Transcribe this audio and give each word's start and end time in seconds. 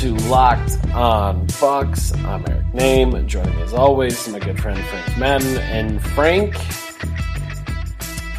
To 0.00 0.14
Locked 0.30 0.82
On 0.94 1.46
Bucks. 1.60 2.14
I'm 2.24 2.42
Eric 2.48 2.64
Nehm, 2.72 3.14
and 3.14 3.28
joining 3.28 3.54
me 3.54 3.60
as 3.60 3.74
always 3.74 4.26
my 4.30 4.38
good 4.38 4.58
friend 4.58 4.82
Frank 4.86 5.18
Madden. 5.18 5.58
And 5.58 6.02
Frank, 6.02 6.54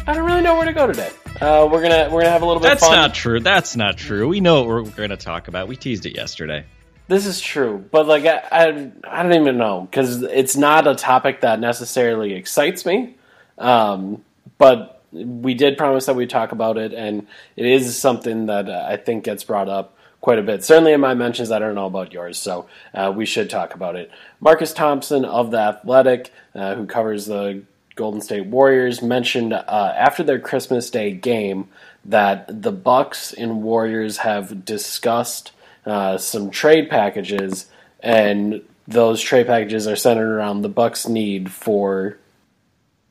I 0.08 0.12
don't 0.12 0.26
really 0.26 0.42
know 0.42 0.56
where 0.56 0.64
to 0.64 0.72
go 0.72 0.88
today. 0.88 1.10
Uh, 1.40 1.68
we're 1.70 1.80
gonna 1.80 2.08
we're 2.10 2.22
gonna 2.22 2.32
have 2.32 2.42
a 2.42 2.46
little 2.46 2.60
bit 2.60 2.66
That's 2.66 2.82
of 2.82 2.88
fun. 2.88 2.96
That's 2.96 3.10
not 3.10 3.14
true. 3.14 3.38
That's 3.38 3.76
not 3.76 3.96
true. 3.96 4.26
We 4.26 4.40
know 4.40 4.62
what 4.62 4.68
we're 4.70 4.82
going 4.82 5.10
to 5.10 5.16
talk 5.16 5.46
about. 5.46 5.68
We 5.68 5.76
teased 5.76 6.04
it 6.04 6.16
yesterday. 6.16 6.64
This 7.06 7.26
is 7.26 7.40
true, 7.40 7.84
but 7.92 8.08
like 8.08 8.26
I 8.26 8.42
I, 8.50 8.90
I 9.04 9.22
don't 9.22 9.40
even 9.40 9.56
know 9.56 9.82
because 9.88 10.20
it's 10.24 10.56
not 10.56 10.88
a 10.88 10.96
topic 10.96 11.42
that 11.42 11.60
necessarily 11.60 12.32
excites 12.32 12.84
me. 12.84 13.14
Um, 13.56 14.24
but 14.58 15.00
we 15.12 15.54
did 15.54 15.78
promise 15.78 16.06
that 16.06 16.16
we'd 16.16 16.28
talk 16.28 16.50
about 16.50 16.76
it, 16.76 16.92
and 16.92 17.28
it 17.54 17.66
is 17.66 17.96
something 17.96 18.46
that 18.46 18.68
uh, 18.68 18.84
I 18.84 18.96
think 18.96 19.22
gets 19.22 19.44
brought 19.44 19.68
up 19.68 19.96
quite 20.22 20.38
a 20.38 20.42
bit. 20.42 20.64
Certainly 20.64 20.92
in 20.94 21.00
my 21.00 21.12
mentions, 21.12 21.50
I 21.50 21.58
don't 21.58 21.74
know 21.74 21.86
about 21.86 22.12
yours, 22.12 22.38
so 22.38 22.66
uh, 22.94 23.12
we 23.14 23.26
should 23.26 23.50
talk 23.50 23.74
about 23.74 23.96
it. 23.96 24.10
Marcus 24.40 24.72
Thompson 24.72 25.26
of 25.26 25.50
the 25.50 25.58
Athletic, 25.58 26.32
uh, 26.54 26.76
who 26.76 26.86
covers 26.86 27.26
the 27.26 27.62
Golden 27.96 28.22
State 28.22 28.46
Warriors, 28.46 29.02
mentioned 29.02 29.52
uh, 29.52 29.94
after 29.94 30.22
their 30.22 30.38
Christmas 30.38 30.88
Day 30.88 31.10
game 31.10 31.68
that 32.04 32.62
the 32.62 32.72
Bucks 32.72 33.32
and 33.32 33.62
Warriors 33.62 34.18
have 34.18 34.64
discussed 34.64 35.52
uh, 35.84 36.16
some 36.16 36.50
trade 36.50 36.88
packages, 36.88 37.66
and 38.00 38.62
those 38.86 39.20
trade 39.20 39.48
packages 39.48 39.88
are 39.88 39.96
centered 39.96 40.32
around 40.32 40.62
the 40.62 40.68
Bucks' 40.68 41.08
need 41.08 41.50
for 41.50 42.16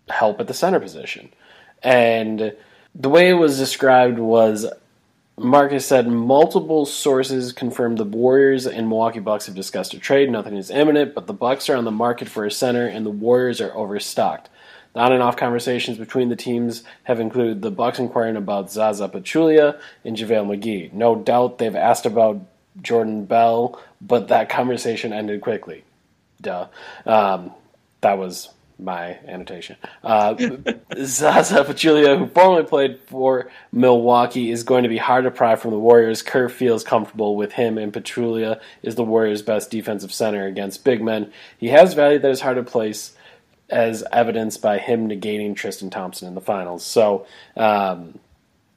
help 0.10 0.40
at 0.40 0.48
the 0.48 0.54
center 0.54 0.80
position. 0.80 1.30
And 1.84 2.54
the 2.96 3.10
way 3.10 3.30
it 3.30 3.34
was 3.34 3.58
described 3.58 4.18
was 4.18 4.66
Marcus 5.44 5.86
said 5.86 6.08
multiple 6.08 6.86
sources 6.86 7.52
confirmed 7.52 7.98
the 7.98 8.06
Warriors 8.06 8.68
and 8.68 8.88
Milwaukee 8.88 9.20
Bucks 9.20 9.48
have 9.48 9.56
discussed 9.56 9.94
a 9.94 10.00
trade. 10.00 10.30
Nothing 10.30 10.56
is 10.56 10.70
imminent, 10.70 11.16
but 11.16 11.26
the 11.28 11.34
Bucks 11.34 11.70
are 11.70 11.76
on 11.76 11.84
the 11.84 11.92
market 11.92 12.30
for 12.30 12.46
a 12.46 12.52
center 12.52 12.86
and 12.86 13.06
the 13.06 13.12
Warriors 13.12 13.60
are 13.60 13.76
overstocked. 13.76 14.50
The 14.94 15.00
on 15.00 15.14
and 15.14 15.24
off 15.24 15.38
conversations 15.38 15.98
between 15.98 16.30
the 16.30 16.36
teams 16.36 16.84
have 17.04 17.20
included 17.20 17.62
the 17.62 17.72
Bucks 17.72 17.98
inquiring 17.98 18.36
about 18.36 18.72
Zaza 18.72 19.08
Pachulia 19.08 19.80
and 20.06 20.16
JaVale 20.16 20.60
McGee. 20.60 20.94
No 20.94 21.16
doubt 21.16 21.58
they've 21.58 21.76
asked 21.76 22.06
about 22.06 22.42
Jordan 22.82 23.26
Bell, 23.26 23.82
but 24.00 24.28
that 24.28 24.50
conversation 24.50 25.12
ended 25.12 25.42
quickly. 25.42 25.84
Duh. 26.40 26.68
Um, 27.06 27.52
that 28.02 28.18
was 28.18 28.50
my 28.82 29.20
annotation. 29.28 29.76
Uh, 30.04 30.36
Zaza 31.04 31.64
Pachulia, 31.64 32.18
who 32.18 32.28
formerly 32.28 32.64
played 32.64 33.00
for 33.08 33.52
Milwaukee, 33.72 34.52
is 34.52 34.64
going 34.64 34.84
to 34.84 34.90
be 34.90 34.98
hard 34.98 35.24
to 35.26 35.32
pry 35.32 35.56
from 35.56 35.72
the 35.72 35.80
Warriors. 35.80 36.22
Kerr 36.22 36.50
feels 36.50 36.84
comfortable 36.84 37.36
with 37.36 37.54
him, 37.54 37.78
and 37.78 37.94
Pachulia 37.94 38.60
is 38.82 38.96
the 38.96 39.04
Warriors' 39.04 39.42
best 39.42 39.70
defensive 39.72 40.14
center 40.14 40.46
against 40.48 40.84
big 40.84 41.02
men. 41.02 41.32
He 41.58 41.68
has 41.68 41.94
value 41.94 42.20
that 42.20 42.32
is 42.32 42.42
hard 42.42 42.58
to 42.58 42.64
place, 42.64 43.16
as 43.70 44.04
evidenced 44.12 44.62
by 44.62 44.80
him 44.80 45.08
negating 45.08 45.56
Tristan 45.56 45.90
Thompson 45.90 46.28
in 46.28 46.36
the 46.36 46.42
finals. 46.42 46.84
So. 46.84 47.26
Um, 47.56 48.20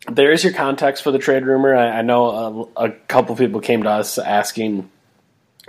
there 0.06 0.32
is 0.32 0.44
your 0.44 0.52
context 0.52 1.02
for 1.02 1.12
the 1.12 1.18
trade 1.18 1.46
rumor. 1.46 1.74
I, 1.74 2.00
I 2.00 2.02
know 2.02 2.68
a, 2.76 2.88
a 2.88 2.90
couple 2.90 3.34
people 3.36 3.62
came 3.62 3.84
to 3.84 3.88
us 3.88 4.18
asking, 4.18 4.90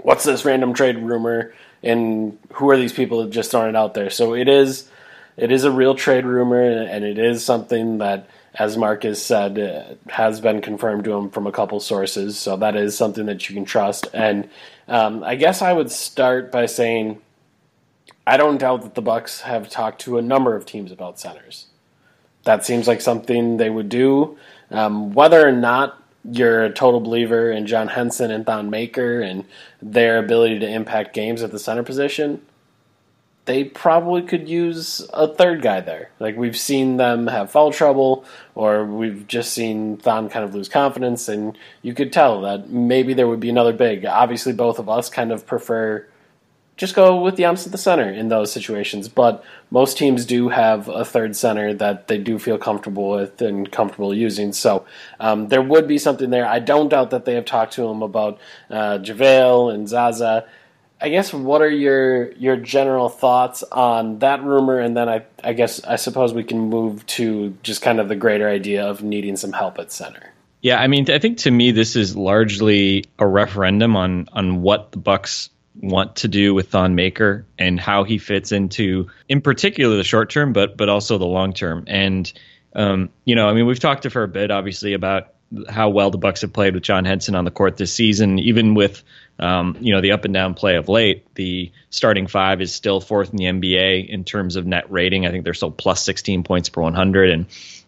"What's 0.01 0.23
this 0.23 0.45
random 0.45 0.73
trade 0.73 0.97
rumor?" 0.97 1.53
and 1.85 2.37
who 2.53 2.69
are 2.71 2.77
these 2.77 2.91
people 2.91 3.23
that 3.23 3.29
just 3.29 3.53
it 3.53 3.75
out 3.75 3.93
there? 3.93 4.09
So 4.09 4.33
it 4.33 4.47
is, 4.47 4.89
it 5.37 5.51
is 5.51 5.63
a 5.63 5.71
real 5.71 5.93
trade 5.95 6.25
rumor, 6.25 6.61
and 6.61 7.05
it 7.05 7.19
is 7.19 7.45
something 7.45 7.99
that, 7.99 8.27
as 8.55 8.75
Marcus 8.75 9.23
said, 9.23 9.59
uh, 9.59 10.11
has 10.11 10.41
been 10.41 10.61
confirmed 10.61 11.03
to 11.03 11.13
him 11.13 11.29
from 11.29 11.45
a 11.45 11.51
couple 11.51 11.79
sources. 11.79 12.39
So 12.39 12.57
that 12.57 12.75
is 12.75 12.97
something 12.97 13.27
that 13.27 13.47
you 13.47 13.55
can 13.55 13.65
trust. 13.65 14.07
And 14.13 14.49
um, 14.87 15.23
I 15.23 15.35
guess 15.35 15.61
I 15.61 15.73
would 15.73 15.91
start 15.91 16.51
by 16.51 16.65
saying, 16.65 17.21
I 18.25 18.37
don't 18.37 18.57
doubt 18.57 18.81
that 18.81 18.95
the 18.95 19.03
Bucks 19.03 19.41
have 19.41 19.69
talked 19.69 20.01
to 20.01 20.17
a 20.17 20.21
number 20.21 20.55
of 20.55 20.65
teams 20.65 20.91
about 20.91 21.19
centers 21.19 21.67
that 22.45 22.65
seems 22.65 22.87
like 22.87 23.01
something 23.01 23.57
they 23.57 23.69
would 23.69 23.89
do. 23.89 24.37
Um, 24.71 25.13
whether 25.13 25.45
or 25.45 25.51
not 25.51 26.01
you're 26.31 26.63
a 26.63 26.71
total 26.71 26.99
believer 26.99 27.51
in 27.51 27.67
John 27.67 27.87
Henson 27.87 28.31
and 28.31 28.45
Thon 28.45 28.69
Maker 28.69 29.21
and 29.21 29.45
their 29.81 30.17
ability 30.17 30.59
to 30.59 30.67
impact 30.67 31.13
games 31.13 31.43
at 31.43 31.51
the 31.51 31.59
center 31.59 31.83
position, 31.83 32.41
they 33.45 33.63
probably 33.63 34.23
could 34.23 34.49
use 34.49 35.07
a 35.13 35.27
third 35.27 35.61
guy 35.61 35.79
there. 35.79 36.09
Like 36.19 36.35
we've 36.35 36.57
seen 36.57 36.97
them 36.97 37.27
have 37.27 37.51
foul 37.51 37.71
trouble, 37.71 38.25
or 38.55 38.85
we've 38.85 39.27
just 39.27 39.53
seen 39.53 39.97
Thon 39.97 40.29
kind 40.29 40.43
of 40.43 40.55
lose 40.55 40.67
confidence, 40.67 41.29
and 41.29 41.57
you 41.81 41.93
could 41.93 42.11
tell 42.11 42.41
that 42.41 42.69
maybe 42.69 43.13
there 43.13 43.27
would 43.27 43.39
be 43.39 43.49
another 43.49 43.73
big. 43.73 44.05
Obviously, 44.05 44.53
both 44.53 44.79
of 44.79 44.89
us 44.89 45.09
kind 45.09 45.31
of 45.31 45.45
prefer 45.45 46.07
just 46.77 46.93
go 46.93 47.21
with 47.21 47.37
Giannis 47.37 47.65
at 47.65 47.71
the 47.71 47.77
center 47.77 48.09
in 48.09 48.27
those 48.27 48.51
situations. 48.51 49.07
But 49.07 49.43
most 49.71 49.97
teams 49.97 50.25
do 50.25 50.49
have 50.49 50.87
a 50.89 51.05
third 51.05 51.35
center 51.35 51.73
that 51.75 52.07
they 52.07 52.17
do 52.17 52.37
feel 52.37 52.57
comfortable 52.57 53.11
with 53.11 53.41
and 53.41 53.71
comfortable 53.71 54.13
using. 54.13 54.51
So 54.51 54.85
um, 55.19 55.47
there 55.47 55.61
would 55.61 55.87
be 55.87 55.97
something 55.97 56.29
there. 56.29 56.45
I 56.45 56.59
don't 56.59 56.89
doubt 56.89 57.11
that 57.11 57.25
they 57.25 57.35
have 57.35 57.45
talked 57.45 57.73
to 57.73 57.87
him 57.87 58.01
about 58.01 58.39
uh, 58.69 58.99
JaVale 58.99 59.73
and 59.73 59.87
Zaza. 59.87 60.45
I 60.99 61.09
guess 61.09 61.33
what 61.33 61.61
are 61.61 61.69
your 61.69 62.31
your 62.33 62.55
general 62.55 63.09
thoughts 63.09 63.63
on 63.63 64.19
that 64.19 64.43
rumor, 64.43 64.79
and 64.79 64.95
then 64.95 65.09
I 65.09 65.25
I 65.43 65.51
guess 65.51 65.83
I 65.83 65.97
suppose 65.97 66.33
we 66.33 66.43
can 66.43 66.57
move 66.57 67.05
to 67.07 67.55
just 67.63 67.81
kind 67.81 67.99
of 67.99 68.07
the 68.07 68.15
greater 68.15 68.47
idea 68.47 68.85
of 68.85 69.03
needing 69.03 69.35
some 69.35 69.51
help 69.51 69.77
at 69.77 69.91
center. 69.91 70.31
Yeah, 70.61 70.79
I 70.79 70.87
mean, 70.87 71.11
I 71.11 71.19
think 71.19 71.39
to 71.39 71.51
me 71.51 71.71
this 71.71 71.97
is 71.97 72.15
largely 72.15 73.05
a 73.19 73.27
referendum 73.27 73.97
on 73.97 74.29
on 74.31 74.61
what 74.61 74.93
the 74.93 74.97
Bucks 74.97 75.49
want 75.81 76.17
to 76.17 76.27
do 76.27 76.53
with 76.53 76.69
Thon 76.69 76.95
Maker 76.95 77.45
and 77.57 77.79
how 77.79 78.03
he 78.03 78.17
fits 78.17 78.51
into, 78.51 79.09
in 79.27 79.41
particular, 79.41 79.97
the 79.97 80.03
short 80.03 80.29
term, 80.29 80.53
but 80.53 80.77
but 80.77 80.89
also 80.89 81.17
the 81.17 81.25
long 81.25 81.53
term. 81.53 81.83
And 81.87 82.31
um, 82.75 83.09
you 83.23 83.35
know, 83.35 83.47
I 83.47 83.53
mean, 83.53 83.65
we've 83.65 83.79
talked 83.79 84.03
to 84.03 84.09
for 84.09 84.23
a 84.23 84.27
bit, 84.27 84.51
obviously, 84.51 84.93
about 84.93 85.33
how 85.69 85.89
well 85.89 86.09
the 86.09 86.17
Bucks 86.17 86.41
have 86.41 86.53
played 86.53 86.73
with 86.73 86.83
John 86.83 87.05
Henson 87.05 87.35
on 87.35 87.45
the 87.45 87.51
court 87.51 87.77
this 87.77 87.93
season, 87.93 88.39
even 88.39 88.73
with 88.73 89.03
um, 89.39 89.77
you 89.79 89.93
know 89.93 90.01
the 90.01 90.11
up 90.11 90.25
and 90.25 90.33
down 90.33 90.53
play 90.53 90.75
of 90.75 90.89
late. 90.89 91.33
The 91.35 91.71
starting 91.89 92.27
five 92.27 92.61
is 92.61 92.73
still 92.73 92.99
fourth 92.99 93.31
in 93.31 93.37
the 93.37 93.45
NBA 93.45 94.07
in 94.09 94.23
terms 94.23 94.55
of 94.55 94.65
net 94.65 94.91
rating. 94.91 95.25
I 95.25 95.31
think 95.31 95.43
they're 95.43 95.53
still 95.53 95.71
plus 95.71 96.03
16 96.03 96.43
points 96.43 96.69
per 96.69 96.81
100, 96.81 97.29
and 97.29 97.45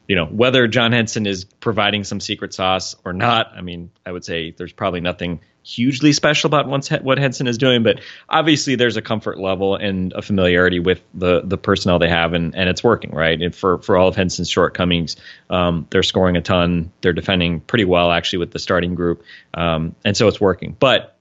you 0.07 0.15
know 0.15 0.25
whether 0.25 0.67
John 0.67 0.91
Henson 0.91 1.25
is 1.25 1.45
providing 1.45 2.03
some 2.03 2.19
secret 2.19 2.53
sauce 2.53 2.95
or 3.03 3.13
not. 3.13 3.51
I 3.55 3.61
mean, 3.61 3.91
I 4.05 4.11
would 4.11 4.23
say 4.23 4.51
there's 4.51 4.73
probably 4.73 5.01
nothing 5.01 5.41
hugely 5.67 6.13
special 6.13 6.47
about 6.47 6.67
what 7.03 7.17
Henson 7.17 7.47
is 7.47 7.57
doing, 7.57 7.83
but 7.83 7.99
obviously 8.29 8.75
there's 8.75 8.95
a 8.95 9.01
comfort 9.01 9.37
level 9.37 9.75
and 9.75 10.13
a 10.13 10.21
familiarity 10.21 10.79
with 10.79 11.01
the 11.13 11.41
the 11.43 11.57
personnel 11.57 11.99
they 11.99 12.07
have, 12.09 12.33
and, 12.33 12.55
and 12.55 12.69
it's 12.69 12.83
working 12.83 13.11
right. 13.11 13.41
And 13.41 13.53
for 13.53 13.79
for 13.79 13.97
all 13.97 14.07
of 14.07 14.15
Henson's 14.15 14.49
shortcomings, 14.49 15.17
um, 15.49 15.85
they're 15.89 16.03
scoring 16.03 16.37
a 16.37 16.41
ton. 16.41 16.91
They're 17.01 17.13
defending 17.13 17.59
pretty 17.59 17.85
well 17.85 18.11
actually 18.11 18.39
with 18.39 18.51
the 18.51 18.59
starting 18.59 18.95
group, 18.95 19.23
um, 19.53 19.95
and 20.05 20.15
so 20.15 20.27
it's 20.27 20.39
working. 20.39 20.75
But 20.79 21.17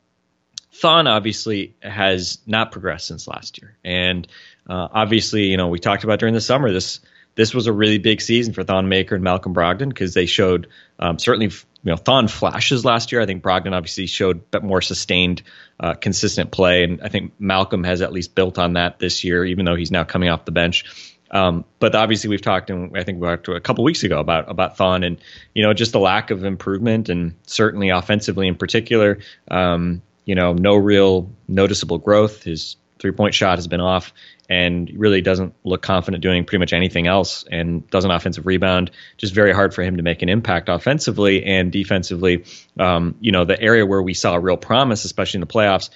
Thon 0.75 1.08
obviously 1.08 1.75
has 1.82 2.38
not 2.46 2.70
progressed 2.70 3.08
since 3.08 3.26
last 3.26 3.60
year, 3.60 3.76
and 3.84 4.28
uh, 4.69 4.88
obviously 4.93 5.46
you 5.46 5.56
know 5.56 5.69
we 5.69 5.81
talked 5.81 6.04
about 6.04 6.20
during 6.20 6.34
the 6.34 6.40
summer 6.40 6.72
this 6.72 7.00
this 7.34 7.52
was 7.52 7.66
a 7.66 7.72
really 7.72 7.98
big 7.98 8.20
season 8.20 8.54
for 8.54 8.64
Thon 8.64 8.88
Maker 8.88 9.14
and 9.14 9.25
Malcolm 9.25 9.54
Brogdon 9.54 9.88
because 9.88 10.14
they 10.14 10.26
showed 10.26 10.69
um, 10.98 11.19
certainly 11.19 11.50
you 11.86 11.92
know 11.92 11.96
Thon 11.96 12.26
flashes 12.26 12.84
last 12.84 13.12
year. 13.12 13.20
I 13.20 13.26
think 13.26 13.44
Brogdon 13.44 13.72
obviously 13.72 14.06
showed 14.06 14.42
more 14.60 14.82
sustained, 14.82 15.42
uh, 15.78 15.94
consistent 15.94 16.50
play, 16.50 16.82
and 16.82 17.00
I 17.00 17.08
think 17.08 17.34
Malcolm 17.38 17.84
has 17.84 18.02
at 18.02 18.12
least 18.12 18.34
built 18.34 18.58
on 18.58 18.72
that 18.72 18.98
this 18.98 19.22
year, 19.22 19.44
even 19.44 19.64
though 19.64 19.76
he's 19.76 19.92
now 19.92 20.02
coming 20.02 20.28
off 20.28 20.44
the 20.44 20.50
bench. 20.50 21.14
Um, 21.30 21.64
but 21.78 21.94
obviously, 21.94 22.28
we've 22.28 22.42
talked, 22.42 22.70
and 22.70 22.98
I 22.98 23.04
think 23.04 23.20
we 23.20 23.28
talked 23.28 23.46
a 23.46 23.60
couple 23.60 23.84
weeks 23.84 24.02
ago 24.02 24.18
about 24.18 24.50
about 24.50 24.76
Thon 24.76 25.04
and 25.04 25.20
you 25.54 25.62
know 25.62 25.74
just 25.74 25.92
the 25.92 26.00
lack 26.00 26.32
of 26.32 26.44
improvement, 26.44 27.08
and 27.08 27.36
certainly 27.46 27.90
offensively 27.90 28.48
in 28.48 28.56
particular. 28.56 29.18
Um, 29.48 30.02
you 30.24 30.34
know, 30.34 30.54
no 30.54 30.74
real 30.74 31.30
noticeable 31.46 31.98
growth. 31.98 32.42
His 32.42 32.74
three 32.98 33.12
point 33.12 33.32
shot 33.32 33.58
has 33.58 33.68
been 33.68 33.80
off 33.80 34.12
and 34.48 34.90
really 34.94 35.20
doesn't 35.20 35.54
look 35.64 35.82
confident 35.82 36.22
doing 36.22 36.44
pretty 36.44 36.60
much 36.60 36.72
anything 36.72 37.06
else 37.06 37.44
and 37.50 37.88
does 37.90 38.04
an 38.04 38.10
offensive 38.10 38.46
rebound. 38.46 38.90
Just 39.16 39.34
very 39.34 39.52
hard 39.52 39.75
for 39.75 39.82
him 39.82 39.96
to 39.96 40.02
make 40.02 40.22
an 40.22 40.28
impact 40.28 40.69
offensively 40.69 41.44
and 41.44 41.72
defensively. 41.72 42.44
Um, 42.78 43.16
you 43.20 43.32
know, 43.32 43.44
the 43.44 43.60
area 43.60 43.84
where 43.84 44.02
we 44.02 44.14
saw 44.14 44.37
real 44.37 44.56
promise, 44.56 45.04
especially 45.04 45.38
in 45.38 45.40
the 45.43 45.46
playoffs, 45.46 45.90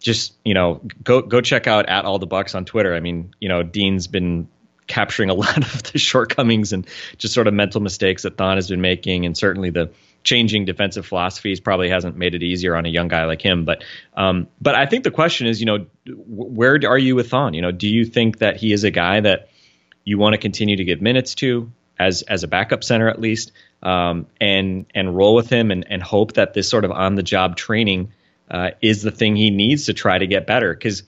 just, 0.00 0.34
you 0.44 0.54
know, 0.54 0.80
go, 1.04 1.22
go 1.22 1.40
check 1.40 1.66
out 1.66 1.88
at 1.88 2.04
all 2.04 2.18
the 2.18 2.26
bucks 2.26 2.54
on 2.54 2.64
Twitter. 2.64 2.94
I 2.94 3.00
mean, 3.00 3.34
you 3.40 3.48
know, 3.48 3.62
Dean's 3.62 4.08
been 4.08 4.48
capturing 4.86 5.30
a 5.30 5.34
lot 5.34 5.58
of 5.58 5.92
the 5.92 5.98
shortcomings 5.98 6.72
and 6.72 6.86
just 7.18 7.34
sort 7.34 7.46
of 7.46 7.54
mental 7.54 7.80
mistakes 7.80 8.22
that 8.22 8.36
Thon 8.36 8.56
has 8.56 8.68
been 8.68 8.80
making, 8.80 9.26
and 9.26 9.36
certainly 9.36 9.70
the 9.70 9.90
changing 10.22 10.64
defensive 10.64 11.06
philosophies 11.06 11.60
probably 11.60 11.88
hasn't 11.88 12.16
made 12.16 12.34
it 12.34 12.42
easier 12.42 12.76
on 12.76 12.86
a 12.86 12.88
young 12.88 13.08
guy 13.08 13.24
like 13.24 13.42
him. 13.42 13.64
But 13.64 13.84
um, 14.14 14.48
but 14.60 14.74
I 14.74 14.86
think 14.86 15.04
the 15.04 15.10
question 15.10 15.46
is, 15.46 15.60
you 15.60 15.66
know, 15.66 15.86
where 16.06 16.78
are 16.86 16.98
you 16.98 17.14
with 17.16 17.30
Thon? 17.30 17.54
You 17.54 17.62
know, 17.62 17.72
do 17.72 17.88
you 17.88 18.04
think 18.04 18.38
that 18.38 18.56
he 18.56 18.72
is 18.72 18.84
a 18.84 18.90
guy 18.90 19.20
that 19.20 19.48
you 20.04 20.18
want 20.18 20.34
to 20.34 20.38
continue 20.38 20.76
to 20.76 20.84
give 20.84 21.00
minutes 21.00 21.34
to 21.36 21.70
as 21.98 22.22
as 22.22 22.42
a 22.42 22.48
backup 22.48 22.84
center 22.84 23.08
at 23.08 23.20
least, 23.20 23.52
um, 23.82 24.26
and 24.40 24.86
and 24.94 25.16
roll 25.16 25.34
with 25.34 25.48
him 25.48 25.70
and 25.70 25.86
and 25.88 26.02
hope 26.02 26.34
that 26.34 26.54
this 26.54 26.68
sort 26.68 26.84
of 26.84 26.90
on 26.90 27.14
the 27.14 27.22
job 27.22 27.56
training 27.56 28.12
uh, 28.50 28.70
is 28.80 29.02
the 29.02 29.10
thing 29.10 29.36
he 29.36 29.50
needs 29.50 29.86
to 29.86 29.94
try 29.94 30.18
to 30.18 30.26
get 30.26 30.46
better 30.46 30.72
because. 30.72 31.02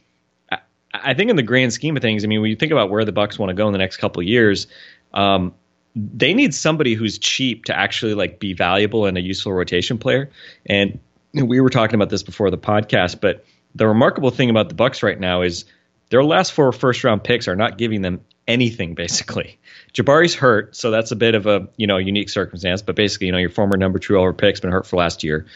I 0.96 1.14
think 1.14 1.28
in 1.28 1.34
the 1.34 1.43
grand 1.43 1.72
scheme 1.72 1.96
of 1.96 2.02
things, 2.02 2.22
I 2.22 2.28
mean, 2.28 2.40
when 2.40 2.50
you 2.50 2.56
think 2.56 2.70
about 2.70 2.88
where 2.88 3.05
the 3.05 3.10
Bucks 3.10 3.37
want 3.37 3.50
to 3.50 3.55
go 3.55 3.67
in 3.67 3.72
the 3.72 3.81
next 3.81 3.96
couple 3.96 4.22
years, 4.22 4.69
um, 5.12 5.52
they 5.94 6.35
need 6.35 6.55
somebody 6.55 6.94
who's 6.94 7.19
cheap 7.19 7.67
to 7.67 7.79
actually 7.79 8.14
like 8.14 8.38
be 8.41 8.52
valuable 8.52 9.06
and 9.06 9.17
a 9.17 9.20
useful 9.20 9.52
rotation 9.52 9.99
player. 9.99 10.31
And 10.67 10.99
we 11.32 11.61
were 11.61 11.70
talking 11.70 11.94
about 11.94 12.11
this 12.11 12.23
before 12.23 12.50
the 12.50 12.58
podcast, 12.58 13.20
but 13.20 13.44
the 13.75 13.87
remarkable 13.87 14.31
thing 14.31 14.50
about 14.50 14.69
the 14.69 14.75
Bucks 14.75 15.02
right 15.02 15.19
now 15.19 15.43
is 15.43 15.64
their 16.11 16.25
last 16.25 16.52
four 16.52 16.73
first 16.73 17.02
round 17.05 17.25
picks 17.25 17.49
are 17.49 17.56
not 17.56 17.79
giving 17.79 18.02
them 18.02 18.20
anything 18.46 18.94
basically. 18.94 19.58
Jabari's 19.93 20.35
hurt, 20.35 20.75
so 20.75 20.91
that's 20.91 21.12
a 21.12 21.17
bit 21.17 21.35
of 21.35 21.46
a 21.46 21.69
you 21.76 21.87
know 21.87 21.96
unique 21.96 22.29
circumstance. 22.29 22.82
But 22.82 22.96
basically, 22.96 23.29
you 23.29 23.32
know 23.32 23.38
your 23.38 23.50
former 23.50 23.76
number 23.76 23.99
two 23.99 24.17
over 24.17 24.32
pick's 24.32 24.61
been 24.61 24.73
hurt 24.73 24.87
for 24.87 24.96
last 24.96 25.23
year. 25.23 25.46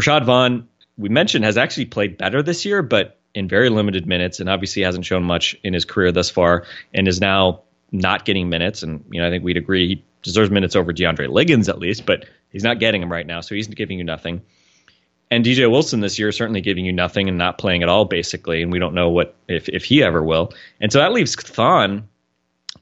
Rashad 0.00 0.24
Vaughn, 0.24 0.68
we 0.96 1.08
mentioned, 1.08 1.44
has 1.44 1.56
actually 1.56 1.86
played 1.86 2.18
better 2.18 2.42
this 2.42 2.64
year, 2.64 2.82
but 2.82 3.18
in 3.34 3.48
very 3.48 3.68
limited 3.68 4.06
minutes, 4.06 4.40
and 4.40 4.48
obviously 4.48 4.82
hasn't 4.82 5.04
shown 5.04 5.22
much 5.22 5.56
in 5.62 5.74
his 5.74 5.84
career 5.84 6.12
thus 6.12 6.30
far, 6.30 6.64
and 6.92 7.06
is 7.06 7.20
now 7.20 7.62
not 7.94 8.24
getting 8.24 8.48
minutes. 8.48 8.82
And 8.82 9.04
you 9.10 9.20
know, 9.20 9.26
I 9.26 9.30
think 9.30 9.44
we'd 9.44 9.56
agree 9.56 9.88
he 9.88 10.04
deserves 10.22 10.50
minutes 10.50 10.76
over 10.76 10.92
DeAndre 10.92 11.28
Liggins 11.28 11.68
at 11.68 11.78
least, 11.78 12.04
but 12.04 12.26
he's 12.50 12.64
not 12.64 12.80
getting 12.80 13.00
them 13.00 13.10
right 13.10 13.26
now, 13.26 13.40
so 13.40 13.54
he's 13.54 13.68
giving 13.68 13.98
you 13.98 14.04
nothing. 14.04 14.42
And 15.30 15.44
DJ 15.44 15.70
Wilson 15.70 16.00
this 16.00 16.18
year 16.18 16.28
is 16.28 16.36
certainly 16.36 16.60
giving 16.60 16.84
you 16.84 16.92
nothing 16.92 17.28
and 17.28 17.38
not 17.38 17.58
playing 17.58 17.82
at 17.82 17.88
all, 17.88 18.04
basically. 18.04 18.62
And 18.62 18.70
we 18.70 18.78
don't 18.78 18.94
know 18.94 19.10
what 19.10 19.34
if 19.48 19.68
if 19.68 19.84
he 19.84 20.02
ever 20.02 20.22
will. 20.22 20.52
And 20.80 20.92
so 20.92 20.98
that 20.98 21.12
leaves 21.12 21.34
Thon 21.34 22.08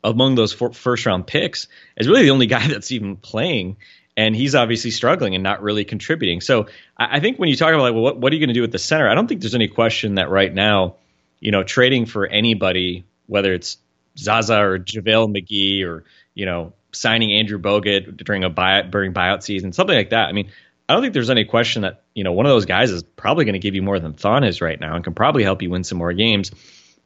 among 0.02 0.34
those 0.34 0.52
four, 0.52 0.72
first 0.72 1.06
round 1.06 1.26
picks 1.26 1.68
as 1.96 2.08
really 2.08 2.24
the 2.24 2.30
only 2.30 2.46
guy 2.56 2.66
that's 2.66 2.90
even 2.90 3.16
playing 3.16 3.76
and 4.16 4.36
he's 4.36 4.54
obviously 4.54 4.90
struggling 4.90 5.34
and 5.34 5.42
not 5.42 5.62
really 5.62 5.84
contributing. 5.84 6.40
So 6.42 6.66
I, 6.98 7.20
think 7.20 7.38
when 7.38 7.48
you 7.48 7.56
talk 7.56 7.70
about 7.70 7.80
like, 7.80 7.94
well, 7.94 8.02
what, 8.02 8.18
what 8.18 8.30
are 8.30 8.36
you 8.36 8.40
going 8.40 8.48
to 8.48 8.54
do 8.54 8.60
with 8.60 8.72
the 8.72 8.78
center? 8.78 9.08
I 9.08 9.14
don't 9.14 9.26
think 9.26 9.40
there's 9.40 9.54
any 9.54 9.68
question 9.68 10.16
that 10.16 10.28
right 10.28 10.52
now, 10.52 10.96
you 11.40 11.50
know, 11.50 11.62
trading 11.62 12.04
for 12.04 12.26
anybody, 12.26 13.06
whether 13.26 13.54
it's 13.54 13.78
Zaza 14.18 14.58
or 14.58 14.78
JaVale 14.78 15.34
McGee 15.34 15.84
or 15.84 16.04
you 16.34 16.46
know 16.46 16.72
signing 16.92 17.32
Andrew 17.32 17.58
Bogut 17.58 18.16
during 18.24 18.44
a 18.44 18.50
buyout 18.50 18.90
during 18.90 19.12
buyout 19.12 19.42
season, 19.42 19.72
something 19.72 19.96
like 19.96 20.10
that. 20.10 20.28
I 20.28 20.32
mean, 20.32 20.50
I 20.88 20.94
don't 20.94 21.02
think 21.02 21.14
there's 21.14 21.30
any 21.30 21.44
question 21.44 21.82
that 21.82 22.02
you 22.14 22.24
know 22.24 22.32
one 22.32 22.46
of 22.46 22.50
those 22.50 22.66
guys 22.66 22.90
is 22.90 23.02
probably 23.02 23.44
going 23.44 23.54
to 23.54 23.58
give 23.58 23.74
you 23.74 23.82
more 23.82 23.98
than 23.98 24.14
Thon 24.14 24.44
is 24.44 24.60
right 24.60 24.78
now 24.78 24.94
and 24.94 25.04
can 25.04 25.14
probably 25.14 25.42
help 25.42 25.62
you 25.62 25.70
win 25.70 25.84
some 25.84 25.98
more 25.98 26.12
games. 26.12 26.50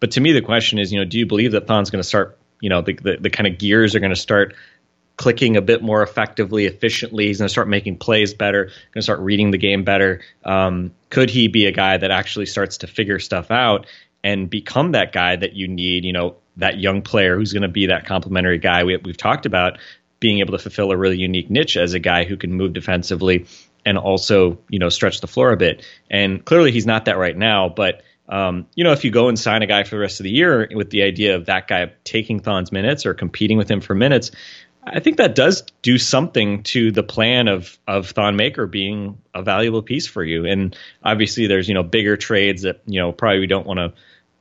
But 0.00 0.12
to 0.12 0.20
me, 0.20 0.32
the 0.32 0.42
question 0.42 0.78
is, 0.78 0.92
you 0.92 0.98
know, 0.98 1.04
do 1.04 1.18
you 1.18 1.26
believe 1.26 1.52
that 1.52 1.66
Thon's 1.66 1.90
going 1.90 2.02
to 2.02 2.08
start? 2.08 2.38
You 2.60 2.70
know, 2.70 2.82
the, 2.82 2.94
the, 2.94 3.16
the 3.20 3.30
kind 3.30 3.46
of 3.46 3.58
gears 3.58 3.94
are 3.94 4.00
going 4.00 4.10
to 4.10 4.16
start 4.16 4.54
clicking 5.16 5.56
a 5.56 5.62
bit 5.62 5.82
more 5.82 6.02
effectively, 6.02 6.66
efficiently. 6.66 7.26
He's 7.26 7.38
going 7.38 7.48
to 7.48 7.52
start 7.52 7.68
making 7.68 7.98
plays 7.98 8.34
better, 8.34 8.64
going 8.64 8.74
to 8.94 9.02
start 9.02 9.20
reading 9.20 9.50
the 9.50 9.58
game 9.58 9.84
better. 9.84 10.20
Um, 10.44 10.92
could 11.10 11.30
he 11.30 11.48
be 11.48 11.66
a 11.66 11.72
guy 11.72 11.96
that 11.96 12.10
actually 12.10 12.46
starts 12.46 12.78
to 12.78 12.86
figure 12.86 13.18
stuff 13.18 13.50
out 13.50 13.86
and 14.22 14.50
become 14.50 14.92
that 14.92 15.12
guy 15.12 15.36
that 15.36 15.54
you 15.54 15.68
need? 15.68 16.04
You 16.04 16.12
know, 16.12 16.36
that 16.56 16.78
young 16.78 17.02
player 17.02 17.36
who's 17.36 17.52
going 17.52 17.62
to 17.62 17.68
be 17.68 17.86
that 17.86 18.06
complementary 18.06 18.58
guy 18.58 18.84
we, 18.84 18.96
we've 18.98 19.16
talked 19.16 19.46
about 19.46 19.78
being 20.20 20.40
able 20.40 20.52
to 20.52 20.58
fulfill 20.58 20.90
a 20.92 20.96
really 20.96 21.18
unique 21.18 21.50
niche 21.50 21.76
as 21.76 21.94
a 21.94 21.98
guy 21.98 22.24
who 22.24 22.36
can 22.36 22.52
move 22.52 22.72
defensively 22.72 23.46
and 23.84 23.98
also 23.98 24.58
you 24.68 24.78
know 24.78 24.88
stretch 24.88 25.20
the 25.20 25.26
floor 25.26 25.52
a 25.52 25.56
bit. 25.56 25.86
And 26.10 26.44
clearly 26.44 26.72
he's 26.72 26.86
not 26.86 27.06
that 27.06 27.18
right 27.18 27.36
now, 27.36 27.68
but 27.68 28.02
um, 28.28 28.66
you 28.74 28.82
know, 28.82 28.92
if 28.92 29.04
you 29.04 29.10
go 29.10 29.28
and 29.28 29.38
sign 29.38 29.62
a 29.62 29.66
guy 29.66 29.84
for 29.84 29.90
the 29.90 30.00
rest 30.00 30.18
of 30.18 30.24
the 30.24 30.30
year 30.30 30.68
with 30.74 30.90
the 30.90 31.02
idea 31.02 31.36
of 31.36 31.46
that 31.46 31.68
guy 31.68 31.92
taking 32.02 32.40
Thon's 32.40 32.72
minutes 32.72 33.06
or 33.06 33.14
competing 33.14 33.56
with 33.56 33.70
him 33.70 33.80
for 33.80 33.94
minutes, 33.94 34.32
I 34.84 35.00
think 35.00 35.16
that 35.18 35.34
does 35.34 35.62
do 35.82 35.96
something 35.98 36.62
to 36.64 36.90
the 36.92 37.02
plan 37.02 37.48
of 37.48 37.78
of 37.86 38.10
Thon 38.10 38.36
Maker 38.36 38.66
being 38.66 39.18
a 39.34 39.42
valuable 39.42 39.82
piece 39.82 40.06
for 40.06 40.24
you. 40.24 40.44
And 40.46 40.76
obviously, 41.04 41.46
there's 41.46 41.68
you 41.68 41.74
know 41.74 41.82
bigger 41.82 42.16
trades 42.16 42.62
that 42.62 42.82
you 42.86 43.00
know 43.00 43.12
probably 43.12 43.40
we 43.40 43.46
don't 43.46 43.66
want 43.66 43.78
to 43.78 43.92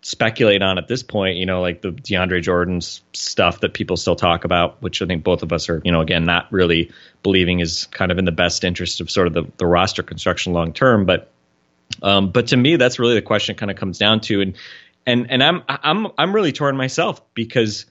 speculate 0.06 0.62
on 0.62 0.78
at 0.78 0.88
this 0.88 1.02
point, 1.02 1.36
you 1.38 1.48
know, 1.48 1.62
like 1.62 1.82
the 1.82 1.90
DeAndre 1.90 2.40
Jordan's 2.40 3.02
stuff 3.14 3.62
that 3.62 3.74
people 3.74 3.98
still 3.98 4.16
talk 4.16 4.46
about, 4.46 4.80
which 4.80 5.02
I 5.02 5.08
think 5.08 5.24
both 5.24 5.42
of 5.42 5.52
us 5.52 5.68
are, 5.68 5.82
you 5.84 5.92
know, 5.92 6.02
again, 6.02 6.26
not 6.26 6.52
really 6.52 6.92
believing 7.24 7.60
is 7.60 7.86
kind 7.86 8.12
of 8.12 8.20
in 8.20 8.26
the 8.26 8.32
best 8.32 8.64
interest 8.64 9.02
of 9.02 9.10
sort 9.10 9.26
of 9.26 9.34
the, 9.34 9.46
the 9.58 9.66
roster 9.66 10.04
construction 10.04 10.54
long 10.54 10.74
term. 10.74 11.08
But 11.08 11.32
um, 12.04 12.30
but 12.30 12.48
to 12.48 12.58
me, 12.58 12.76
that's 12.76 13.00
really 13.00 13.16
the 13.16 13.24
question 13.24 13.56
it 13.56 13.58
kind 13.58 13.72
of 13.72 13.78
comes 13.78 13.98
down 13.98 14.22
to. 14.22 14.42
And 14.42 14.56
and 15.08 15.32
and 15.32 15.44
I'm 15.44 15.64
I'm 15.68 16.08
I'm 16.20 16.36
really 16.36 16.52
torn 16.52 16.78
myself 16.78 17.20
because 17.34 17.88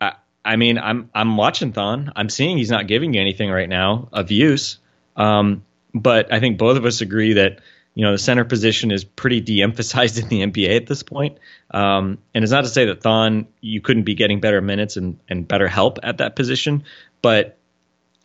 I, 0.00 0.14
I 0.42 0.56
mean 0.56 0.78
I'm 0.78 1.10
I'm 1.14 1.36
watching 1.36 1.74
Thon. 1.74 2.14
I'm 2.16 2.30
seeing 2.30 2.56
he's 2.56 2.70
not 2.70 2.86
giving 2.86 3.12
you 3.12 3.20
anything 3.20 3.50
right 3.50 3.68
now 3.68 4.08
of 4.10 4.30
use. 4.30 4.78
Um, 5.16 5.66
but 5.92 6.32
I 6.32 6.40
think 6.40 6.56
both 6.56 6.78
of 6.78 6.86
us 6.86 7.02
agree 7.02 7.34
that 7.34 7.60
you 7.98 8.04
know, 8.04 8.12
the 8.12 8.18
center 8.18 8.44
position 8.44 8.92
is 8.92 9.02
pretty 9.02 9.40
de-emphasized 9.40 10.20
in 10.20 10.28
the 10.28 10.42
NBA 10.42 10.76
at 10.76 10.86
this 10.86 11.02
point. 11.02 11.38
Um, 11.72 12.18
and 12.32 12.44
it's 12.44 12.52
not 12.52 12.62
to 12.62 12.70
say 12.70 12.84
that 12.84 13.02
Thon, 13.02 13.48
you 13.60 13.80
couldn't 13.80 14.04
be 14.04 14.14
getting 14.14 14.38
better 14.38 14.60
minutes 14.60 14.96
and, 14.96 15.18
and 15.28 15.48
better 15.48 15.66
help 15.66 15.98
at 16.04 16.18
that 16.18 16.36
position, 16.36 16.84
but 17.22 17.58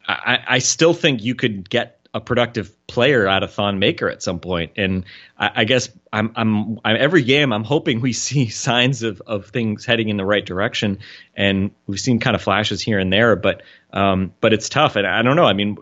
I, 0.07 0.43
I 0.47 0.59
still 0.59 0.93
think 0.93 1.23
you 1.23 1.33
could 1.33 1.67
get 1.67 2.07
a 2.13 2.21
productive 2.21 2.85
player 2.85 3.27
out 3.27 3.41
of 3.41 3.51
Thon 3.51 3.79
Maker 3.79 4.07
at 4.07 4.21
some 4.21 4.39
point. 4.39 4.73
And 4.75 5.05
I, 5.39 5.49
I 5.55 5.63
guess 5.63 5.89
I'm, 6.11 6.33
I'm, 6.35 6.79
I'm, 6.85 6.95
every 6.95 7.23
game 7.23 7.51
I'm 7.51 7.63
hoping 7.63 7.99
we 7.99 8.13
see 8.13 8.49
signs 8.49 9.01
of, 9.01 9.23
of 9.25 9.47
things 9.47 9.85
heading 9.85 10.09
in 10.09 10.17
the 10.17 10.25
right 10.25 10.45
direction. 10.45 10.99
And 11.35 11.71
we've 11.87 11.99
seen 11.99 12.19
kind 12.19 12.35
of 12.35 12.43
flashes 12.43 12.79
here 12.79 12.99
and 12.99 13.11
there, 13.11 13.35
but 13.35 13.63
um, 13.91 14.35
but 14.39 14.53
it's 14.53 14.69
tough. 14.69 14.97
And 14.97 15.07
I 15.07 15.23
don't 15.23 15.35
know. 15.35 15.45
I 15.45 15.53
mean, 15.53 15.77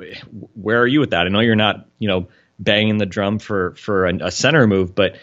where 0.53 0.79
are 0.81 0.87
you 0.87 1.01
with 1.01 1.09
that? 1.09 1.25
I 1.25 1.29
know 1.29 1.41
you're 1.41 1.57
not, 1.57 1.87
you 1.99 2.07
know, 2.07 2.29
banging 2.59 2.97
the 2.97 3.05
drum 3.05 3.39
for 3.39 3.75
for 3.75 4.05
a, 4.05 4.27
a 4.27 4.31
center 4.31 4.67
move, 4.67 4.95
but 4.95 5.17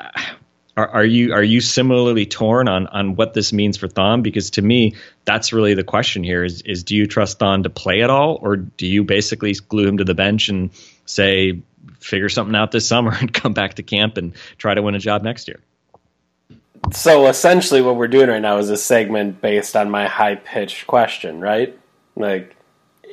uh, 0.00 0.10
are, 0.76 0.88
are, 0.88 1.04
you 1.04 1.32
are 1.32 1.42
you 1.42 1.60
similarly 1.60 2.26
torn 2.26 2.66
on 2.66 2.88
on 2.88 3.14
what 3.14 3.32
this 3.32 3.52
means 3.52 3.76
for 3.76 3.86
Thon? 3.86 4.22
Because 4.22 4.50
to 4.50 4.62
me, 4.62 4.96
that's 5.24 5.52
really 5.52 5.74
the 5.74 5.84
question 5.84 6.24
here: 6.24 6.44
is 6.44 6.62
is 6.62 6.82
do 6.82 6.96
you 6.96 7.06
trust 7.06 7.38
Thon 7.38 7.62
to 7.62 7.70
play 7.70 8.02
at 8.02 8.10
all, 8.10 8.38
or 8.42 8.56
do 8.56 8.86
you 8.86 9.04
basically 9.04 9.52
glue 9.52 9.86
him 9.86 9.98
to 9.98 10.04
the 10.04 10.14
bench 10.14 10.48
and 10.48 10.70
say 11.06 11.62
figure 12.00 12.28
something 12.28 12.56
out 12.56 12.72
this 12.72 12.88
summer 12.94 13.14
and 13.14 13.32
come 13.32 13.52
back 13.52 13.74
to 13.74 13.82
camp 13.82 14.16
and 14.16 14.34
try 14.58 14.74
to 14.74 14.82
win 14.82 14.94
a 14.94 14.98
job 14.98 15.22
next 15.22 15.46
year? 15.48 15.60
So 16.92 17.28
essentially, 17.28 17.80
what 17.80 17.96
we're 17.96 18.08
doing 18.08 18.28
right 18.28 18.42
now 18.42 18.58
is 18.58 18.68
a 18.68 18.76
segment 18.76 19.40
based 19.40 19.76
on 19.76 19.90
my 19.90 20.06
high 20.06 20.34
pitched 20.34 20.86
question, 20.86 21.40
right? 21.40 21.78
Like, 22.16 22.53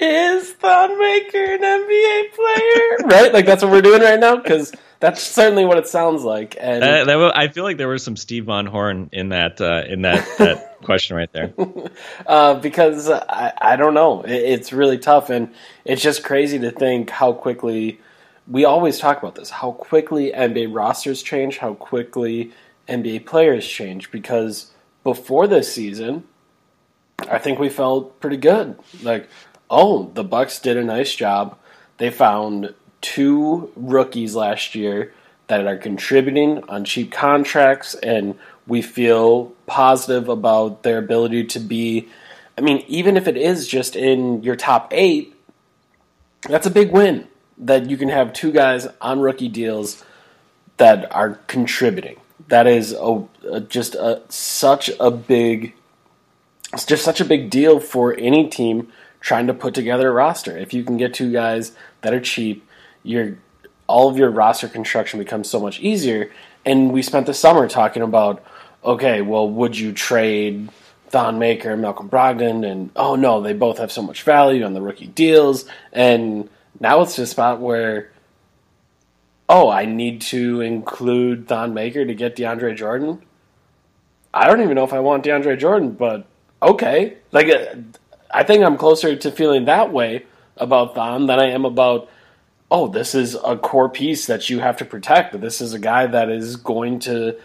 is 0.01 0.51
Thon 0.53 0.97
Maker 0.99 1.43
an 1.43 1.61
NBA 1.61 2.33
player? 2.33 2.97
right? 3.07 3.33
Like 3.33 3.45
that's 3.45 3.63
what 3.63 3.71
we're 3.71 3.81
doing 3.81 4.01
right 4.01 4.19
now 4.19 4.35
because 4.37 4.73
that's 4.99 5.21
certainly 5.21 5.65
what 5.65 5.77
it 5.77 5.87
sounds 5.87 6.23
like. 6.23 6.55
And 6.59 6.83
uh, 6.83 7.05
that, 7.05 7.37
I 7.37 7.47
feel 7.47 7.63
like 7.63 7.77
there 7.77 7.87
was 7.87 8.03
some 8.03 8.15
Steve 8.15 8.45
Von 8.45 8.65
Horn 8.65 9.09
in 9.11 9.29
that 9.29 9.61
uh, 9.61 9.83
in 9.87 10.01
that 10.01 10.27
that 10.37 10.81
question 10.83 11.15
right 11.15 11.31
there. 11.31 11.53
Uh, 12.25 12.53
because 12.55 13.09
I, 13.09 13.51
I 13.59 13.75
don't 13.75 13.93
know, 13.93 14.21
it, 14.21 14.31
it's 14.31 14.71
really 14.71 14.97
tough, 14.97 15.29
and 15.29 15.53
it's 15.83 16.01
just 16.01 16.23
crazy 16.23 16.59
to 16.59 16.71
think 16.71 17.09
how 17.09 17.33
quickly 17.33 17.99
we 18.47 18.65
always 18.65 18.99
talk 18.99 19.17
about 19.17 19.35
this. 19.35 19.49
How 19.49 19.71
quickly 19.71 20.31
NBA 20.31 20.73
rosters 20.73 21.21
change, 21.23 21.57
how 21.57 21.73
quickly 21.73 22.51
NBA 22.87 23.25
players 23.25 23.67
change. 23.67 24.11
Because 24.11 24.71
before 25.03 25.47
this 25.47 25.73
season, 25.73 26.23
I 27.29 27.37
think 27.39 27.59
we 27.59 27.69
felt 27.69 28.19
pretty 28.19 28.37
good. 28.37 28.77
Like 29.01 29.29
oh, 29.71 30.11
the 30.13 30.23
Bucks 30.23 30.59
did 30.59 30.77
a 30.77 30.83
nice 30.83 31.15
job. 31.15 31.57
They 31.97 32.11
found 32.11 32.75
two 32.99 33.71
rookies 33.75 34.35
last 34.35 34.75
year 34.75 35.13
that 35.47 35.65
are 35.65 35.77
contributing 35.77 36.63
on 36.69 36.85
cheap 36.85 37.11
contracts, 37.11 37.95
and 37.95 38.37
we 38.67 38.81
feel 38.81 39.53
positive 39.65 40.29
about 40.29 40.83
their 40.83 40.99
ability 40.99 41.45
to 41.45 41.59
be. 41.59 42.09
I 42.57 42.61
mean, 42.61 42.83
even 42.87 43.17
if 43.17 43.27
it 43.27 43.37
is 43.37 43.67
just 43.67 43.95
in 43.95 44.43
your 44.43 44.55
top 44.55 44.89
eight, 44.91 45.33
that's 46.47 46.67
a 46.67 46.71
big 46.71 46.91
win 46.91 47.27
that 47.57 47.89
you 47.89 47.97
can 47.97 48.09
have 48.09 48.33
two 48.33 48.51
guys 48.51 48.87
on 48.99 49.19
rookie 49.19 49.47
deals 49.47 50.03
that 50.77 51.13
are 51.15 51.35
contributing. 51.47 52.19
That 52.47 52.67
is 52.67 52.91
a, 52.91 53.23
a, 53.49 53.61
just 53.61 53.95
a, 53.95 54.21
such 54.29 54.89
a 54.99 55.11
big, 55.11 55.73
it's 56.73 56.85
just 56.85 57.05
such 57.05 57.21
a 57.21 57.25
big 57.25 57.49
deal 57.49 57.79
for 57.79 58.13
any 58.17 58.49
team 58.49 58.91
trying 59.21 59.47
to 59.47 59.53
put 59.53 59.73
together 59.73 60.09
a 60.09 60.11
roster. 60.11 60.57
If 60.57 60.73
you 60.73 60.83
can 60.83 60.97
get 60.97 61.13
two 61.13 61.31
guys 61.31 61.71
that 62.01 62.13
are 62.13 62.19
cheap, 62.19 62.67
your 63.03 63.37
all 63.87 64.09
of 64.09 64.17
your 64.17 64.29
roster 64.29 64.67
construction 64.67 65.19
becomes 65.19 65.49
so 65.49 65.59
much 65.59 65.79
easier. 65.79 66.31
And 66.65 66.91
we 66.91 67.01
spent 67.01 67.25
the 67.25 67.33
summer 67.33 67.67
talking 67.67 68.03
about, 68.03 68.43
okay, 68.83 69.21
well, 69.21 69.49
would 69.49 69.77
you 69.77 69.91
trade 69.91 70.69
Thon 71.09 71.39
Maker 71.39 71.71
and 71.71 71.81
Malcolm 71.81 72.09
Brogdon? 72.09 72.69
And 72.69 72.89
oh 72.95 73.15
no, 73.15 73.41
they 73.41 73.53
both 73.53 73.77
have 73.77 73.91
so 73.91 74.01
much 74.01 74.23
value 74.23 74.63
on 74.63 74.73
the 74.73 74.81
rookie 74.81 75.07
deals. 75.07 75.65
And 75.91 76.49
now 76.79 77.01
it's 77.01 77.15
just 77.15 77.31
a 77.31 77.33
spot 77.33 77.59
where, 77.59 78.11
oh, 79.49 79.69
I 79.69 79.85
need 79.85 80.21
to 80.21 80.61
include 80.61 81.47
Thon 81.47 81.73
Maker 81.73 82.05
to 82.05 82.15
get 82.15 82.35
DeAndre 82.35 82.75
Jordan. 82.75 83.21
I 84.33 84.47
don't 84.47 84.61
even 84.61 84.75
know 84.75 84.85
if 84.85 84.93
I 84.93 84.99
want 85.01 85.25
DeAndre 85.25 85.59
Jordan, 85.59 85.91
but 85.91 86.25
okay. 86.63 87.17
Like, 87.33 87.49
uh, 87.49 87.75
I 88.33 88.43
think 88.43 88.63
I'm 88.63 88.77
closer 88.77 89.15
to 89.15 89.31
feeling 89.31 89.65
that 89.65 89.91
way 89.91 90.25
about 90.57 90.95
Thon 90.95 91.27
than 91.27 91.39
I 91.39 91.47
am 91.47 91.65
about, 91.65 92.09
oh, 92.69 92.87
this 92.87 93.15
is 93.15 93.35
a 93.35 93.57
core 93.57 93.89
piece 93.89 94.27
that 94.27 94.49
you 94.49 94.59
have 94.59 94.77
to 94.77 94.85
protect. 94.85 95.39
This 95.39 95.61
is 95.61 95.73
a 95.73 95.79
guy 95.79 96.07
that 96.07 96.29
is 96.29 96.55
going 96.55 96.99
to 96.99 97.37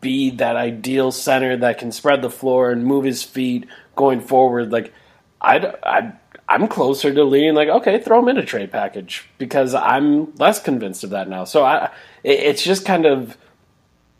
be 0.00 0.30
that 0.30 0.56
ideal 0.56 1.12
center 1.12 1.56
that 1.56 1.78
can 1.78 1.92
spread 1.92 2.22
the 2.22 2.30
floor 2.30 2.70
and 2.70 2.84
move 2.84 3.04
his 3.04 3.22
feet 3.22 3.66
going 3.96 4.20
forward. 4.20 4.72
Like, 4.72 4.92
I, 5.40 5.74
I 5.82 6.12
I'm 6.48 6.68
closer 6.68 7.12
to 7.12 7.24
leaning 7.24 7.54
like, 7.54 7.68
okay, 7.68 8.00
throw 8.00 8.20
him 8.20 8.28
in 8.28 8.36
a 8.36 8.44
trade 8.44 8.70
package 8.70 9.28
because 9.38 9.74
I'm 9.74 10.34
less 10.36 10.60
convinced 10.60 11.04
of 11.04 11.10
that 11.10 11.28
now. 11.28 11.44
So 11.44 11.64
I, 11.64 11.90
it, 12.22 12.40
it's 12.40 12.62
just 12.62 12.84
kind 12.84 13.06
of, 13.06 13.36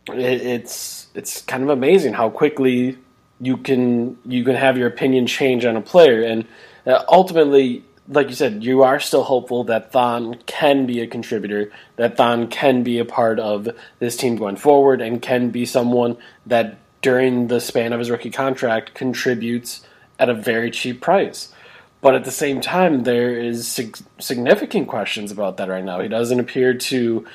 it, 0.09 0.41
it's 0.43 1.09
it's 1.15 1.43
kind 1.43 1.63
of 1.63 1.69
amazing 1.69 2.15
how 2.15 2.31
quickly 2.31 2.99
you 3.41 3.57
can 3.57 4.19
you 4.25 4.45
can 4.45 4.55
have 4.55 4.79
your 4.79 4.89
opinion 4.89 5.27
change 5.27 5.65
on 5.65 5.77
a 5.77 5.81
player, 5.81 6.23
and 6.23 6.47
uh, 6.87 7.05
ultimately, 7.09 7.85
like 8.09 8.29
you 8.29 8.35
said, 8.35 8.63
you 8.63 8.83
are 8.83 9.01
still 9.01 9.25
hopeful 9.25 9.65
that 9.65 9.93
Thon 9.93 10.37
can 10.47 10.87
be 10.87 11.01
a 11.01 11.07
contributor, 11.07 11.73
that 11.97 12.17
Thon 12.17 12.49
can 12.49 12.83
be 12.83 12.99
a 12.99 13.05
part 13.05 13.39
of 13.41 13.69
this 13.99 14.17
team 14.17 14.37
going 14.37 14.57
forward, 14.57 15.01
and 15.01 15.21
can 15.21 15.51
be 15.51 15.65
someone 15.65 16.17
that 16.47 16.79
during 17.03 17.49
the 17.49 17.61
span 17.61 17.93
of 17.93 17.99
his 17.99 18.11
rookie 18.11 18.31
contract 18.31 18.95
contributes 18.95 19.87
at 20.19 20.29
a 20.29 20.35
very 20.35 20.71
cheap 20.71 21.01
price. 21.01 21.53
But 22.01 22.15
at 22.15 22.25
the 22.25 22.31
same 22.31 22.61
time, 22.61 23.05
there 23.05 23.39
is 23.39 23.67
sig- 23.67 23.99
significant 24.19 24.89
questions 24.89 25.33
about 25.33 25.57
that 25.57 25.69
right 25.69 25.85
now. 25.85 26.01
He 26.01 26.09
doesn't 26.09 26.39
appear 26.39 26.75
to 26.75 27.27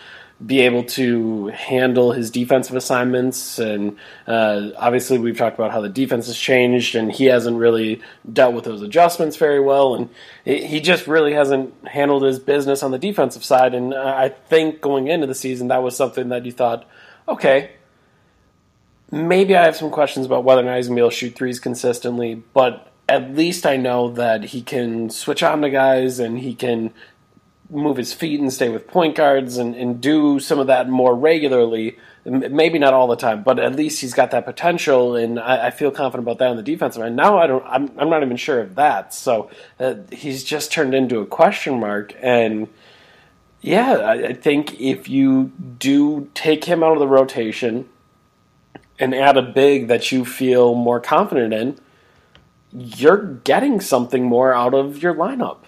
be 0.46 0.62
able 0.62 0.84
to 0.84 1.48
handle 1.48 2.14
his 2.14 2.32
defensive 2.32 2.76
assignments. 2.76 3.60
And 3.60 3.98
uh, 4.26 4.70
obviously, 4.78 5.18
we've 5.18 5.38
talked 5.38 5.58
about 5.58 5.72
how 5.72 5.82
the 5.82 5.90
defense 5.90 6.28
has 6.28 6.38
changed, 6.38 6.96
and 6.96 7.12
he 7.12 7.26
hasn't 7.26 7.58
really 7.58 8.02
dealt 8.32 8.54
with 8.54 8.64
those 8.64 8.82
adjustments 8.82 9.36
very 9.36 9.60
well. 9.60 9.96
And 9.96 10.10
he 10.46 10.80
just 10.80 11.08
really 11.08 11.34
hasn't 11.34 11.74
handled 11.88 12.24
his 12.24 12.40
business 12.40 12.84
on 12.84 12.92
the 12.92 13.00
defensive 13.00 13.44
side. 13.44 13.74
And 13.74 13.94
I 13.94 14.30
think 14.30 14.80
going 14.82 15.08
into 15.08 15.28
the 15.28 15.36
season, 15.36 15.68
that 15.68 15.84
was 15.84 15.98
something 15.98 16.30
that 16.30 16.46
you 16.46 16.54
thought, 16.54 16.88
okay, 17.28 17.72
maybe 19.12 19.56
I 19.56 19.66
have 19.66 19.76
some 19.76 19.92
questions 19.92 20.26
about 20.26 20.44
whether 20.44 20.62
or 20.62 20.66
not 20.66 20.78
he's 20.78 20.88
going 20.88 20.96
to 20.96 21.00
be 21.00 21.04
able 21.04 21.12
to 21.12 21.16
shoot 21.16 21.36
threes 21.36 21.60
consistently, 21.60 22.36
but 22.54 22.92
at 23.08 23.36
least 23.36 23.66
I 23.66 23.76
know 23.76 24.12
that 24.12 24.46
he 24.46 24.62
can 24.62 25.10
switch 25.10 25.42
on 25.42 25.62
to 25.62 25.70
guys 25.70 26.20
and 26.20 26.40
he 26.40 26.54
can 26.54 26.94
move 27.70 27.98
his 27.98 28.14
feet 28.14 28.40
and 28.40 28.52
stay 28.52 28.70
with 28.70 28.88
point 28.88 29.16
guards 29.16 29.58
and, 29.58 29.76
and 29.76 30.02
do 30.02 30.40
some 30.40 30.60
of 30.60 30.68
that 30.68 30.90
more 30.90 31.16
regularly. 31.16 31.98
Maybe 32.26 32.80
not 32.80 32.94
all 32.94 33.08
the 33.08 33.16
time, 33.16 33.44
but 33.44 33.60
at 33.60 33.76
least 33.76 34.02
he's 34.02 34.14
got 34.14 34.32
that 34.32 34.46
potential, 34.46 35.16
and 35.16 35.40
I, 35.40 35.68
I 35.68 35.72
feel 35.72 35.90
confident 35.90 36.26
about 36.26 36.40
that 36.40 36.50
on 36.50 36.58
the 36.58 36.64
defensive 36.64 37.02
end. 37.02 37.16
Now 37.16 37.38
I 37.38 37.48
don't, 37.48 37.64
I'm, 37.66 37.92
I'm 37.98 38.10
not 38.10 38.24
even 38.24 38.38
sure 38.38 38.60
of 38.60 38.76
that. 38.76 39.14
So 39.14 39.50
uh, 39.80 39.96
he's 40.12 40.44
just 40.44 40.72
turned 40.72 40.94
into 40.94 41.20
a 41.20 41.26
question 41.26 41.80
mark, 41.80 42.14
and 42.22 42.68
yeah, 43.62 43.94
I, 43.94 44.14
I 44.28 44.34
think 44.34 44.80
if 44.80 45.10
you 45.10 45.54
do 45.80 46.30
take 46.34 46.66
him 46.66 46.84
out 46.84 46.94
of 46.94 47.00
the 47.00 47.08
rotation 47.08 47.88
and 49.00 49.16
add 49.16 49.38
a 49.38 49.42
big 49.42 49.88
that 49.88 50.12
you 50.12 50.26
feel 50.26 50.76
more 50.76 51.00
confident 51.00 51.54
in, 51.54 51.80
you're 52.72 53.24
getting 53.24 53.80
something 53.80 54.26
more 54.26 54.54
out 54.54 54.74
of 54.74 55.02
your 55.02 55.16
lineup. 55.16 55.60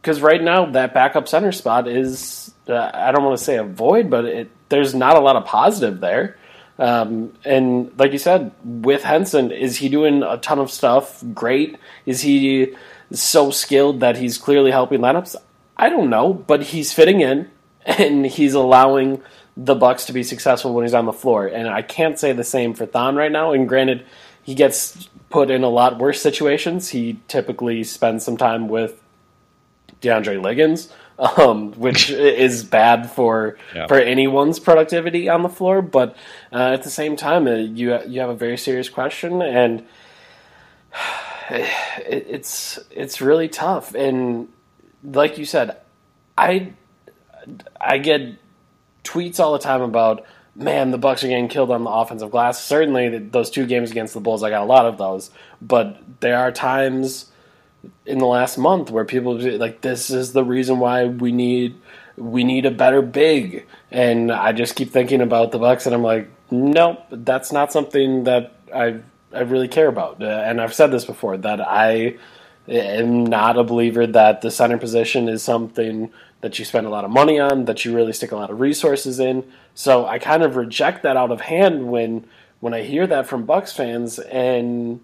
Because 0.00 0.20
right 0.20 0.42
now, 0.42 0.66
that 0.66 0.94
backup 0.94 1.28
center 1.28 1.52
spot 1.52 1.86
is, 1.86 2.54
uh, 2.68 2.90
I 2.92 3.12
don't 3.12 3.24
want 3.24 3.38
to 3.38 3.44
say 3.44 3.56
a 3.56 3.64
void, 3.64 4.08
but 4.08 4.24
it, 4.24 4.50
there's 4.70 4.94
not 4.94 5.16
a 5.16 5.20
lot 5.20 5.36
of 5.36 5.44
positive 5.44 6.00
there. 6.00 6.38
Um, 6.78 7.34
and 7.44 7.92
like 7.98 8.12
you 8.12 8.18
said, 8.18 8.52
with 8.64 9.02
Henson, 9.02 9.50
is 9.50 9.76
he 9.76 9.90
doing 9.90 10.22
a 10.22 10.38
ton 10.38 10.58
of 10.58 10.70
stuff? 10.70 11.22
Great. 11.34 11.76
Is 12.06 12.22
he 12.22 12.74
so 13.12 13.50
skilled 13.50 14.00
that 14.00 14.16
he's 14.16 14.38
clearly 14.38 14.70
helping 14.70 15.00
lineups? 15.00 15.36
I 15.76 15.90
don't 15.90 16.08
know, 16.08 16.32
but 16.32 16.62
he's 16.62 16.92
fitting 16.92 17.20
in 17.20 17.50
and 17.84 18.24
he's 18.24 18.54
allowing 18.54 19.22
the 19.56 19.74
Bucks 19.74 20.06
to 20.06 20.14
be 20.14 20.22
successful 20.22 20.72
when 20.72 20.84
he's 20.84 20.94
on 20.94 21.04
the 21.04 21.12
floor. 21.12 21.46
And 21.46 21.68
I 21.68 21.82
can't 21.82 22.18
say 22.18 22.32
the 22.32 22.44
same 22.44 22.72
for 22.72 22.86
Thon 22.86 23.16
right 23.16 23.32
now. 23.32 23.52
And 23.52 23.68
granted, 23.68 24.06
he 24.42 24.54
gets 24.54 25.08
put 25.28 25.50
in 25.50 25.62
a 25.62 25.68
lot 25.68 25.98
worse 25.98 26.22
situations. 26.22 26.88
He 26.88 27.20
typically 27.28 27.84
spends 27.84 28.24
some 28.24 28.38
time 28.38 28.68
with 28.68 29.02
DeAndre 30.00 30.42
Liggins, 30.42 30.92
um, 31.18 31.72
which 31.72 32.10
is 32.10 32.64
bad 32.64 33.10
for 33.10 33.58
yeah. 33.74 33.86
for 33.86 33.98
anyone's 33.98 34.58
productivity 34.58 35.28
on 35.28 35.42
the 35.42 35.48
floor. 35.48 35.82
But 35.82 36.16
uh, 36.52 36.70
at 36.72 36.82
the 36.82 36.90
same 36.90 37.16
time, 37.16 37.46
uh, 37.46 37.54
you 37.54 37.98
you 38.06 38.20
have 38.20 38.30
a 38.30 38.34
very 38.34 38.56
serious 38.56 38.88
question, 38.88 39.42
and 39.42 39.86
it, 41.50 42.26
it's 42.28 42.78
it's 42.90 43.20
really 43.20 43.48
tough. 43.48 43.94
And 43.94 44.48
like 45.04 45.38
you 45.38 45.44
said, 45.44 45.76
I 46.36 46.72
I 47.80 47.98
get 47.98 48.36
tweets 49.04 49.40
all 49.40 49.52
the 49.52 49.58
time 49.58 49.82
about 49.82 50.26
man, 50.54 50.90
the 50.90 50.98
Bucks 50.98 51.24
are 51.24 51.28
getting 51.28 51.48
killed 51.48 51.70
on 51.70 51.84
the 51.84 51.90
offensive 51.90 52.30
glass. 52.30 52.62
Certainly, 52.62 53.18
those 53.18 53.50
two 53.50 53.66
games 53.66 53.90
against 53.90 54.14
the 54.14 54.20
Bulls, 54.20 54.42
I 54.42 54.50
got 54.50 54.62
a 54.62 54.66
lot 54.66 54.86
of 54.86 54.98
those. 54.98 55.30
But 55.60 56.20
there 56.20 56.38
are 56.38 56.52
times 56.52 57.29
in 58.06 58.18
the 58.18 58.26
last 58.26 58.58
month 58.58 58.90
where 58.90 59.04
people 59.04 59.38
like, 59.58 59.80
this 59.80 60.10
is 60.10 60.32
the 60.32 60.44
reason 60.44 60.78
why 60.78 61.06
we 61.06 61.32
need 61.32 61.76
we 62.16 62.44
need 62.44 62.66
a 62.66 62.70
better 62.70 63.02
big. 63.02 63.66
And 63.90 64.30
I 64.30 64.52
just 64.52 64.76
keep 64.76 64.90
thinking 64.90 65.20
about 65.20 65.52
the 65.52 65.58
Bucks, 65.58 65.86
and 65.86 65.94
I'm 65.94 66.02
like, 66.02 66.28
nope, 66.50 67.04
that's 67.10 67.52
not 67.52 67.72
something 67.72 68.24
that 68.24 68.54
I 68.74 69.00
I 69.32 69.40
really 69.40 69.68
care 69.68 69.88
about. 69.88 70.22
Uh, 70.22 70.26
and 70.26 70.60
I've 70.60 70.74
said 70.74 70.90
this 70.90 71.04
before 71.04 71.36
that 71.38 71.60
I 71.60 72.16
am 72.68 73.24
not 73.24 73.58
a 73.58 73.64
believer 73.64 74.06
that 74.06 74.42
the 74.42 74.50
center 74.50 74.78
position 74.78 75.28
is 75.28 75.42
something 75.42 76.12
that 76.40 76.58
you 76.58 76.64
spend 76.64 76.86
a 76.86 76.90
lot 76.90 77.04
of 77.04 77.10
money 77.10 77.38
on, 77.38 77.66
that 77.66 77.84
you 77.84 77.94
really 77.94 78.12
stick 78.12 78.32
a 78.32 78.36
lot 78.36 78.50
of 78.50 78.60
resources 78.60 79.20
in. 79.20 79.44
So 79.74 80.06
I 80.06 80.18
kind 80.18 80.42
of 80.42 80.56
reject 80.56 81.02
that 81.02 81.16
out 81.16 81.30
of 81.30 81.40
hand 81.40 81.90
when 81.90 82.26
when 82.60 82.74
I 82.74 82.82
hear 82.82 83.06
that 83.06 83.26
from 83.26 83.46
Bucks 83.46 83.72
fans 83.72 84.18
and 84.18 85.00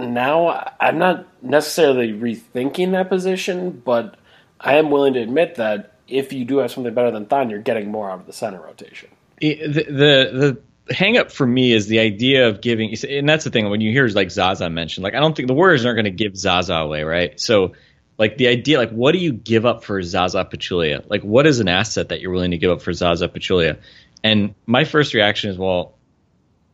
now 0.00 0.72
I'm 0.80 0.98
not 0.98 1.26
necessarily 1.42 2.12
rethinking 2.12 2.92
that 2.92 3.08
position, 3.08 3.82
but 3.84 4.16
I 4.60 4.76
am 4.76 4.90
willing 4.90 5.14
to 5.14 5.20
admit 5.20 5.56
that 5.56 5.94
if 6.08 6.32
you 6.32 6.44
do 6.44 6.58
have 6.58 6.70
something 6.70 6.92
better 6.92 7.10
than 7.10 7.26
Thon, 7.26 7.50
you're 7.50 7.60
getting 7.60 7.90
more 7.90 8.10
out 8.10 8.20
of 8.20 8.26
the 8.26 8.32
center 8.32 8.60
rotation. 8.60 9.08
The 9.40 9.54
the, 9.54 10.60
the 10.88 10.94
hang 10.94 11.16
up 11.16 11.30
for 11.30 11.46
me 11.46 11.72
is 11.72 11.86
the 11.86 12.00
idea 12.00 12.48
of 12.48 12.60
giving, 12.60 12.94
and 13.08 13.28
that's 13.28 13.44
the 13.44 13.50
thing 13.50 13.70
when 13.70 13.80
you 13.80 13.92
hear 13.92 14.08
like 14.08 14.30
Zaza 14.30 14.68
mentioned, 14.68 15.04
like 15.04 15.14
I 15.14 15.20
don't 15.20 15.36
think 15.36 15.48
the 15.48 15.54
Warriors 15.54 15.84
aren't 15.84 15.96
going 15.96 16.04
to 16.04 16.10
give 16.10 16.36
Zaza 16.36 16.74
away, 16.74 17.04
right? 17.04 17.38
So 17.40 17.72
like 18.18 18.36
the 18.36 18.48
idea, 18.48 18.78
like 18.78 18.90
what 18.90 19.12
do 19.12 19.18
you 19.18 19.32
give 19.32 19.64
up 19.64 19.84
for 19.84 20.02
Zaza 20.02 20.44
Pachulia? 20.44 21.04
Like 21.08 21.22
what 21.22 21.46
is 21.46 21.60
an 21.60 21.68
asset 21.68 22.10
that 22.10 22.20
you're 22.20 22.32
willing 22.32 22.50
to 22.50 22.58
give 22.58 22.70
up 22.70 22.82
for 22.82 22.92
Zaza 22.92 23.28
Pachulia? 23.28 23.78
And 24.22 24.54
my 24.66 24.84
first 24.84 25.14
reaction 25.14 25.50
is, 25.50 25.56
well, 25.56 25.94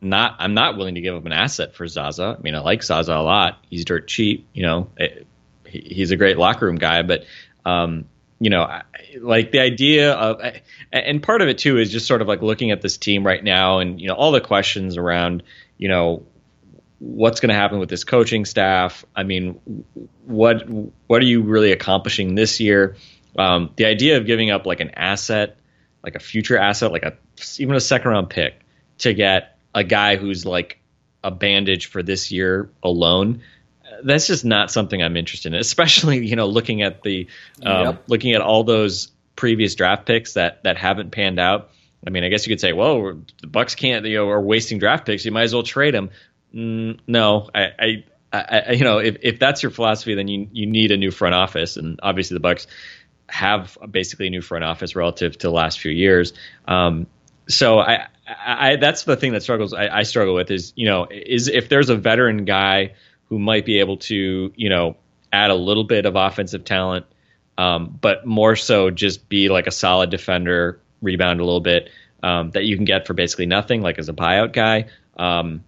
not 0.01 0.35
I'm 0.39 0.53
not 0.53 0.77
willing 0.77 0.95
to 0.95 1.01
give 1.01 1.15
up 1.15 1.25
an 1.25 1.31
asset 1.31 1.75
for 1.75 1.87
Zaza. 1.87 2.35
I 2.37 2.41
mean, 2.41 2.55
I 2.55 2.59
like 2.59 2.83
Zaza 2.83 3.13
a 3.13 3.21
lot. 3.21 3.57
He's 3.69 3.85
dirt 3.85 4.07
cheap. 4.07 4.47
You 4.53 4.63
know, 4.63 4.89
it, 4.97 5.27
he's 5.65 6.11
a 6.11 6.15
great 6.15 6.37
locker 6.37 6.65
room 6.65 6.77
guy, 6.77 7.01
but 7.01 7.25
um, 7.65 8.05
you 8.39 8.49
know, 8.49 8.81
like 9.19 9.51
the 9.51 9.59
idea 9.59 10.13
of, 10.13 10.41
and 10.91 11.23
part 11.23 11.41
of 11.41 11.47
it 11.47 11.57
too 11.57 11.77
is 11.77 11.91
just 11.91 12.05
sort 12.05 12.21
of 12.21 12.27
like 12.27 12.41
looking 12.41 12.71
at 12.71 12.81
this 12.81 12.97
team 12.97 13.25
right 13.25 13.43
now, 13.43 13.79
and 13.79 13.99
you 13.99 14.07
know, 14.07 14.13
all 14.13 14.31
the 14.31 14.41
questions 14.41 14.97
around, 14.97 15.43
you 15.77 15.87
know, 15.87 16.23
what's 16.99 17.39
going 17.39 17.49
to 17.49 17.55
happen 17.55 17.79
with 17.79 17.89
this 17.89 18.03
coaching 18.03 18.45
staff. 18.45 19.05
I 19.15 19.23
mean, 19.23 19.59
what 20.25 20.67
what 21.07 21.21
are 21.21 21.25
you 21.25 21.41
really 21.41 21.71
accomplishing 21.71 22.35
this 22.35 22.59
year? 22.59 22.95
Um, 23.37 23.71
the 23.75 23.85
idea 23.85 24.17
of 24.17 24.25
giving 24.25 24.51
up 24.51 24.65
like 24.65 24.79
an 24.79 24.91
asset, 24.91 25.57
like 26.03 26.15
a 26.15 26.19
future 26.19 26.57
asset, 26.57 26.91
like 26.91 27.03
a 27.03 27.17
even 27.57 27.75
a 27.75 27.81
second 27.81 28.11
round 28.11 28.29
pick, 28.29 28.59
to 28.99 29.13
get 29.13 29.56
a 29.73 29.83
guy 29.83 30.15
who's 30.15 30.45
like 30.45 30.79
a 31.23 31.31
bandage 31.31 31.87
for 31.87 32.03
this 32.03 32.31
year 32.31 32.69
alone. 32.83 33.41
That's 34.03 34.27
just 34.27 34.45
not 34.45 34.69
something 34.71 35.01
I'm 35.01 35.17
interested 35.17 35.53
in, 35.53 35.59
especially 35.59 36.25
you 36.25 36.35
know 36.35 36.47
looking 36.47 36.81
at 36.81 37.03
the 37.03 37.27
um, 37.63 37.85
Yep. 37.85 38.03
looking 38.07 38.33
at 38.33 38.41
all 38.41 38.63
those 38.63 39.11
previous 39.35 39.75
draft 39.75 40.05
picks 40.05 40.33
that 40.33 40.63
that 40.63 40.77
haven't 40.77 41.11
panned 41.11 41.39
out. 41.39 41.69
I 42.05 42.09
mean, 42.09 42.23
I 42.23 42.29
guess 42.29 42.45
you 42.45 42.51
could 42.51 42.61
say, 42.61 42.73
well, 42.73 43.19
the 43.41 43.47
Bucks 43.47 43.75
can't, 43.75 44.05
you 44.05 44.17
know, 44.17 44.29
are 44.29 44.41
wasting 44.41 44.77
draft 44.77 45.05
picks. 45.05 45.25
You 45.25 45.31
might 45.31 45.43
as 45.43 45.53
well 45.53 45.63
trade 45.63 45.93
them. 45.95 46.11
Mm, 46.53 46.99
no, 47.07 47.49
I, 47.53 47.65
I, 47.79 48.05
I, 48.31 48.71
you 48.73 48.83
know, 48.83 48.99
if, 48.99 49.17
if 49.23 49.39
that's 49.39 49.63
your 49.63 49.71
philosophy, 49.71 50.13
then 50.13 50.27
you 50.27 50.47
you 50.51 50.67
need 50.67 50.91
a 50.91 50.97
new 50.97 51.11
front 51.11 51.33
office, 51.35 51.75
and 51.75 51.99
obviously 52.03 52.35
the 52.35 52.39
Bucks 52.41 52.67
have 53.27 53.77
basically 53.89 54.27
a 54.27 54.29
new 54.29 54.41
front 54.41 54.63
office 54.63 54.95
relative 54.95 55.37
to 55.39 55.47
the 55.47 55.51
last 55.51 55.79
few 55.79 55.91
years. 55.91 56.33
Um, 56.67 57.07
so 57.47 57.79
I, 57.79 58.07
I, 58.27 58.75
that's 58.75 59.03
the 59.03 59.15
thing 59.15 59.33
that 59.33 59.43
struggles 59.43 59.73
I, 59.73 59.87
I 59.99 60.03
struggle 60.03 60.35
with 60.35 60.51
is 60.51 60.73
you 60.75 60.85
know 60.85 61.07
is 61.09 61.47
if 61.47 61.69
there's 61.69 61.89
a 61.89 61.95
veteran 61.95 62.45
guy 62.45 62.93
who 63.29 63.39
might 63.39 63.65
be 63.65 63.79
able 63.79 63.97
to 63.97 64.51
you 64.55 64.69
know 64.69 64.97
add 65.31 65.51
a 65.51 65.55
little 65.55 65.83
bit 65.83 66.05
of 66.05 66.15
offensive 66.15 66.63
talent, 66.63 67.05
um, 67.57 67.97
but 67.99 68.25
more 68.25 68.55
so 68.55 68.89
just 68.89 69.27
be 69.29 69.49
like 69.49 69.67
a 69.67 69.71
solid 69.71 70.09
defender, 70.09 70.79
rebound 71.01 71.39
a 71.39 71.43
little 71.43 71.61
bit 71.61 71.89
um, 72.23 72.51
that 72.51 72.63
you 72.63 72.75
can 72.75 72.85
get 72.85 73.07
for 73.07 73.13
basically 73.13 73.45
nothing, 73.45 73.81
like 73.81 73.99
as 73.99 74.09
a 74.09 74.13
buyout 74.13 74.53
guy. 74.53 74.85
Um, 75.17 75.63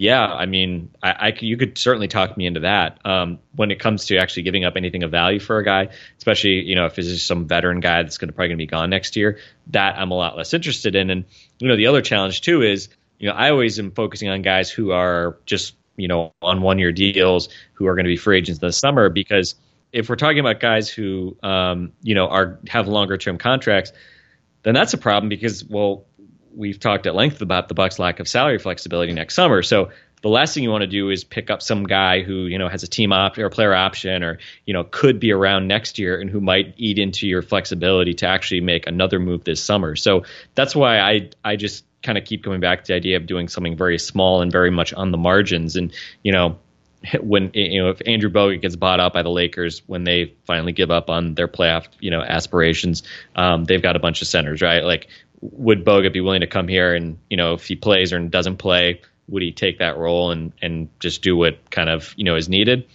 yeah, 0.00 0.24
I 0.24 0.46
mean, 0.46 0.90
I, 1.02 1.10
I 1.10 1.36
you 1.40 1.56
could 1.56 1.76
certainly 1.76 2.06
talk 2.06 2.36
me 2.36 2.46
into 2.46 2.60
that. 2.60 3.04
Um, 3.04 3.40
when 3.56 3.72
it 3.72 3.80
comes 3.80 4.06
to 4.06 4.18
actually 4.18 4.44
giving 4.44 4.64
up 4.64 4.76
anything 4.76 5.02
of 5.02 5.10
value 5.10 5.40
for 5.40 5.58
a 5.58 5.64
guy, 5.64 5.88
especially 6.16 6.62
you 6.62 6.76
know 6.76 6.86
if 6.86 6.96
it's 7.00 7.08
just 7.08 7.26
some 7.26 7.48
veteran 7.48 7.80
guy 7.80 8.04
that's 8.04 8.16
going 8.16 8.28
to 8.28 8.32
probably 8.32 8.50
going 8.50 8.58
to 8.58 8.62
be 8.62 8.68
gone 8.68 8.90
next 8.90 9.16
year, 9.16 9.40
that 9.72 9.98
I'm 9.98 10.12
a 10.12 10.14
lot 10.14 10.36
less 10.36 10.54
interested 10.54 10.94
in. 10.94 11.10
And 11.10 11.24
you 11.58 11.66
know, 11.66 11.74
the 11.74 11.88
other 11.88 12.00
challenge 12.00 12.42
too 12.42 12.62
is 12.62 12.88
you 13.18 13.28
know 13.28 13.34
I 13.34 13.50
always 13.50 13.80
am 13.80 13.90
focusing 13.90 14.28
on 14.28 14.40
guys 14.42 14.70
who 14.70 14.92
are 14.92 15.36
just 15.46 15.74
you 15.96 16.06
know 16.06 16.32
on 16.42 16.62
one 16.62 16.78
year 16.78 16.92
deals 16.92 17.48
who 17.72 17.88
are 17.88 17.96
going 17.96 18.04
to 18.04 18.10
be 18.10 18.16
free 18.16 18.38
agents 18.38 18.60
the 18.60 18.70
summer 18.70 19.08
because 19.08 19.56
if 19.92 20.08
we're 20.08 20.14
talking 20.14 20.38
about 20.38 20.60
guys 20.60 20.88
who 20.88 21.36
um, 21.42 21.92
you 22.02 22.14
know 22.14 22.28
are 22.28 22.60
have 22.68 22.86
longer 22.86 23.16
term 23.16 23.36
contracts, 23.36 23.90
then 24.62 24.74
that's 24.74 24.94
a 24.94 24.98
problem 24.98 25.28
because 25.28 25.64
well 25.64 26.04
we've 26.58 26.78
talked 26.78 27.06
at 27.06 27.14
length 27.14 27.40
about 27.40 27.68
the 27.68 27.74
Bucks' 27.74 27.98
lack 27.98 28.20
of 28.20 28.28
salary 28.28 28.58
flexibility 28.58 29.12
next 29.12 29.34
summer. 29.34 29.62
So 29.62 29.90
the 30.20 30.28
last 30.28 30.52
thing 30.52 30.64
you 30.64 30.70
want 30.70 30.82
to 30.82 30.88
do 30.88 31.10
is 31.10 31.22
pick 31.22 31.48
up 31.48 31.62
some 31.62 31.84
guy 31.84 32.22
who 32.22 32.46
you 32.46 32.58
know 32.58 32.68
has 32.68 32.82
a 32.82 32.88
team 32.88 33.12
op 33.12 33.38
or 33.38 33.46
a 33.46 33.50
player 33.50 33.72
option 33.72 34.22
or 34.24 34.38
you 34.66 34.74
know 34.74 34.84
could 34.84 35.20
be 35.20 35.32
around 35.32 35.68
next 35.68 35.98
year 35.98 36.20
and 36.20 36.28
who 36.28 36.40
might 36.40 36.74
eat 36.76 36.98
into 36.98 37.26
your 37.26 37.40
flexibility 37.40 38.12
to 38.14 38.26
actually 38.26 38.60
make 38.60 38.86
another 38.86 39.20
move 39.20 39.44
this 39.44 39.62
summer. 39.62 39.94
So 39.94 40.24
that's 40.54 40.74
why 40.74 40.98
I 40.98 41.30
I 41.44 41.56
just 41.56 41.84
kind 42.02 42.18
of 42.18 42.24
keep 42.24 42.42
coming 42.42 42.60
back 42.60 42.84
to 42.84 42.88
the 42.88 42.94
idea 42.94 43.16
of 43.16 43.26
doing 43.26 43.48
something 43.48 43.76
very 43.76 43.98
small 43.98 44.42
and 44.42 44.52
very 44.52 44.70
much 44.70 44.92
on 44.92 45.12
the 45.12 45.18
margins 45.18 45.76
and 45.76 45.92
you 46.22 46.32
know 46.32 46.58
when 47.20 47.50
you 47.54 47.80
know 47.80 47.90
if 47.90 48.00
Andrew 48.06 48.30
Bogut 48.30 48.60
gets 48.60 48.76
bought 48.76 49.00
out 49.00 49.12
by 49.12 49.22
the 49.22 49.30
Lakers 49.30 49.82
when 49.86 50.04
they 50.04 50.34
finally 50.46 50.72
give 50.72 50.90
up 50.90 51.08
on 51.10 51.34
their 51.34 51.48
playoff 51.48 51.86
you 52.00 52.10
know 52.10 52.22
aspirations, 52.22 53.02
um, 53.36 53.64
they've 53.64 53.82
got 53.82 53.96
a 53.96 54.00
bunch 54.00 54.20
of 54.20 54.28
centers, 54.28 54.60
right? 54.60 54.84
Like, 54.84 55.08
would 55.40 55.84
Bogut 55.84 56.12
be 56.12 56.20
willing 56.20 56.40
to 56.40 56.46
come 56.46 56.68
here 56.68 56.94
and 56.94 57.18
you 57.30 57.36
know 57.36 57.54
if 57.54 57.66
he 57.66 57.76
plays 57.76 58.12
or 58.12 58.18
doesn't 58.18 58.56
play, 58.56 59.00
would 59.28 59.42
he 59.42 59.52
take 59.52 59.78
that 59.78 59.96
role 59.96 60.30
and 60.30 60.52
and 60.60 60.88
just 61.00 61.22
do 61.22 61.36
what 61.36 61.70
kind 61.70 61.88
of 61.88 62.14
you 62.16 62.24
know 62.24 62.36
is 62.36 62.48
needed? 62.48 62.86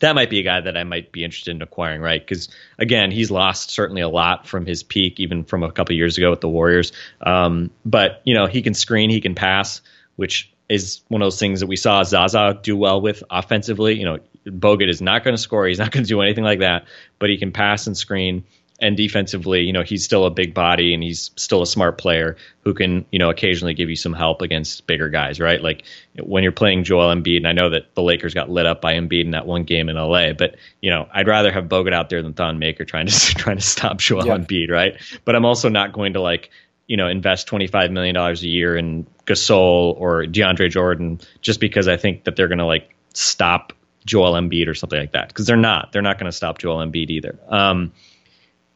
That 0.00 0.14
might 0.14 0.28
be 0.28 0.40
a 0.40 0.42
guy 0.42 0.60
that 0.60 0.76
I 0.76 0.84
might 0.84 1.12
be 1.12 1.24
interested 1.24 1.54
in 1.54 1.62
acquiring, 1.62 2.00
right? 2.00 2.20
Because 2.20 2.48
again, 2.78 3.10
he's 3.10 3.30
lost 3.30 3.70
certainly 3.70 4.02
a 4.02 4.08
lot 4.08 4.46
from 4.46 4.66
his 4.66 4.82
peak, 4.82 5.20
even 5.20 5.44
from 5.44 5.62
a 5.62 5.72
couple 5.72 5.94
years 5.94 6.18
ago 6.18 6.30
with 6.30 6.40
the 6.40 6.48
Warriors. 6.48 6.92
Um, 7.20 7.70
but 7.84 8.20
you 8.24 8.34
know, 8.34 8.46
he 8.46 8.60
can 8.62 8.74
screen, 8.74 9.10
he 9.10 9.20
can 9.20 9.34
pass, 9.34 9.80
which 10.16 10.52
is 10.68 11.02
one 11.08 11.22
of 11.22 11.26
those 11.26 11.38
things 11.38 11.60
that 11.60 11.66
we 11.66 11.76
saw 11.76 12.02
Zaza 12.02 12.58
do 12.62 12.76
well 12.76 13.00
with 13.00 13.22
offensively. 13.30 13.98
You 13.98 14.04
know, 14.04 14.18
Bogut 14.46 14.88
is 14.88 15.00
not 15.00 15.24
going 15.24 15.36
to 15.36 15.40
score. 15.40 15.66
He's 15.66 15.78
not 15.78 15.90
going 15.90 16.04
to 16.04 16.08
do 16.08 16.20
anything 16.20 16.44
like 16.44 16.60
that, 16.60 16.86
but 17.18 17.30
he 17.30 17.36
can 17.36 17.52
pass 17.52 17.86
and 17.86 17.96
screen. 17.96 18.44
And 18.80 18.96
defensively, 18.96 19.60
you 19.60 19.72
know, 19.72 19.82
he's 19.84 20.04
still 20.04 20.24
a 20.26 20.30
big 20.30 20.52
body 20.52 20.94
and 20.94 21.02
he's 21.02 21.30
still 21.36 21.62
a 21.62 21.66
smart 21.66 21.96
player 21.96 22.36
who 22.62 22.74
can, 22.74 23.04
you 23.12 23.20
know, 23.20 23.30
occasionally 23.30 23.72
give 23.72 23.88
you 23.88 23.94
some 23.94 24.12
help 24.12 24.42
against 24.42 24.84
bigger 24.88 25.08
guys, 25.08 25.38
right? 25.38 25.62
Like 25.62 25.84
when 26.20 26.42
you're 26.42 26.50
playing 26.52 26.82
Joel 26.82 27.14
Embiid, 27.14 27.36
and 27.36 27.46
I 27.46 27.52
know 27.52 27.70
that 27.70 27.94
the 27.94 28.02
Lakers 28.02 28.34
got 28.34 28.50
lit 28.50 28.66
up 28.66 28.80
by 28.80 28.94
Embiid 28.94 29.26
in 29.26 29.30
that 29.30 29.46
one 29.46 29.62
game 29.62 29.88
in 29.88 29.94
LA, 29.96 30.32
but 30.32 30.56
you 30.82 30.90
know, 30.90 31.08
I'd 31.12 31.28
rather 31.28 31.52
have 31.52 31.66
Bogut 31.66 31.92
out 31.92 32.10
there 32.10 32.20
than 32.20 32.34
Thon 32.34 32.58
Maker 32.58 32.84
trying 32.84 33.06
to 33.06 33.12
trying 33.36 33.56
to 33.58 33.62
stop 33.62 33.98
Joel 33.98 34.26
Yeah. 34.26 34.38
Embiid, 34.38 34.70
right? 34.70 34.96
But 35.24 35.36
I'm 35.36 35.44
also 35.44 35.68
not 35.68 35.92
going 35.92 36.14
to 36.14 36.20
like 36.20 36.50
you 36.88 36.96
know 36.96 37.06
invest 37.08 37.46
25 37.46 37.92
million 37.92 38.14
dollars 38.14 38.42
a 38.42 38.48
year 38.48 38.76
in 38.76 39.06
Gasol 39.24 39.94
or 39.98 40.24
DeAndre 40.24 40.68
Jordan 40.68 41.20
just 41.40 41.60
because 41.60 41.86
I 41.86 41.96
think 41.96 42.24
that 42.24 42.34
they're 42.34 42.48
going 42.48 42.58
to 42.58 42.66
like 42.66 42.92
stop 43.14 43.72
Joel 44.04 44.32
Embiid 44.32 44.68
or 44.68 44.74
something 44.74 44.98
like 44.98 45.12
that 45.12 45.28
because 45.28 45.46
they're 45.46 45.56
not. 45.56 45.92
They're 45.92 46.02
not 46.02 46.18
going 46.18 46.30
to 46.30 46.36
stop 46.36 46.58
Joel 46.58 46.84
Embiid 46.84 47.10
either. 47.10 47.38
Um, 47.48 47.92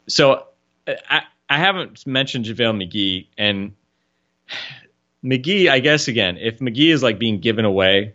so 0.09 0.45
I, 0.87 1.23
I 1.49 1.59
haven't 1.59 2.07
mentioned 2.07 2.45
JaVale 2.47 2.83
McGee 2.89 3.27
and 3.37 3.73
McGee. 5.25 5.69
I 5.69 5.81
guess 5.81 6.09
again, 6.09 6.37
if 6.39 6.59
McGee 6.59 6.93
is 6.93 7.03
like 7.03 7.19
being 7.19 7.41
given 7.41 7.65
away, 7.65 8.15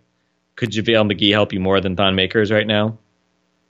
could 0.55 0.71
JaVale 0.71 1.11
McGee 1.11 1.31
help 1.31 1.53
you 1.53 1.59
more 1.59 1.81
than 1.81 1.95
Thon 1.95 2.15
Makers 2.15 2.51
right 2.51 2.67
now? 2.67 2.97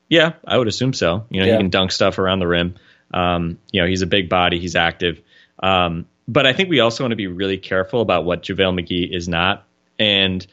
Yeah, 0.10 0.34
I 0.46 0.58
would 0.58 0.68
assume 0.68 0.94
so. 0.94 1.26
You 1.30 1.42
know, 1.42 1.48
Yeah. 1.48 1.54
he 1.54 1.58
can 1.58 1.70
dunk 1.70 1.92
stuff 1.92 2.20
around 2.20 2.40
the 2.40 2.48
rim. 2.48 2.76
Um, 3.14 3.58
you 3.72 3.82
know, 3.82 3.88
he's 3.88 4.02
a 4.02 4.08
big 4.08 4.30
body. 4.30 4.60
He's 4.60 4.76
active. 4.76 5.22
Um, 5.62 6.08
but 6.28 6.46
I 6.46 6.54
think 6.54 6.70
we 6.70 6.80
also 6.80 7.04
want 7.04 7.12
to 7.12 7.18
be 7.18 7.28
really 7.28 7.58
careful 7.58 8.02
about 8.02 8.26
what 8.26 8.44
JaVale 8.44 8.80
McGee 8.80 9.16
is 9.16 9.28
not. 9.28 9.66
And 10.00 10.46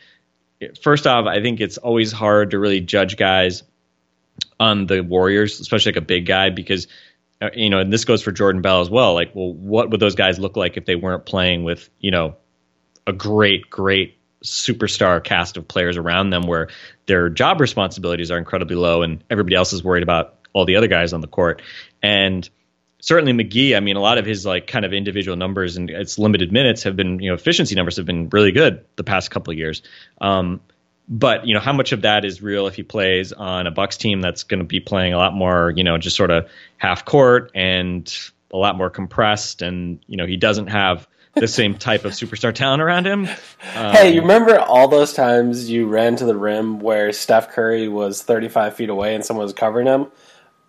first 0.83 1.07
off, 1.07 1.27
I 1.27 1.43
think 1.43 1.61
it's 1.61 1.79
always 1.79 2.13
hard 2.13 2.51
to 2.53 2.59
really 2.59 2.81
judge 2.81 3.17
guys 3.17 3.63
on 4.59 4.87
the 4.87 5.03
Warriors, 5.03 5.61
especially 5.61 5.93
like 5.93 6.03
a 6.03 6.07
big 6.07 6.27
guy, 6.27 6.51
because 6.51 6.87
you 7.55 7.70
know, 7.70 7.79
and 7.79 7.92
this 7.92 8.05
goes 8.05 8.22
for 8.22 8.33
Jordan 8.33 8.62
Bell 8.62 8.81
as 8.81 8.90
well. 8.90 9.14
Like, 9.14 9.35
well, 9.35 9.53
what 9.53 9.90
would 9.90 10.00
those 10.00 10.14
guys 10.14 10.38
look 10.38 10.57
like 10.57 10.76
if 10.76 10.85
they 10.85 10.96
weren't 10.96 11.24
playing 11.24 11.64
with 11.64 11.88
you 11.98 12.11
know 12.11 12.37
a 13.07 13.12
great, 13.12 13.70
great 13.70 14.18
superstar 14.44 15.22
cast 15.22 15.57
of 15.57 15.66
players 15.66 15.96
around 15.96 16.31
them, 16.31 16.42
where 16.42 16.68
their 17.07 17.29
job 17.29 17.61
responsibilities 17.61 18.31
are 18.31 18.38
incredibly 18.38 18.76
low, 18.76 19.03
and 19.03 19.24
everybody 19.31 19.57
else 19.57 19.72
is 19.72 19.83
worried 19.83 20.03
about 20.03 20.37
all 20.53 20.64
the 20.64 20.76
other 20.76 20.88
guys 20.88 21.12
on 21.12 21.20
the 21.20 21.29
court. 21.29 21.62
And 22.03 22.48
certainly 23.00 23.33
McGee, 23.33 23.76
I 23.76 23.81
mean, 23.81 23.96
a 23.96 24.00
lot 24.00 24.18
of 24.18 24.26
his 24.26 24.44
like 24.44 24.66
kind 24.66 24.85
of 24.85 24.92
individual 24.92 25.37
numbers 25.37 25.76
and 25.76 25.90
its 25.90 26.18
limited 26.18 26.53
minutes 26.53 26.83
have 26.85 26.96
been, 26.96 27.20
you 27.20 27.31
know, 27.31 27.35
efficiency 27.35 27.74
numbers 27.74 27.96
have 27.96 28.07
been 28.07 28.29
really 28.31 28.53
good 28.53 28.85
the 28.96 29.05
past 29.05 29.31
couple 29.31 29.53
of 29.53 29.59
years. 29.59 29.83
Um, 30.20 30.61
but 31.11 31.44
you 31.44 31.53
know, 31.53 31.61
how 31.61 31.73
much 31.73 31.90
of 31.90 32.03
that 32.03 32.25
is 32.25 32.40
real 32.40 32.68
if 32.68 32.77
he 32.77 32.85
plays 32.85 33.33
on 33.33 33.66
a 33.66 33.70
Bucks 33.73 33.96
team 33.96 34.20
that's 34.20 34.44
going 34.44 34.61
to 34.61 34.64
be 34.64 34.79
playing 34.79 35.12
a 35.12 35.18
lot 35.18 35.35
more, 35.35 35.73
you 35.77 35.83
know, 35.83 35.99
just 35.99 36.16
sort 36.16 36.31
of 36.31 36.49
half 36.77 37.05
court 37.05 37.51
and 37.53 38.16
a 38.53 38.57
lot 38.57 38.77
more 38.77 38.88
compressed, 38.88 39.61
and 39.61 39.99
you 40.07 40.16
know, 40.16 40.27
he 40.27 40.37
doesn't 40.37 40.68
have 40.68 41.09
the 41.35 41.49
same 41.49 41.75
type 41.75 42.05
of 42.05 42.12
superstar 42.12 42.55
talent 42.55 42.81
around 42.83 43.07
him. 43.07 43.27
Um, 43.77 43.92
Hey, 43.92 44.14
you 44.14 44.20
remember 44.20 44.59
all 44.59 44.88
those 44.88 45.12
times 45.12 45.68
you 45.68 45.87
ran 45.87 46.16
to 46.16 46.25
the 46.25 46.37
rim 46.37 46.81
where 46.81 47.12
Steph 47.12 47.51
Curry 47.51 47.88
was 47.88 48.23
35 48.23 48.75
feet 48.75 48.88
away 48.88 49.14
and 49.14 49.25
someone 49.25 49.44
was 49.44 49.53
covering 49.53 49.87
him? 49.87 50.07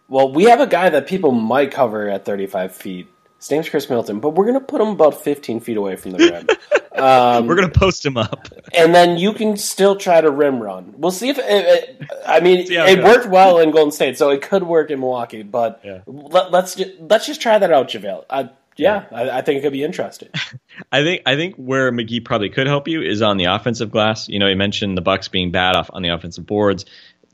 Well, 0.07 0.31
we 0.31 0.43
have 0.45 0.59
a 0.59 0.67
guy 0.67 0.89
that 0.89 1.07
people 1.07 1.31
might 1.31 1.71
cover 1.71 2.09
at 2.09 2.25
35 2.25 2.75
feet. 2.75 3.07
His 3.41 3.51
name's 3.51 3.67
Khris 3.69 3.89
Middleton, 3.89 4.19
but 4.19 4.29
we're 4.29 4.45
going 4.45 4.59
to 4.59 4.65
put 4.65 4.79
him 4.79 4.89
about 4.89 5.23
15 5.23 5.59
feet 5.61 5.75
away 5.75 5.95
from 5.97 6.11
the 6.11 6.17
rim. 6.19 6.47
Um, 6.93 7.47
we're 7.47 7.55
going 7.55 7.71
to 7.71 7.79
post 7.79 8.05
him 8.05 8.17
up. 8.17 8.49
and 8.75 8.93
then 8.93 9.17
you 9.17 9.31
can 9.31 9.55
still 9.55 9.95
try 9.95 10.19
to 10.19 10.29
rim 10.29 10.61
run. 10.61 10.93
We'll 10.97 11.09
see 11.11 11.29
if 11.29 11.39
it, 11.39 11.45
it, 11.47 12.09
I 12.27 12.41
mean 12.41 12.59
it 12.59 12.69
it 12.69 13.03
worked 13.03 13.27
well 13.27 13.59
in 13.59 13.71
Golden 13.71 13.91
State, 13.93 14.17
so 14.17 14.29
it 14.29 14.41
could 14.41 14.63
work 14.63 14.91
in 14.91 14.99
Milwaukee. 14.99 15.41
But 15.41 15.79
Yeah. 15.85 15.99
let, 16.05 16.51
let's 16.51 16.75
ju- 16.75 16.93
let's 17.09 17.25
just 17.25 17.41
try 17.41 17.57
that 17.57 17.71
out, 17.71 17.87
JaVale. 17.87 18.25
I, 18.29 18.49
yeah, 18.75 19.05
I, 19.09 19.29
I 19.29 19.41
think 19.41 19.59
it 19.59 19.61
could 19.61 19.71
be 19.71 19.83
interesting. 19.85 20.27
I 20.91 21.01
think 21.01 21.21
I 21.25 21.37
think 21.37 21.55
where 21.55 21.91
McGee 21.93 22.23
probably 22.25 22.49
could 22.49 22.67
help 22.67 22.89
you 22.89 23.01
is 23.01 23.21
on 23.21 23.37
the 23.37 23.45
offensive 23.45 23.89
glass. 23.89 24.27
You 24.27 24.39
know, 24.39 24.47
he 24.49 24.55
mentioned 24.55 24.97
the 24.97 25.01
Bucks 25.01 25.29
being 25.29 25.51
bad 25.51 25.77
off 25.77 25.89
on 25.93 26.01
the 26.01 26.09
offensive 26.09 26.45
boards. 26.45 26.85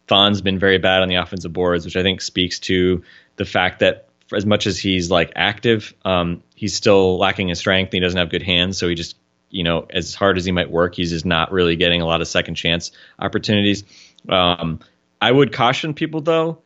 Thon's 0.05 0.41
been 0.41 0.59
very 0.59 0.77
bad 0.77 1.01
on 1.01 1.09
the 1.09 1.15
offensive 1.15 1.51
boards, 1.51 1.83
which 1.83 1.97
I 1.97 2.03
think 2.03 2.21
speaks 2.21 2.59
to 2.61 3.03
the 3.37 3.45
fact 3.45 3.79
that 3.79 4.06
as 4.35 4.45
much 4.45 4.67
as 4.67 4.77
he's 4.77 5.09
like 5.09 5.33
active, 5.35 5.93
um, 6.03 6.43
he's 6.55 6.75
still 6.75 7.17
lacking 7.17 7.49
in 7.49 7.55
strength. 7.55 7.93
He 7.93 7.99
doesn't 7.99 8.17
have 8.17 8.29
good 8.29 8.43
hands, 8.43 8.77
so 8.77 8.87
he 8.87 8.95
just 8.95 9.15
you 9.49 9.63
know 9.63 9.85
as 9.89 10.15
hard 10.15 10.37
as 10.37 10.45
he 10.45 10.51
might 10.51 10.69
work, 10.69 10.95
he's 10.95 11.11
just 11.11 11.25
not 11.25 11.51
really 11.51 11.75
getting 11.75 12.01
a 12.01 12.05
lot 12.05 12.21
of 12.21 12.27
second 12.27 12.55
chance 12.55 12.91
opportunities. 13.19 13.83
Um, 14.27 14.79
I 15.21 15.31
would 15.31 15.53
caution 15.53 15.93
people 15.93 16.21
though. 16.21 16.59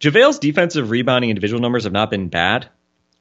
JaVale's 0.00 0.38
defensive 0.38 0.90
rebounding 0.90 1.30
individual 1.30 1.60
numbers 1.60 1.84
have 1.84 1.92
not 1.92 2.10
been 2.10 2.28
bad 2.28 2.68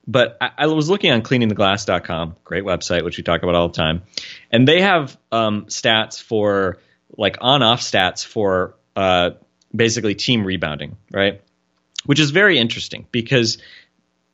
but 0.08 0.38
I, 0.40 0.52
I 0.58 0.68
was 0.68 0.90
looking 0.90 1.12
on 1.12 1.22
cleaningtheglass.com, 1.22 2.38
great 2.44 2.64
website, 2.64 3.04
which 3.04 3.18
we 3.18 3.24
talk 3.24 3.44
about 3.44 3.56
all 3.56 3.68
the 3.68 3.74
time. 3.74 4.04
And 4.50 4.68
they 4.68 4.82
have 4.82 5.18
um, 5.32 5.66
stats 5.66 6.22
for, 6.22 6.78
like, 7.16 7.38
on 7.42 7.62
off 7.62 7.82
stats 7.82 8.26
for 8.26 8.76
uh, 8.96 9.32
basically 9.76 10.16
team 10.16 10.46
rebounding, 10.46 10.98
right? 11.12 11.42
Which 12.08 12.20
is 12.20 12.32
very 12.32 12.58
interesting 12.58 13.08
because 13.12 13.60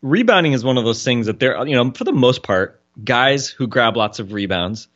rebounding 0.02 0.54
is 0.54 0.64
one 0.64 0.78
of 0.78 0.86
those 0.86 1.04
things 1.04 1.26
that 1.26 1.40
they're, 1.40 1.66
you 1.68 1.76
know, 1.76 1.92
for 1.92 2.06
the 2.06 2.14
most 2.14 2.44
part, 2.44 2.82
guys 3.04 3.50
who 3.50 3.68
grab 3.68 3.98
lots 3.98 4.20
of 4.20 4.32
rebounds 4.32 4.88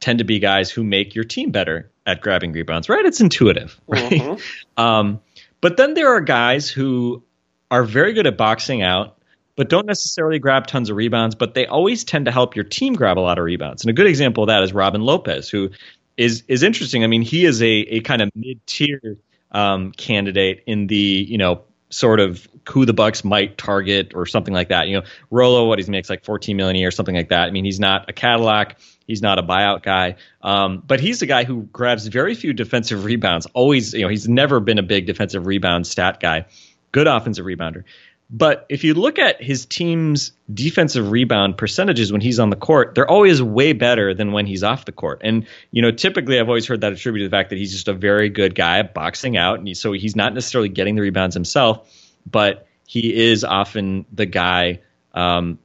tend 0.00 0.18
to 0.18 0.24
be 0.24 0.38
guys 0.38 0.70
who 0.70 0.84
make 0.84 1.14
your 1.14 1.24
team 1.24 1.50
better 1.50 1.90
at 2.04 2.20
grabbing 2.20 2.52
rebounds, 2.52 2.88
right? 2.88 3.04
It's 3.04 3.20
intuitive, 3.20 3.80
right? 3.86 4.10
Mm-hmm. 4.10 4.82
Um, 4.82 5.20
but 5.60 5.76
then 5.76 5.94
there 5.94 6.08
are 6.08 6.20
guys 6.20 6.68
who 6.68 7.22
are 7.70 7.84
very 7.84 8.12
good 8.12 8.26
at 8.26 8.36
boxing 8.36 8.82
out, 8.82 9.18
but 9.56 9.68
don't 9.68 9.86
necessarily 9.86 10.38
grab 10.38 10.66
tons 10.66 10.90
of 10.90 10.96
rebounds, 10.96 11.34
but 11.34 11.54
they 11.54 11.66
always 11.66 12.04
tend 12.04 12.26
to 12.26 12.30
help 12.30 12.54
your 12.54 12.64
team 12.64 12.94
grab 12.94 13.18
a 13.18 13.20
lot 13.20 13.38
of 13.38 13.44
rebounds. 13.44 13.82
And 13.82 13.90
a 13.90 13.94
good 13.94 14.06
example 14.06 14.44
of 14.44 14.48
that 14.48 14.62
is 14.62 14.72
Robin 14.72 15.00
Lopez, 15.00 15.48
who 15.48 15.70
is 16.16 16.44
is 16.48 16.62
interesting. 16.62 17.04
I 17.04 17.06
mean, 17.06 17.22
he 17.22 17.44
is 17.44 17.62
a, 17.62 17.66
a 17.66 18.00
kind 18.00 18.22
of 18.22 18.30
mid 18.34 18.64
tier 18.66 19.16
um, 19.52 19.92
candidate 19.92 20.62
in 20.66 20.86
the 20.86 20.96
you 21.28 21.38
know 21.38 21.62
sort 21.90 22.20
of 22.20 22.48
who 22.68 22.84
the 22.84 22.92
Bucks 22.92 23.24
might 23.24 23.56
target 23.56 24.12
or 24.14 24.26
something 24.26 24.52
like 24.52 24.68
that. 24.68 24.88
You 24.88 25.00
know, 25.00 25.06
Rolo, 25.30 25.66
what 25.66 25.78
he 25.78 25.90
makes 25.90 26.10
like 26.10 26.24
14 26.24 26.56
million 26.56 26.76
a 26.76 26.78
year, 26.80 26.90
something 26.90 27.14
like 27.14 27.28
that. 27.28 27.46
I 27.46 27.50
mean, 27.50 27.64
he's 27.64 27.78
not 27.78 28.08
a 28.08 28.12
Cadillac, 28.12 28.78
he's 29.06 29.22
not 29.22 29.38
a 29.38 29.42
buyout 29.42 29.82
guy, 29.82 30.16
um, 30.42 30.82
but 30.86 31.00
he's 31.00 31.22
a 31.22 31.26
guy 31.26 31.44
who 31.44 31.62
grabs 31.72 32.06
very 32.06 32.34
few 32.34 32.52
defensive 32.52 33.04
rebounds. 33.04 33.46
Always, 33.54 33.94
you 33.94 34.02
know, 34.02 34.08
he's 34.08 34.28
never 34.28 34.58
been 34.60 34.78
a 34.78 34.82
big 34.82 35.06
defensive 35.06 35.46
rebound 35.46 35.86
stat 35.86 36.18
guy. 36.20 36.46
Good 36.92 37.06
offensive 37.06 37.44
rebounder. 37.44 37.84
But 38.28 38.66
if 38.68 38.82
you 38.82 38.94
look 38.94 39.20
at 39.20 39.40
his 39.40 39.66
team's 39.66 40.32
defensive 40.52 41.12
rebound 41.12 41.56
percentages 41.56 42.10
when 42.10 42.20
he's 42.20 42.40
on 42.40 42.50
the 42.50 42.56
court, 42.56 42.94
they're 42.94 43.08
always 43.08 43.40
way 43.40 43.72
better 43.72 44.14
than 44.14 44.32
when 44.32 44.46
he's 44.46 44.64
off 44.64 44.84
the 44.84 44.92
court. 44.92 45.20
And, 45.22 45.46
you 45.70 45.80
know, 45.80 45.92
typically 45.92 46.40
I've 46.40 46.48
always 46.48 46.66
heard 46.66 46.80
that 46.80 46.92
attributed 46.92 47.26
to 47.26 47.30
the 47.30 47.36
fact 47.36 47.50
that 47.50 47.56
he's 47.56 47.70
just 47.70 47.86
a 47.86 47.94
very 47.94 48.28
good 48.28 48.56
guy 48.56 48.82
boxing 48.82 49.36
out. 49.36 49.60
And 49.60 49.76
so 49.76 49.92
he's 49.92 50.16
not 50.16 50.34
necessarily 50.34 50.68
getting 50.68 50.96
the 50.96 51.02
rebounds 51.02 51.34
himself, 51.34 51.88
but 52.28 52.66
he 52.88 53.14
is 53.14 53.44
often 53.44 54.06
the 54.12 54.26
guy, 54.26 54.80
um, 55.14 55.60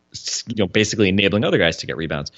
you 0.48 0.56
know, 0.58 0.68
basically 0.68 1.10
enabling 1.10 1.44
other 1.44 1.58
guys 1.58 1.78
to 1.78 1.88
get 1.88 1.98
rebounds. 1.98 2.32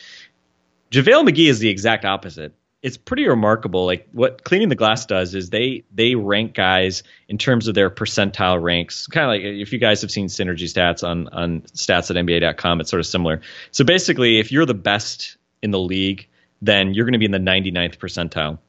JaVale 0.92 1.28
McGee 1.28 1.50
is 1.50 1.60
the 1.60 1.70
exact 1.70 2.06
opposite 2.06 2.54
it's 2.84 2.98
pretty 2.98 3.26
remarkable. 3.28 3.86
Like 3.86 4.10
what 4.12 4.44
cleaning 4.44 4.68
the 4.68 4.76
glass 4.76 5.06
does 5.06 5.34
is 5.34 5.50
they 5.50 5.86
they 5.94 6.16
rank 6.16 6.54
guys 6.54 7.04
in 7.30 7.38
terms 7.38 7.70
of 7.70 7.76
their 7.76 7.90
percentile 7.90 8.62
ranks. 8.62 9.08
Kind 9.08 9.24
of 9.24 9.30
like 9.30 9.42
if 9.42 9.72
you 9.72 9.80
guys 9.80 10.02
have 10.02 10.12
seen 10.12 10.28
synergy 10.28 10.66
stats 10.72 11.08
on 11.08 11.30
on 11.30 11.62
stats 11.62 12.12
at 12.12 12.18
NBA.com, 12.18 12.82
it's 12.82 12.90
sort 12.90 13.00
of 13.00 13.08
similar. 13.08 13.42
So 13.72 13.86
basically, 13.86 14.38
if 14.40 14.52
you're 14.52 14.66
the 14.66 14.74
best 14.74 15.38
in 15.62 15.72
the 15.72 15.80
league, 15.80 16.28
then 16.62 16.94
you're 16.94 17.06
going 17.06 17.14
to 17.14 17.20
be 17.20 17.26
in 17.26 17.32
the 17.32 17.38
99th 17.40 17.98
percentile. 17.98 18.60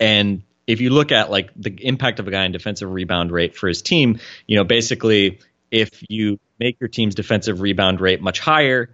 And 0.00 0.42
if 0.66 0.80
you 0.80 0.90
look 0.90 1.12
at 1.12 1.30
like 1.30 1.50
the 1.54 1.70
impact 1.86 2.18
of 2.18 2.26
a 2.26 2.32
guy 2.32 2.44
in 2.44 2.52
defensive 2.52 2.90
rebound 2.90 3.30
rate 3.30 3.56
for 3.56 3.68
his 3.68 3.80
team, 3.80 4.18
you 4.48 4.56
know, 4.56 4.64
basically 4.64 5.38
if 5.70 6.02
you 6.08 6.40
make 6.58 6.80
your 6.80 6.88
team's 6.88 7.14
defensive 7.14 7.60
rebound 7.60 8.00
rate 8.00 8.20
much 8.20 8.40
higher, 8.40 8.90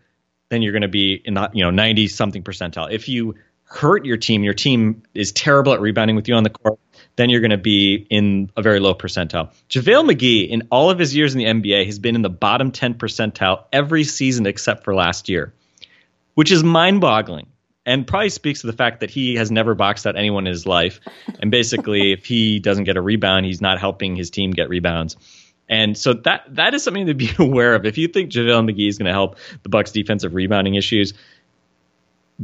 then 0.50 0.60
you're 0.60 0.72
going 0.72 0.82
to 0.82 0.88
be 0.88 1.14
in 1.24 1.32
the 1.34 1.50
you 1.54 1.64
know 1.64 1.70
90 1.70 2.08
something 2.08 2.42
percentile. 2.42 2.92
If 2.92 3.08
you 3.08 3.36
hurt 3.72 4.04
your 4.04 4.16
team, 4.16 4.42
your 4.42 4.54
team 4.54 5.02
is 5.14 5.32
terrible 5.32 5.72
at 5.72 5.80
rebounding 5.80 6.16
with 6.16 6.28
you 6.28 6.34
on 6.34 6.44
the 6.44 6.50
court, 6.50 6.78
then 7.16 7.30
you're 7.30 7.40
going 7.40 7.50
to 7.50 7.56
be 7.56 8.06
in 8.10 8.50
a 8.56 8.62
very 8.62 8.80
low 8.80 8.94
percentile. 8.94 9.52
JaVale 9.70 10.10
McGee, 10.10 10.48
in 10.48 10.68
all 10.70 10.90
of 10.90 10.98
his 10.98 11.14
years 11.14 11.34
in 11.34 11.38
the 11.38 11.46
NBA, 11.46 11.86
has 11.86 11.98
been 11.98 12.14
in 12.14 12.22
the 12.22 12.30
bottom 12.30 12.70
10 12.70 12.94
percentile 12.94 13.64
every 13.72 14.04
season 14.04 14.46
except 14.46 14.84
for 14.84 14.94
last 14.94 15.28
year, 15.28 15.52
which 16.34 16.52
is 16.52 16.62
mind 16.62 17.00
boggling 17.00 17.46
and 17.84 18.06
probably 18.06 18.28
speaks 18.28 18.60
to 18.60 18.66
the 18.66 18.72
fact 18.72 19.00
that 19.00 19.10
he 19.10 19.34
has 19.36 19.50
never 19.50 19.74
boxed 19.74 20.06
out 20.06 20.16
anyone 20.16 20.46
in 20.46 20.52
his 20.52 20.66
life. 20.66 21.00
And 21.40 21.50
basically, 21.50 22.12
if 22.12 22.24
he 22.24 22.60
doesn't 22.60 22.84
get 22.84 22.96
a 22.96 23.02
rebound, 23.02 23.46
he's 23.46 23.60
not 23.60 23.80
helping 23.80 24.16
his 24.16 24.30
team 24.30 24.50
get 24.50 24.68
rebounds. 24.68 25.16
And 25.68 25.96
so 25.96 26.12
that 26.12 26.44
that 26.56 26.74
is 26.74 26.82
something 26.82 27.06
to 27.06 27.14
be 27.14 27.30
aware 27.38 27.74
of. 27.74 27.86
If 27.86 27.96
you 27.98 28.08
think 28.08 28.30
JaVale 28.30 28.70
McGee 28.70 28.88
is 28.88 28.98
going 28.98 29.06
to 29.06 29.12
help 29.12 29.36
the 29.62 29.70
Bucks' 29.70 29.92
defensive 29.92 30.34
rebounding 30.34 30.74
issues, 30.74 31.14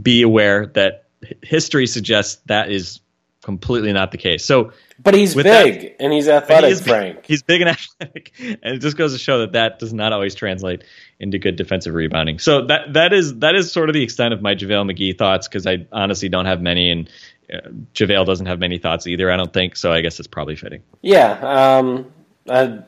be 0.01 0.23
aware 0.23 0.67
that 0.69 1.05
history 1.43 1.87
suggests 1.87 2.41
that 2.47 2.71
is 2.71 3.01
completely 3.43 3.93
not 3.93 4.11
the 4.11 4.19
case. 4.19 4.45
So, 4.45 4.73
but 5.03 5.15
he's 5.15 5.35
big 5.35 5.45
that, 5.45 5.97
and 6.01 6.13
he's 6.13 6.29
athletic, 6.29 6.77
he 6.79 6.85
Frank. 6.85 7.27
He's 7.27 7.43
big 7.43 7.61
and 7.61 7.71
athletic, 8.01 8.33
and 8.39 8.75
it 8.75 8.79
just 8.81 8.97
goes 8.97 9.13
to 9.13 9.19
show 9.19 9.41
that 9.41 9.53
that 9.53 9.79
does 9.79 9.93
not 9.93 10.13
always 10.13 10.35
translate 10.35 10.85
into 11.19 11.39
good 11.39 11.57
defensive 11.57 11.95
rebounding. 11.95 12.39
So 12.39 12.67
that 12.67 12.93
that 12.95 13.13
is 13.13 13.37
that 13.37 13.55
is 13.55 13.73
sort 13.73 13.89
of 13.89 13.95
the 13.95 14.03
extent 14.03 14.35
of 14.35 14.43
my 14.43 14.55
JaVale 14.55 14.93
McGee 14.93 15.17
thoughts 15.17 15.49
because 15.49 15.67
I 15.67 15.87
honestly 15.93 16.29
don't 16.29 16.47
have 16.47 16.61
many, 16.61 16.91
and 16.91 17.11
uh, 17.53 17.69
JaVale 17.95 18.27
doesn't 18.27 18.47
have 18.47 18.59
many 18.59 18.79
thoughts 18.79 19.07
either. 19.07 19.31
I 19.31 19.37
don't 19.37 19.53
think 19.53 19.77
so. 19.77 19.93
I 19.93 20.01
guess 20.01 20.19
it's 20.19 20.29
probably 20.29 20.57
fitting. 20.57 20.83
Yeah, 21.01 21.79
um, 21.79 22.13
I, 22.49 22.81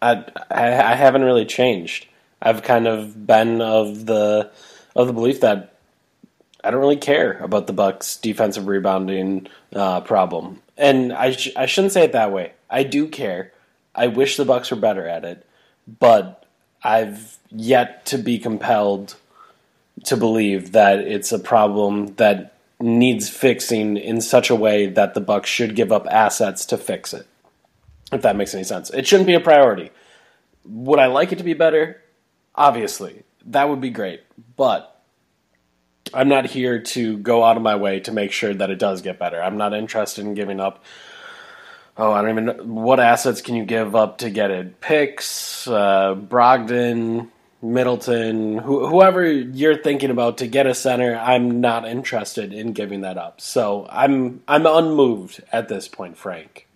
I 0.00 0.24
I 0.50 0.94
haven't 0.94 1.22
really 1.22 1.46
changed. 1.46 2.06
I've 2.40 2.62
kind 2.62 2.86
of 2.86 3.26
been 3.26 3.60
of 3.60 4.06
the 4.06 4.50
of 4.94 5.06
the 5.06 5.12
belief 5.12 5.40
that 5.40 5.73
I 6.64 6.70
don't 6.70 6.80
really 6.80 6.96
care 6.96 7.38
about 7.38 7.66
the 7.66 7.74
Bucks' 7.74 8.16
defensive 8.16 8.66
rebounding 8.66 9.48
uh, 9.74 10.00
problem, 10.00 10.62
and 10.78 11.12
I 11.12 11.32
sh- 11.32 11.52
I 11.56 11.66
shouldn't 11.66 11.92
say 11.92 12.04
it 12.04 12.12
that 12.12 12.32
way. 12.32 12.52
I 12.70 12.82
do 12.82 13.06
care. 13.06 13.52
I 13.94 14.06
wish 14.06 14.36
the 14.36 14.46
Bucks 14.46 14.70
were 14.70 14.78
better 14.78 15.06
at 15.06 15.24
it, 15.24 15.46
but 16.00 16.46
I've 16.82 17.36
yet 17.50 18.06
to 18.06 18.18
be 18.18 18.38
compelled 18.38 19.16
to 20.04 20.16
believe 20.16 20.72
that 20.72 21.00
it's 21.00 21.32
a 21.32 21.38
problem 21.38 22.14
that 22.16 22.54
needs 22.80 23.28
fixing 23.28 23.96
in 23.96 24.20
such 24.20 24.50
a 24.50 24.56
way 24.56 24.86
that 24.86 25.14
the 25.14 25.20
Bucks 25.20 25.48
should 25.48 25.76
give 25.76 25.92
up 25.92 26.06
assets 26.10 26.64
to 26.66 26.78
fix 26.78 27.14
it. 27.14 27.26
If 28.12 28.22
that 28.22 28.36
makes 28.36 28.54
any 28.54 28.64
sense, 28.64 28.90
it 28.90 29.06
shouldn't 29.06 29.26
be 29.26 29.34
a 29.34 29.40
priority. 29.40 29.90
Would 30.64 30.98
I 30.98 31.06
like 31.06 31.32
it 31.32 31.38
to 31.38 31.44
be 31.44 31.54
better? 31.54 32.02
Obviously, 32.54 33.22
that 33.46 33.68
would 33.68 33.80
be 33.80 33.90
great, 33.90 34.22
but 34.56 34.93
I'm 36.14 36.28
not 36.28 36.46
here 36.46 36.80
to 36.80 37.18
go 37.18 37.44
out 37.44 37.56
of 37.56 37.62
my 37.62 37.76
way 37.76 38.00
to 38.00 38.12
make 38.12 38.32
sure 38.32 38.54
that 38.54 38.70
it 38.70 38.78
does 38.78 39.02
get 39.02 39.18
better. 39.18 39.42
I'm 39.42 39.56
not 39.56 39.74
interested 39.74 40.24
in 40.24 40.34
giving 40.34 40.60
up. 40.60 40.84
Oh, 41.96 42.12
I 42.12 42.22
don't 42.22 42.30
even 42.30 42.44
know 42.46 42.52
what 42.64 42.98
assets 42.98 43.40
can 43.40 43.54
you 43.54 43.64
give 43.64 43.94
up 43.94 44.18
to 44.18 44.30
get 44.30 44.50
it. 44.50 44.80
Picks, 44.80 45.68
uh, 45.68 46.14
Brogdon, 46.14 47.28
Middleton, 47.64 48.58
whoever 48.58 49.24
you're 49.24 49.78
thinking 49.78 50.10
about 50.10 50.38
to 50.38 50.46
get 50.46 50.66
a 50.66 50.74
center. 50.74 51.16
I'm 51.16 51.60
not 51.60 51.86
interested 51.86 52.52
in 52.52 52.72
giving 52.72 53.00
that 53.02 53.16
up. 53.16 53.40
So 53.40 53.86
I'm 53.88 54.42
I'm 54.46 54.66
unmoved 54.66 55.42
at 55.50 55.68
this 55.68 55.88
point, 55.88 56.18
Frank. 56.18 56.68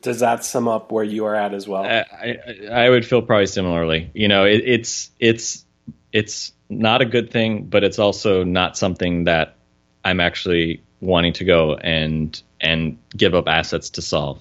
Does 0.00 0.20
that 0.20 0.44
sum 0.44 0.68
up 0.68 0.92
where 0.92 1.04
you 1.04 1.24
are 1.24 1.34
at 1.34 1.52
as 1.54 1.66
well? 1.66 1.84
I, 1.84 2.04
I, 2.12 2.66
I 2.70 2.90
would 2.90 3.06
feel 3.06 3.22
probably 3.22 3.46
similarly. 3.46 4.10
You 4.14 4.28
know, 4.28 4.44
it, 4.44 4.62
it's 4.64 5.10
it's 5.18 5.64
it's 6.12 6.52
not 6.68 7.00
a 7.00 7.04
good 7.04 7.30
thing, 7.30 7.64
but 7.64 7.84
it's 7.84 7.98
also 7.98 8.44
not 8.44 8.76
something 8.76 9.24
that 9.24 9.56
I'm 10.04 10.20
actually 10.20 10.82
wanting 11.00 11.32
to 11.34 11.44
go 11.44 11.74
and 11.76 12.40
and 12.60 12.98
give 13.16 13.34
up 13.34 13.48
assets 13.48 13.90
to 13.90 14.02
solve. 14.02 14.40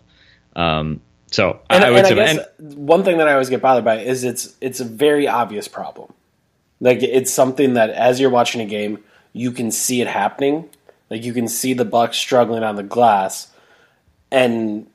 Um, 0.56 1.02
so 1.30 1.60
and, 1.70 1.84
I 1.84 1.90
would 1.92 2.00
and 2.00 2.08
say, 2.08 2.14
I 2.14 2.34
guess 2.34 2.48
and, 2.60 2.76
one 2.76 3.04
thing 3.04 3.18
that 3.18 3.28
I 3.28 3.34
always 3.34 3.50
get 3.50 3.62
bothered 3.62 3.86
by 3.86 4.00
is 4.00 4.24
it's 4.24 4.56
it's 4.62 4.80
a 4.80 4.86
very 4.86 5.28
obvious 5.28 5.68
problem. 5.68 6.14
Like 6.80 7.02
it's 7.02 7.32
something 7.32 7.74
that 7.74 7.90
as 7.92 8.20
you're 8.20 8.30
watching 8.30 8.62
a 8.62 8.66
game, 8.66 9.04
you 9.34 9.52
can 9.52 9.72
see 9.72 10.02
it 10.02 10.08
happening. 10.08 10.70
Like 11.10 11.24
you 11.24 11.34
can 11.34 11.48
see 11.48 11.74
the 11.74 11.86
Bucks 11.86 12.18
struggling 12.18 12.64
on 12.64 12.76
the 12.76 12.84
glass, 12.84 13.52
and 14.32 14.88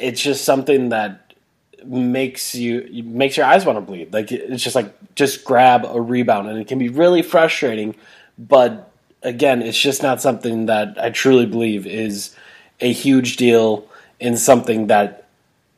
it's 0.00 0.20
just 0.20 0.44
something 0.44 0.90
that 0.90 1.29
makes 1.84 2.54
you 2.54 3.04
makes 3.04 3.36
your 3.36 3.46
eyes 3.46 3.64
want 3.64 3.76
to 3.76 3.80
bleed. 3.80 4.12
Like 4.12 4.32
it's 4.32 4.62
just 4.62 4.76
like 4.76 4.92
just 5.14 5.44
grab 5.44 5.84
a 5.84 6.00
rebound, 6.00 6.48
and 6.48 6.58
it 6.58 6.68
can 6.68 6.78
be 6.78 6.88
really 6.88 7.22
frustrating. 7.22 7.94
But 8.38 8.90
again, 9.22 9.62
it's 9.62 9.78
just 9.78 10.02
not 10.02 10.20
something 10.20 10.66
that 10.66 10.96
I 11.00 11.10
truly 11.10 11.46
believe 11.46 11.86
is 11.86 12.34
a 12.80 12.92
huge 12.92 13.36
deal 13.36 13.86
in 14.18 14.36
something 14.36 14.86
that 14.88 15.20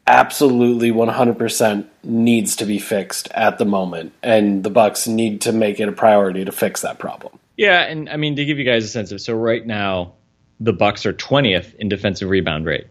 absolutely 0.07 0.91
100% 0.91 1.87
needs 2.03 2.57
to 2.57 2.65
be 2.65 2.79
fixed 2.79 3.29
at 3.33 3.59
the 3.59 3.65
moment 3.65 4.13
and 4.23 4.65
the 4.65 4.71
bucks 4.71 5.07
need 5.07 5.41
to 5.41 5.53
make 5.53 5.79
it 5.79 5.89
a 5.89 5.93
priority 5.93 6.45
to 6.45 6.51
fix 6.51 6.81
that 6.81 6.99
problem 6.99 7.39
yeah 7.57 7.83
and 7.83 8.09
i 8.11 8.17
mean 8.17 8.35
to 8.35 8.45
give 8.45 8.59
you 8.59 8.65
guys 8.65 8.85
a 8.85 8.89
sense 8.89 9.13
of 9.13 9.21
so 9.21 9.33
right 9.33 9.65
now 9.65 10.13
the 10.59 10.73
bucks 10.73 11.07
are 11.07 11.13
20th 11.13 11.73
in 11.77 11.89
defensive 11.89 12.29
rebound 12.29 12.67
rate 12.67 12.89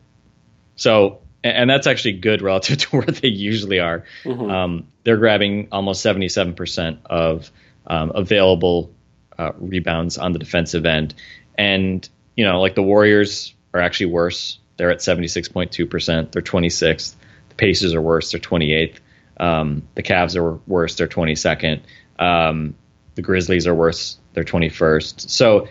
so 0.78 1.19
and 1.43 1.69
that's 1.69 1.88
actually 1.88 2.13
good 2.13 2.41
relative 2.41 2.77
to 2.77 2.97
where 2.97 3.06
they 3.06 3.27
usually 3.27 3.80
are. 3.80 4.06
Mm-hmm. 4.23 4.49
Um, 4.49 4.88
they're 5.04 5.17
grabbing 5.17 5.67
almost 5.71 6.06
77% 6.06 6.99
of 7.06 7.51
um, 7.88 8.12
available 8.13 8.93
uh, 9.38 9.51
rebounds 9.58 10.17
on 10.17 10.34
the 10.34 10.39
defensive 10.39 10.86
end. 10.86 11.15
And, 11.58 12.08
you 12.36 12.45
know, 12.45 12.62
like 12.62 12.75
the 12.75 12.84
Warriors 12.84 13.54
are 13.73 13.82
actually 13.82 14.08
worse. 14.08 14.60
They're 14.77 14.91
at 14.91 14.99
76.2%. 14.99 16.32
They're 16.32 16.41
26th. 16.41 17.15
The 17.49 17.56
Pacers 17.56 17.93
are 17.93 18.01
worse. 18.01 18.32
They're 18.32 18.39
28th. 18.39 18.97
Um, 19.38 19.88
the 19.95 20.04
Cavs 20.04 20.36
are 20.36 20.54
worse. 20.67 20.95
They're 20.95 21.08
22nd. 21.08 21.82
Um, 22.19 22.75
the 23.15 23.21
Grizzlies 23.21 23.67
are 23.67 23.75
worse. 23.75 24.17
They're 24.34 24.43
21st. 24.43 25.30
So 25.30 25.67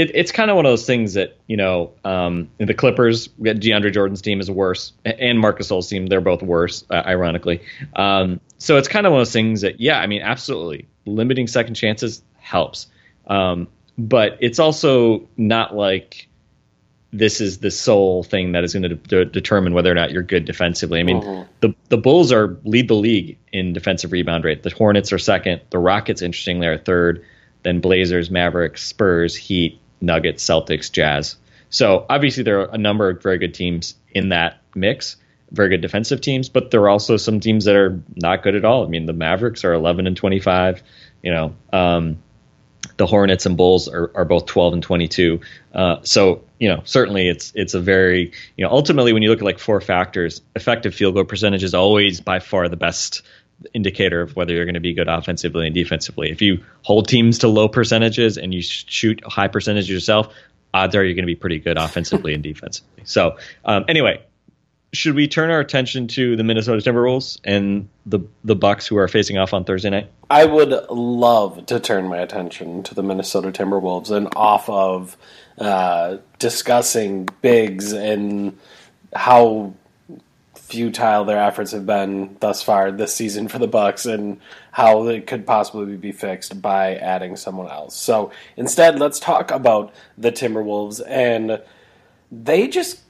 it, 0.00 0.12
it's 0.14 0.32
kind 0.32 0.50
of 0.50 0.56
one 0.56 0.64
of 0.64 0.70
those 0.70 0.86
things 0.86 1.14
that 1.14 1.36
you 1.46 1.58
know 1.58 1.92
um, 2.04 2.48
the 2.56 2.72
Clippers, 2.72 3.28
DeAndre 3.28 3.92
Jordan's 3.92 4.22
team 4.22 4.40
is 4.40 4.50
worse, 4.50 4.94
and 5.04 5.38
Marcus 5.38 5.68
Gasol's 5.68 5.88
team 5.88 6.06
they're 6.06 6.22
both 6.22 6.42
worse, 6.42 6.84
uh, 6.88 7.02
ironically. 7.04 7.60
Um, 7.94 8.40
so 8.56 8.78
it's 8.78 8.88
kind 8.88 9.06
of 9.06 9.12
one 9.12 9.20
of 9.20 9.26
those 9.26 9.32
things 9.32 9.60
that, 9.60 9.78
yeah, 9.78 10.00
I 10.00 10.06
mean, 10.06 10.22
absolutely, 10.22 10.88
limiting 11.04 11.48
second 11.48 11.74
chances 11.74 12.22
helps, 12.38 12.86
um, 13.26 13.68
but 13.98 14.38
it's 14.40 14.58
also 14.58 15.28
not 15.36 15.76
like 15.76 16.28
this 17.12 17.42
is 17.42 17.58
the 17.58 17.70
sole 17.70 18.22
thing 18.22 18.52
that 18.52 18.64
is 18.64 18.72
going 18.72 18.84
to 18.84 18.94
de- 18.94 19.24
determine 19.26 19.74
whether 19.74 19.90
or 19.90 19.94
not 19.94 20.12
you're 20.12 20.22
good 20.22 20.46
defensively. 20.46 21.00
I 21.00 21.02
mean, 21.02 21.20
mm-hmm. 21.20 21.50
the 21.60 21.74
the 21.90 21.98
Bulls 21.98 22.32
are 22.32 22.56
lead 22.64 22.88
the 22.88 22.94
league 22.94 23.36
in 23.52 23.74
defensive 23.74 24.12
rebound 24.12 24.44
rate. 24.44 24.62
The 24.62 24.70
Hornets 24.70 25.12
are 25.12 25.18
second. 25.18 25.60
The 25.68 25.78
Rockets, 25.78 26.22
interestingly, 26.22 26.68
are 26.68 26.78
third. 26.78 27.22
Then 27.62 27.80
Blazers, 27.80 28.30
Mavericks, 28.30 28.82
Spurs, 28.82 29.36
Heat, 29.36 29.79
Nuggets, 30.00 30.44
Celtics, 30.44 30.90
Jazz. 30.90 31.36
So 31.70 32.04
obviously 32.08 32.42
there 32.42 32.60
are 32.60 32.74
a 32.74 32.78
number 32.78 33.08
of 33.10 33.22
very 33.22 33.38
good 33.38 33.54
teams 33.54 33.94
in 34.12 34.30
that 34.30 34.60
mix, 34.74 35.16
very 35.50 35.68
good 35.68 35.80
defensive 35.80 36.20
teams, 36.20 36.48
but 36.48 36.70
there 36.70 36.80
are 36.82 36.88
also 36.88 37.16
some 37.16 37.40
teams 37.40 37.64
that 37.64 37.76
are 37.76 38.00
not 38.16 38.42
good 38.42 38.54
at 38.54 38.64
all. 38.64 38.84
I 38.84 38.88
mean, 38.88 39.06
the 39.06 39.12
Mavericks 39.12 39.64
are 39.64 39.72
11 39.72 40.06
and 40.06 40.16
25. 40.16 40.82
You 41.22 41.32
know, 41.32 41.54
um, 41.72 42.18
the 42.96 43.06
Hornets 43.06 43.46
and 43.46 43.56
Bulls 43.56 43.88
are, 43.88 44.10
are 44.14 44.24
both 44.24 44.46
12 44.46 44.74
and 44.74 44.82
22. 44.82 45.40
Uh, 45.74 45.96
so 46.02 46.44
you 46.58 46.68
know, 46.68 46.82
certainly 46.84 47.28
it's 47.28 47.52
it's 47.54 47.74
a 47.74 47.80
very 47.80 48.32
you 48.56 48.64
know 48.64 48.70
ultimately 48.70 49.12
when 49.12 49.22
you 49.22 49.30
look 49.30 49.38
at 49.38 49.44
like 49.44 49.58
four 49.58 49.80
factors, 49.80 50.42
effective 50.54 50.94
field 50.94 51.14
goal 51.14 51.24
percentage 51.24 51.62
is 51.62 51.74
always 51.74 52.20
by 52.20 52.38
far 52.38 52.68
the 52.68 52.76
best 52.76 53.22
indicator 53.74 54.22
of 54.22 54.36
whether 54.36 54.54
you're 54.54 54.64
going 54.64 54.74
to 54.74 54.80
be 54.80 54.94
good 54.94 55.08
offensively 55.08 55.66
and 55.66 55.74
defensively. 55.74 56.30
If 56.30 56.40
you 56.42 56.64
hold 56.82 57.08
teams 57.08 57.38
to 57.38 57.48
low 57.48 57.68
percentages 57.68 58.38
and 58.38 58.54
you 58.54 58.62
shoot 58.62 59.22
high 59.24 59.48
percentages 59.48 59.90
yourself, 59.90 60.32
odds 60.72 60.94
are 60.94 61.04
you're 61.04 61.14
going 61.14 61.24
to 61.24 61.26
be 61.26 61.36
pretty 61.36 61.58
good 61.58 61.76
offensively 61.76 62.34
and 62.34 62.42
defensively. 62.42 63.02
So 63.04 63.36
um, 63.64 63.84
anyway, 63.88 64.22
should 64.92 65.14
we 65.14 65.28
turn 65.28 65.50
our 65.50 65.60
attention 65.60 66.08
to 66.08 66.36
the 66.36 66.42
Minnesota 66.42 66.90
Timberwolves 66.90 67.38
and 67.44 67.88
the 68.06 68.20
the 68.42 68.56
Bucks 68.56 68.86
who 68.86 68.96
are 68.96 69.06
facing 69.06 69.38
off 69.38 69.54
on 69.54 69.64
Thursday 69.64 69.90
night? 69.90 70.10
I 70.28 70.44
would 70.44 70.70
love 70.90 71.66
to 71.66 71.78
turn 71.78 72.08
my 72.08 72.18
attention 72.18 72.82
to 72.84 72.94
the 72.94 73.02
Minnesota 73.02 73.52
Timberwolves 73.52 74.10
and 74.10 74.28
off 74.34 74.68
of 74.68 75.16
uh, 75.58 76.16
discussing 76.38 77.28
bigs 77.40 77.92
and 77.92 78.58
how 79.14 79.74
futile 80.70 81.24
their 81.24 81.42
efforts 81.42 81.72
have 81.72 81.84
been 81.84 82.36
thus 82.38 82.62
far 82.62 82.92
this 82.92 83.14
season 83.14 83.48
for 83.48 83.58
the 83.58 83.66
Bucks 83.66 84.06
and 84.06 84.40
how 84.70 85.08
it 85.08 85.26
could 85.26 85.46
possibly 85.46 85.96
be 85.96 86.12
fixed 86.12 86.62
by 86.62 86.94
adding 86.94 87.34
someone 87.36 87.68
else. 87.68 87.96
So 87.96 88.30
instead, 88.56 89.00
let's 89.00 89.18
talk 89.18 89.50
about 89.50 89.92
the 90.16 90.30
Timberwolves 90.30 91.02
and 91.06 91.60
they 92.30 92.68
just 92.68 93.00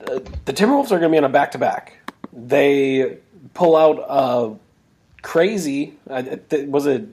uh, 0.00 0.20
the 0.46 0.52
Timberwolves 0.52 0.86
are 0.86 0.98
going 0.98 1.02
to 1.02 1.10
be 1.10 1.18
on 1.18 1.24
a 1.24 1.28
back 1.28 1.52
to 1.52 1.58
back. 1.58 1.98
They 2.32 3.18
pull 3.52 3.76
out 3.76 4.02
a 4.08 4.56
crazy 5.22 5.94
uh, 6.08 6.22
was 6.66 6.86
it 6.86 7.06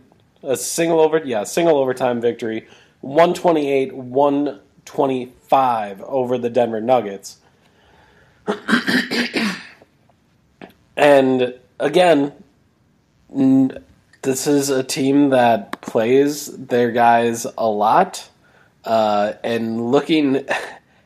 a 0.43 0.57
single 0.57 0.99
over 0.99 1.21
yeah 1.23 1.43
single 1.43 1.77
overtime 1.77 2.19
victory 2.19 2.67
128 3.01 3.95
125 3.95 6.01
over 6.01 6.37
the 6.37 6.49
Denver 6.49 6.81
Nuggets 6.81 7.37
and 11.01 11.55
again, 11.79 12.31
this 14.21 14.45
is 14.45 14.69
a 14.69 14.83
team 14.83 15.29
that 15.29 15.81
plays 15.81 16.45
their 16.45 16.91
guys 16.91 17.47
a 17.57 17.67
lot. 17.67 18.29
Uh, 18.85 19.33
and 19.43 19.91
looking 19.91 20.45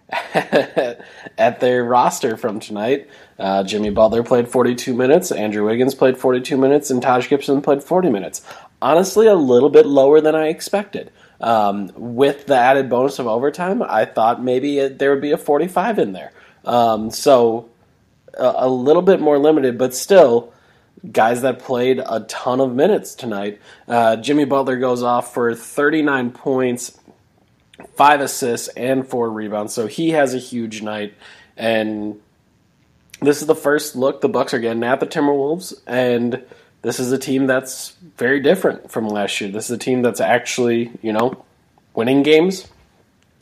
at 0.33 1.59
their 1.61 1.83
roster 1.85 2.35
from 2.35 2.59
tonight, 2.59 3.09
uh, 3.39 3.63
Jimmy 3.63 3.89
Butler 3.89 4.21
played 4.21 4.49
42 4.49 4.93
minutes, 4.93 5.31
Andrew 5.31 5.65
Wiggins 5.65 5.95
played 5.95 6.17
42 6.17 6.57
minutes, 6.57 6.89
and 6.89 7.01
Taj 7.01 7.29
Gibson 7.29 7.61
played 7.61 7.81
40 7.81 8.09
minutes. 8.09 8.45
Honestly, 8.81 9.27
a 9.27 9.35
little 9.35 9.69
bit 9.69 9.85
lower 9.85 10.19
than 10.19 10.35
I 10.35 10.47
expected. 10.47 11.09
Um, 11.39 11.91
with 11.95 12.47
the 12.47 12.55
added 12.57 12.89
bonus 12.89 13.17
of 13.19 13.27
overtime, 13.27 13.81
I 13.81 14.03
thought 14.03 14.43
maybe 14.43 14.79
it, 14.79 14.99
there 14.99 15.11
would 15.11 15.21
be 15.21 15.31
a 15.31 15.37
45 15.37 15.99
in 15.99 16.11
there. 16.11 16.33
Um, 16.65 17.11
so 17.11 17.69
a, 18.37 18.69
little 18.69 19.01
bit 19.01 19.19
more 19.19 19.37
limited, 19.37 19.77
but 19.77 19.93
still 19.93 20.53
guys 21.11 21.41
that 21.41 21.59
played 21.59 22.01
a 22.05 22.21
ton 22.21 22.59
of 22.59 22.73
minutes 22.73 23.15
tonight. 23.15 23.61
Uh, 23.87 24.15
Jimmy 24.15 24.45
Butler 24.45 24.77
goes 24.77 25.03
off 25.03 25.33
for 25.33 25.53
39 25.53 26.31
points, 26.31 26.97
five 27.95 28.21
assists, 28.21 28.67
and 28.69 29.07
four 29.07 29.29
rebounds. 29.29 29.73
So 29.73 29.87
he 29.87 30.11
has 30.11 30.33
a 30.33 30.39
huge 30.39 30.81
night. 30.81 31.13
And 31.57 32.19
this 33.21 33.41
is 33.41 33.47
the 33.47 33.55
first 33.55 33.95
look 33.95 34.21
the 34.21 34.29
Bucks 34.29 34.53
are 34.53 34.59
getting 34.59 34.83
at 34.83 34.99
the 34.99 35.07
Timberwolves, 35.07 35.73
and 35.87 36.43
this 36.81 36.99
is 36.99 37.11
a 37.11 37.17
team 37.17 37.47
that's 37.47 37.93
very 38.17 38.39
different 38.39 38.91
from 38.91 39.07
last 39.07 39.39
year. 39.41 39.49
This 39.49 39.65
is 39.65 39.71
a 39.71 39.77
team 39.77 40.01
that's 40.01 40.21
actually, 40.21 40.91
you 41.01 41.13
know, 41.13 41.43
winning 41.95 42.23
games. 42.23 42.67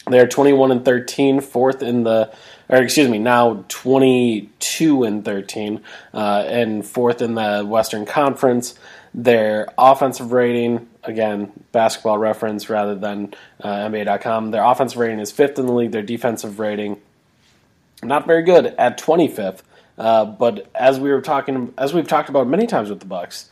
They're 0.07 0.27
21 0.27 0.71
and 0.71 0.85
13, 0.85 1.41
fourth 1.41 1.81
in 1.81 2.03
the 2.03 2.33
or 2.73 2.81
excuse 2.81 3.07
me, 3.07 3.19
now 3.19 3.63
22 3.67 5.03
and 5.03 5.23
13, 5.23 5.79
uh, 6.11 6.43
and 6.47 6.83
fourth 6.83 7.21
in 7.21 7.35
the 7.35 7.63
Western 7.63 8.03
Conference. 8.03 8.73
Their 9.13 9.67
offensive 9.77 10.31
rating, 10.31 10.89
again, 11.03 11.51
basketball 11.71 12.17
reference 12.17 12.71
rather 12.71 12.95
than 12.95 13.35
uh, 13.61 13.67
NBA.com, 13.67 14.49
their 14.49 14.63
offensive 14.63 14.97
rating 14.97 15.19
is 15.19 15.31
fifth 15.31 15.59
in 15.59 15.67
the 15.67 15.71
league. 15.71 15.91
Their 15.91 16.01
defensive 16.01 16.57
rating, 16.57 16.99
not 18.01 18.25
very 18.25 18.41
good 18.41 18.65
at 18.65 18.99
25th. 18.99 19.61
Uh, 19.95 20.25
but 20.25 20.67
as 20.73 20.99
we 20.99 21.11
were 21.11 21.21
talking, 21.21 21.75
as 21.77 21.93
we've 21.93 22.07
talked 22.07 22.29
about 22.29 22.47
many 22.47 22.65
times 22.65 22.89
with 22.89 23.01
the 23.01 23.05
Bucks, 23.05 23.51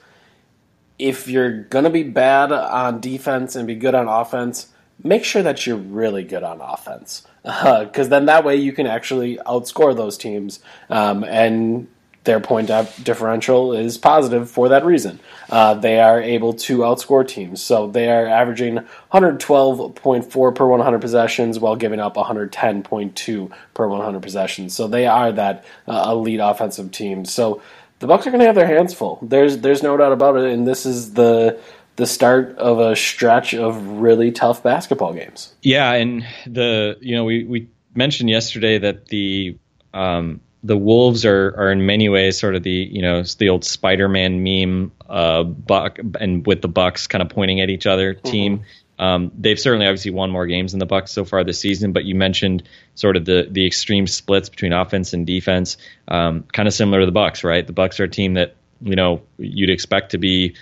if 0.97 1.27
you're 1.27 1.62
going 1.65 1.86
to 1.86 1.91
be 1.91 2.01
bad 2.01 2.51
on 2.51 2.99
defense 2.99 3.55
and 3.55 3.67
be 3.67 3.75
good 3.75 3.93
on 3.93 4.07
offense, 4.07 4.69
make 5.04 5.24
sure 5.24 5.44
that 5.44 5.66
you're 5.66 5.78
really 5.78 6.24
good 6.24 6.44
on 6.44 6.62
offense 6.62 7.26
because 7.44 8.08
uh, 8.08 8.10
then 8.10 8.26
that 8.26 8.44
way 8.44 8.56
you 8.56 8.72
can 8.72 8.86
actually 8.88 9.38
outscore 9.38 9.96
those 9.96 10.18
teams 10.18 10.60
um, 10.90 11.24
and 11.24 11.88
their 12.24 12.40
point 12.40 12.68
differential 13.04 13.74
is 13.74 13.98
positive 13.98 14.50
for 14.50 14.70
that 14.70 14.86
reason. 14.86 15.20
Uh, 15.50 15.74
they 15.74 16.00
are 16.00 16.22
able 16.22 16.54
to 16.54 16.80
outscore 16.80 17.28
teams. 17.28 17.64
So 17.64 17.88
they 17.88 18.12
are 18.12 18.28
averaging 18.28 18.80
112.4 19.12 20.56
per 20.56 20.68
100 20.68 21.02
possessions 21.02 21.60
while 21.60 21.76
giving 21.76 22.00
up 22.00 22.16
110.2 22.16 23.52
per 23.74 23.88
100 23.88 24.22
possessions. 24.22 24.76
So 24.76 24.88
they 24.88 25.08
are 25.08 25.32
that 25.32 25.66
uh, 25.88 26.10
elite 26.12 26.40
offensive 26.42 26.92
team. 26.92 27.26
So 27.26 27.62
the 28.00 28.08
Bucks 28.08 28.28
are 28.28 28.32
going 28.32 28.42
to 28.42 28.46
have 28.46 28.56
their 28.56 28.68
hands 28.68 28.94
full. 28.94 29.20
There's 29.22 29.60
there's 29.60 29.82
no 29.82 29.98
doubt 29.98 30.12
about 30.12 30.36
it. 30.38 30.52
And 30.52 30.68
this 30.68 30.86
is 30.86 31.14
the 31.14 31.60
the 32.02 32.08
start 32.08 32.58
of 32.58 32.80
a 32.80 32.96
stretch 32.96 33.54
of 33.54 33.80
really 33.88 34.32
tough 34.32 34.64
basketball 34.64 35.14
games. 35.14 35.54
Yeah, 35.62 35.94
and 35.94 36.26
the 36.48 36.98
you 37.00 37.16
know 37.16 37.26
we 37.26 37.44
we 37.44 37.70
mentioned 37.94 38.28
yesterday 38.28 38.80
that 38.80 39.06
the 39.10 39.60
um, 39.94 40.42
the 40.64 40.76
Wolves 40.76 41.26
are 41.26 41.54
are 41.56 41.72
in 41.72 41.86
many 41.86 42.10
ways 42.10 42.40
sort 42.40 42.56
of 42.56 42.64
the 42.64 42.72
you 42.72 43.04
know 43.04 43.22
the 43.38 43.50
old 43.50 43.64
Spider-Man 43.64 44.42
meme, 44.42 44.92
uh, 45.08 45.44
Buck 45.44 46.00
and 46.20 46.44
with 46.48 46.64
the 46.64 46.68
Bucks 46.68 47.06
kind 47.06 47.22
of 47.22 47.30
pointing 47.30 47.62
at 47.62 47.70
each 47.70 47.86
other 47.86 48.16
mm-hmm. 48.16 48.28
team. 48.28 48.64
Um, 48.98 49.32
they've 49.38 49.60
certainly 49.60 49.86
obviously 49.86 50.10
won 50.10 50.32
more 50.32 50.48
games 50.48 50.72
than 50.72 50.80
the 50.80 50.88
Bucks 50.88 51.12
so 51.12 51.24
far 51.24 51.44
this 51.44 51.60
season, 51.60 51.92
but 51.92 52.04
you 52.04 52.16
mentioned 52.16 52.64
sort 52.96 53.16
of 53.16 53.26
the 53.26 53.48
the 53.48 53.68
extreme 53.68 54.08
splits 54.08 54.50
between 54.50 54.74
offense 54.74 55.14
and 55.14 55.28
defense, 55.28 55.78
um, 56.08 56.46
kind 56.52 56.68
of 56.68 56.74
similar 56.74 57.02
to 57.02 57.06
the 57.06 57.12
Bucks, 57.12 57.44
right? 57.44 57.68
The 57.68 57.74
Bucks 57.74 58.00
are 58.00 58.06
a 58.06 58.10
team 58.10 58.34
that 58.34 58.56
you 58.82 58.96
know 58.96 59.22
you'd 59.38 59.70
expect 59.70 60.12
to 60.12 60.18
be 60.18 60.56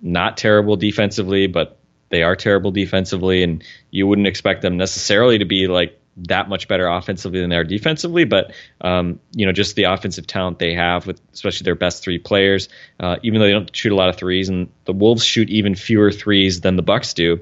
not 0.00 0.36
terrible 0.36 0.76
defensively, 0.76 1.46
but 1.46 1.78
they 2.08 2.22
are 2.22 2.36
terrible 2.36 2.70
defensively, 2.70 3.42
and 3.42 3.64
you 3.90 4.06
wouldn't 4.06 4.26
expect 4.26 4.62
them 4.62 4.76
necessarily 4.76 5.38
to 5.38 5.44
be 5.44 5.68
like 5.68 5.96
that 6.16 6.48
much 6.48 6.68
better 6.68 6.86
offensively 6.86 7.40
than 7.40 7.50
they 7.50 7.56
are 7.56 7.64
defensively. 7.64 8.24
But 8.24 8.52
um, 8.80 9.20
you 9.32 9.46
know, 9.46 9.52
just 9.52 9.76
the 9.76 9.84
offensive 9.84 10.26
talent 10.26 10.58
they 10.58 10.74
have 10.74 11.06
with 11.06 11.20
especially 11.32 11.64
their 11.64 11.74
best 11.74 12.02
three 12.02 12.18
players, 12.18 12.68
uh, 12.98 13.16
even 13.22 13.40
though 13.40 13.46
they 13.46 13.52
don't 13.52 13.74
shoot 13.74 13.92
a 13.92 13.96
lot 13.96 14.08
of 14.08 14.16
threes, 14.16 14.48
and 14.48 14.70
the 14.84 14.92
Wolves 14.92 15.24
shoot 15.24 15.48
even 15.48 15.74
fewer 15.74 16.10
threes 16.10 16.60
than 16.60 16.76
the 16.76 16.82
Bucks 16.82 17.14
do. 17.14 17.40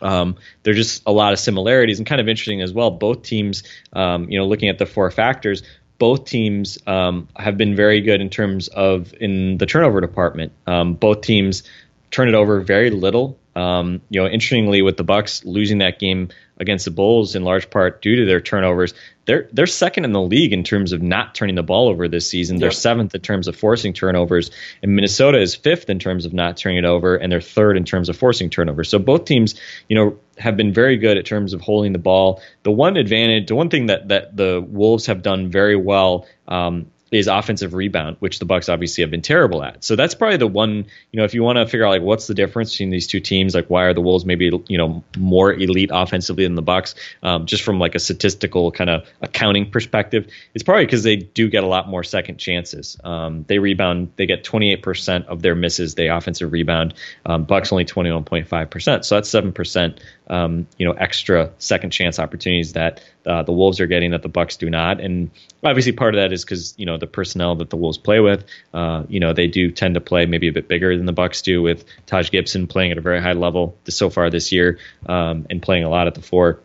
Um, 0.00 0.36
there's 0.62 0.76
just 0.76 1.02
a 1.06 1.12
lot 1.12 1.32
of 1.32 1.40
similarities 1.40 1.98
and 1.98 2.06
kind 2.06 2.20
of 2.20 2.28
interesting 2.28 2.62
as 2.62 2.72
well. 2.72 2.92
Both 2.92 3.22
teams, 3.22 3.64
um, 3.92 4.30
you 4.30 4.38
know, 4.38 4.46
looking 4.46 4.68
at 4.68 4.78
the 4.78 4.86
four 4.86 5.10
factors, 5.10 5.64
both 5.98 6.24
teams 6.24 6.78
um, 6.86 7.28
have 7.36 7.56
been 7.56 7.74
very 7.76 8.00
good 8.00 8.20
in 8.20 8.30
terms 8.30 8.68
of 8.68 9.12
in 9.20 9.58
the 9.58 9.66
turnover 9.66 10.00
department. 10.00 10.52
Um, 10.66 10.94
both 10.94 11.22
teams 11.22 11.64
turn 12.10 12.28
it 12.28 12.34
over 12.34 12.60
very 12.60 12.90
little. 12.90 13.38
Um, 13.54 14.00
you 14.08 14.20
know, 14.20 14.28
interestingly, 14.28 14.82
with 14.82 14.96
the 14.96 15.04
Bucks 15.04 15.44
losing 15.44 15.78
that 15.78 15.98
game 15.98 16.28
against 16.60 16.84
the 16.84 16.90
Bulls 16.90 17.34
in 17.34 17.44
large 17.44 17.70
part 17.70 18.02
due 18.02 18.16
to 18.16 18.24
their 18.24 18.40
turnovers, 18.40 18.94
they're 19.26 19.48
they're 19.52 19.66
second 19.66 20.04
in 20.04 20.12
the 20.12 20.22
league 20.22 20.52
in 20.52 20.64
terms 20.64 20.92
of 20.92 21.02
not 21.02 21.34
turning 21.34 21.54
the 21.54 21.62
ball 21.62 21.88
over 21.88 22.08
this 22.08 22.28
season. 22.28 22.58
They're 22.58 22.70
seventh 22.70 23.14
in 23.14 23.20
terms 23.20 23.46
of 23.46 23.56
forcing 23.56 23.92
turnovers, 23.92 24.50
and 24.82 24.96
Minnesota 24.96 25.38
is 25.38 25.54
fifth 25.54 25.90
in 25.90 25.98
terms 25.98 26.24
of 26.24 26.32
not 26.32 26.56
turning 26.56 26.78
it 26.78 26.84
over, 26.86 27.16
and 27.16 27.30
they're 27.30 27.40
third 27.40 27.76
in 27.76 27.84
terms 27.84 28.08
of 28.08 28.16
forcing 28.16 28.48
turnovers. 28.48 28.88
So 28.88 28.98
both 28.98 29.26
teams, 29.26 29.54
you 29.88 29.96
know, 29.96 30.18
have 30.38 30.56
been 30.56 30.72
very 30.72 30.96
good 30.96 31.18
at 31.18 31.26
terms 31.26 31.52
of 31.52 31.60
holding 31.60 31.92
the 31.92 31.98
ball. 31.98 32.40
The 32.62 32.72
one 32.72 32.96
advantage, 32.96 33.48
the 33.48 33.54
one 33.54 33.68
thing 33.68 33.86
that 33.86 34.08
that 34.08 34.36
the 34.36 34.64
Wolves 34.66 35.06
have 35.06 35.22
done 35.22 35.50
very 35.50 35.76
well. 35.76 36.26
Um, 36.46 36.90
is 37.10 37.26
offensive 37.26 37.72
rebound, 37.72 38.16
which 38.20 38.38
the 38.38 38.44
Bucks 38.44 38.68
obviously 38.68 39.02
have 39.02 39.10
been 39.10 39.22
terrible 39.22 39.62
at. 39.62 39.82
So 39.82 39.96
that's 39.96 40.14
probably 40.14 40.36
the 40.36 40.46
one, 40.46 40.86
you 41.10 41.18
know, 41.18 41.24
if 41.24 41.32
you 41.32 41.42
want 41.42 41.56
to 41.56 41.64
figure 41.64 41.86
out 41.86 41.90
like 41.90 42.02
what's 42.02 42.26
the 42.26 42.34
difference 42.34 42.72
between 42.72 42.90
these 42.90 43.06
two 43.06 43.20
teams, 43.20 43.54
like 43.54 43.68
why 43.68 43.84
are 43.84 43.94
the 43.94 44.00
Wolves 44.00 44.26
maybe 44.26 44.50
you 44.68 44.76
know 44.76 45.02
more 45.16 45.52
elite 45.52 45.90
offensively 45.92 46.44
than 46.44 46.54
the 46.54 46.62
Bucks, 46.62 46.94
um, 47.22 47.46
just 47.46 47.62
from 47.62 47.78
like 47.78 47.94
a 47.94 47.98
statistical 47.98 48.70
kind 48.70 48.90
of 48.90 49.08
accounting 49.22 49.70
perspective, 49.70 50.26
it's 50.54 50.62
probably 50.62 50.84
because 50.84 51.02
they 51.02 51.16
do 51.16 51.48
get 51.48 51.64
a 51.64 51.66
lot 51.66 51.88
more 51.88 52.04
second 52.04 52.38
chances. 52.38 52.98
Um, 53.02 53.44
they 53.48 53.58
rebound, 53.58 54.12
they 54.16 54.26
get 54.26 54.44
28% 54.44 55.26
of 55.26 55.40
their 55.40 55.54
misses, 55.54 55.94
they 55.94 56.08
offensive 56.08 56.52
rebound. 56.52 56.94
Um, 57.24 57.44
Bucks 57.44 57.72
only 57.72 57.86
21.5%, 57.86 59.04
so 59.04 59.14
that's 59.14 59.30
seven 59.30 59.52
percent, 59.52 60.00
um, 60.28 60.66
you 60.76 60.86
know, 60.86 60.92
extra 60.92 61.50
second 61.58 61.90
chance 61.90 62.18
opportunities 62.18 62.74
that 62.74 63.02
uh, 63.24 63.42
the 63.42 63.52
Wolves 63.52 63.80
are 63.80 63.86
getting 63.86 64.10
that 64.10 64.22
the 64.22 64.28
Bucks 64.28 64.56
do 64.56 64.68
not, 64.68 65.00
and 65.00 65.30
obviously 65.64 65.92
part 65.92 66.14
of 66.14 66.20
that 66.20 66.32
is 66.32 66.44
because 66.44 66.74
you 66.78 66.86
know 66.86 66.97
the 66.98 67.06
personnel 67.06 67.56
that 67.56 67.70
the 67.70 67.76
Wolves 67.76 67.98
play 67.98 68.20
with. 68.20 68.44
Uh, 68.74 69.04
you 69.08 69.20
know 69.20 69.32
they 69.32 69.46
do 69.46 69.70
tend 69.70 69.94
to 69.94 70.00
play 70.00 70.26
maybe 70.26 70.48
a 70.48 70.52
bit 70.52 70.68
bigger 70.68 70.96
than 70.96 71.06
the 71.06 71.12
Bucks 71.12 71.42
do, 71.42 71.62
with 71.62 71.84
Taj 72.06 72.30
Gibson 72.30 72.66
playing 72.66 72.92
at 72.92 72.98
a 72.98 73.00
very 73.00 73.20
high 73.20 73.32
level 73.32 73.76
so 73.88 74.10
far 74.10 74.30
this 74.30 74.52
year 74.52 74.78
um, 75.06 75.46
and 75.50 75.62
playing 75.62 75.84
a 75.84 75.88
lot 75.88 76.06
at 76.06 76.14
the 76.14 76.22
four. 76.22 76.60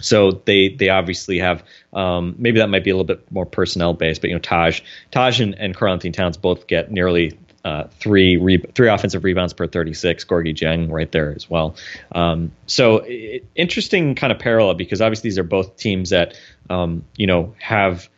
So 0.00 0.30
they 0.30 0.68
they 0.68 0.88
obviously 0.90 1.38
have 1.38 1.64
um, 1.92 2.34
maybe 2.38 2.60
that 2.60 2.68
might 2.68 2.84
be 2.84 2.90
a 2.90 2.94
little 2.94 3.04
bit 3.04 3.30
more 3.30 3.46
personnel 3.46 3.94
based, 3.94 4.20
but 4.20 4.28
you 4.28 4.36
know 4.36 4.40
Taj 4.40 4.80
Taj 5.10 5.40
and, 5.40 5.54
and 5.58 5.74
Karl-Anthony 5.74 6.12
Towns 6.12 6.36
both 6.36 6.66
get 6.66 6.90
nearly 6.90 7.38
uh, 7.64 7.84
three 7.98 8.36
re- 8.36 8.64
three 8.74 8.88
offensive 8.88 9.24
rebounds 9.24 9.52
per 9.52 9.66
36. 9.66 10.24
Gorgui 10.24 10.54
Dieng 10.54 10.90
right 10.90 11.10
there 11.10 11.34
as 11.34 11.50
well. 11.50 11.74
Um, 12.12 12.52
so 12.66 12.98
it, 13.06 13.44
interesting 13.54 14.14
kind 14.14 14.32
of 14.32 14.38
parallel 14.38 14.74
because 14.74 15.00
obviously 15.00 15.28
these 15.28 15.38
are 15.38 15.44
both 15.44 15.76
teams 15.76 16.10
that 16.10 16.38
um, 16.70 17.04
you 17.16 17.26
know 17.26 17.54
have 17.58 18.08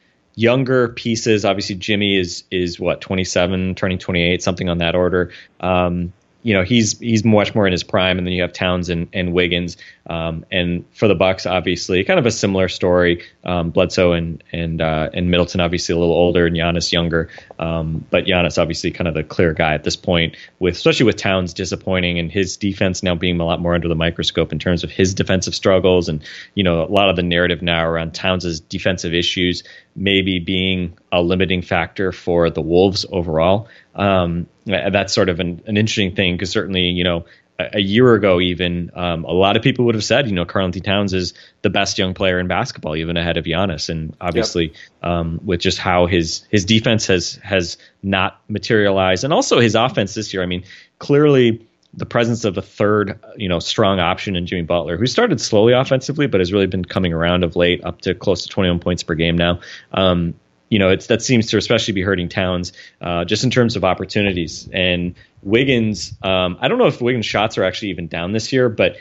younger 0.40 0.88
pieces. 0.88 1.44
Obviously 1.44 1.76
Jimmy 1.76 2.18
is 2.18 2.44
is 2.50 2.81
what 2.81 3.00
27, 3.00 3.74
turning 3.74 3.98
28, 3.98 4.42
something 4.42 4.68
on 4.68 4.79
that 4.79 4.94
order. 4.94 5.33
Um, 5.61 6.12
you 6.42 6.55
know 6.55 6.62
he's 6.62 6.98
he's 6.98 7.24
much 7.24 7.55
more 7.55 7.66
in 7.66 7.72
his 7.72 7.83
prime, 7.83 8.16
and 8.16 8.26
then 8.26 8.33
you 8.33 8.42
have 8.42 8.53
Towns 8.53 8.88
and, 8.88 9.09
and 9.12 9.35
Wiggins, 9.35 9.76
um, 10.07 10.46
and 10.50 10.85
for 10.94 11.07
the 11.07 11.14
Bucks, 11.14 11.44
obviously, 11.44 12.03
kind 12.05 12.18
of 12.18 12.24
a 12.24 12.31
similar 12.31 12.68
story. 12.68 13.22
Um, 13.44 13.70
Bledsoe 13.70 14.12
and 14.12 14.42
and 14.50 14.81
uh, 14.81 15.11
and 15.12 15.31
Middleton, 15.31 15.61
obviously, 15.61 15.94
a 15.94 15.98
little 15.98 16.14
older, 16.14 16.46
and 16.46 16.57
Giannis 16.57 16.92
younger, 16.92 17.29
um, 17.61 18.05
but 18.11 18.25
Giannis 18.25 18.61
obviously 18.61 18.90
kind 18.90 19.07
of 19.07 19.12
the 19.12 19.23
clear 19.23 19.53
guy 19.53 19.75
at 19.75 19.85
this 19.85 19.94
point. 19.94 20.35
With 20.59 20.75
especially 20.75 21.05
with 21.07 21.16
Towns 21.16 21.53
disappointing, 21.53 22.18
and 22.18 22.33
his 22.33 22.57
defense 22.57 23.03
now 23.03 23.14
being 23.14 23.38
a 23.38 23.44
lot 23.44 23.61
more 23.61 23.75
under 23.75 23.87
the 23.87 23.94
microscope 23.94 24.51
in 24.51 24.59
terms 24.59 24.83
of 24.83 24.90
his 24.90 25.14
defensive 25.14 25.55
struggles, 25.55 26.09
and 26.09 26.23
you 26.55 26.64
know 26.64 26.83
a 26.83 26.88
lot 26.90 27.11
of 27.11 27.16
the 27.16 27.23
narrative 27.23 27.61
now 27.61 27.85
around 27.87 28.14
Towns's 28.14 28.61
defensive 28.61 29.12
issues 29.12 29.62
maybe 29.96 30.38
being 30.38 30.96
a 31.12 31.20
limiting 31.20 31.62
factor 31.62 32.12
for 32.12 32.49
the 32.49 32.62
Wolves 32.62 33.05
overall. 33.11 33.68
Um, 33.94 34.46
that's 34.64 35.12
sort 35.12 35.29
of 35.29 35.40
an, 35.40 35.62
an 35.66 35.77
interesting 35.77 36.14
thing 36.14 36.35
because 36.35 36.51
certainly, 36.51 36.85
you 36.85 37.05
know, 37.05 37.27
a, 37.75 37.81
year 37.81 38.14
ago, 38.14 38.40
even 38.40 38.90
um, 38.94 39.25
a 39.25 39.33
lot 39.33 39.57
of 39.57 39.62
people 39.62 39.85
would 39.87 39.94
have 39.94 40.05
said, 40.05 40.27
you 40.27 40.33
know, 40.33 40.44
Karl-Anthony 40.44 40.83
Towns 40.83 41.12
is 41.12 41.35
the 41.62 41.70
best 41.70 41.99
young 41.99 42.14
player 42.14 42.38
in 42.38 42.46
basketball, 42.46 42.96
even 42.96 43.16
ahead 43.16 43.37
of 43.37 43.44
Giannis. 43.44 43.88
And 43.88 44.16
obviously, 44.20 44.68
yep. 44.68 45.11
um, 45.11 45.40
with 45.44 45.61
just 45.61 45.79
how 45.79 46.07
his 46.07 46.44
his 46.51 46.64
defense 46.64 47.07
has 47.07 47.35
has 47.42 47.79
not 48.03 48.40
materialized, 48.49 49.25
and 49.25 49.33
also 49.33 49.61
his 49.61 49.75
offense 49.75 50.14
this 50.14 50.33
year. 50.33 50.42
I 50.42 50.46
mean, 50.46 50.64
clearly 50.99 51.66
the 51.94 52.07
presence 52.07 52.44
of 52.44 52.57
a 52.57 52.62
third, 52.62 53.18
you 53.37 53.49
know, 53.49 53.59
strong 53.59 53.99
option 53.99 54.37
in 54.37 54.46
Jimmy 54.46 54.62
Butler, 54.62 54.96
who 54.96 55.07
started 55.07 55.40
slowly 55.40 55.73
offensively, 55.73 56.27
but 56.27 56.40
has 56.40 56.53
really 56.53 56.66
been 56.66 56.85
coming 56.85 57.12
around 57.12 57.42
of 57.42 57.57
late, 57.57 57.85
up 57.85 58.01
to 58.03 58.14
close 58.14 58.42
to 58.42 58.49
21 58.49 58.79
points 58.79 59.03
per 59.03 59.14
game 59.14 59.37
now. 59.37 59.61
Um, 59.92 60.35
you 60.68 60.79
know, 60.79 60.88
it's 60.88 61.09
that 61.09 61.20
seems 61.20 61.49
to 61.49 61.59
especially 61.59 61.94
be 61.94 62.03
hurting 62.03 62.29
Towns 62.29 62.73
uh, 63.01 63.25
just 63.25 63.42
in 63.42 63.51
terms 63.51 63.75
of 63.75 63.85
opportunities. 63.85 64.68
And 64.73 65.16
Wiggins, 65.42 66.14
um, 66.22 66.59
I 66.61 66.68
don't 66.68 66.79
know 66.79 66.87
if 66.87 67.00
Wiggins' 67.00 67.26
shots 67.26 67.59
are 67.59 67.64
actually 67.64 67.90
even 67.90 68.09
down 68.09 68.33
this 68.33 68.53
year, 68.53 68.68
but 68.68 68.96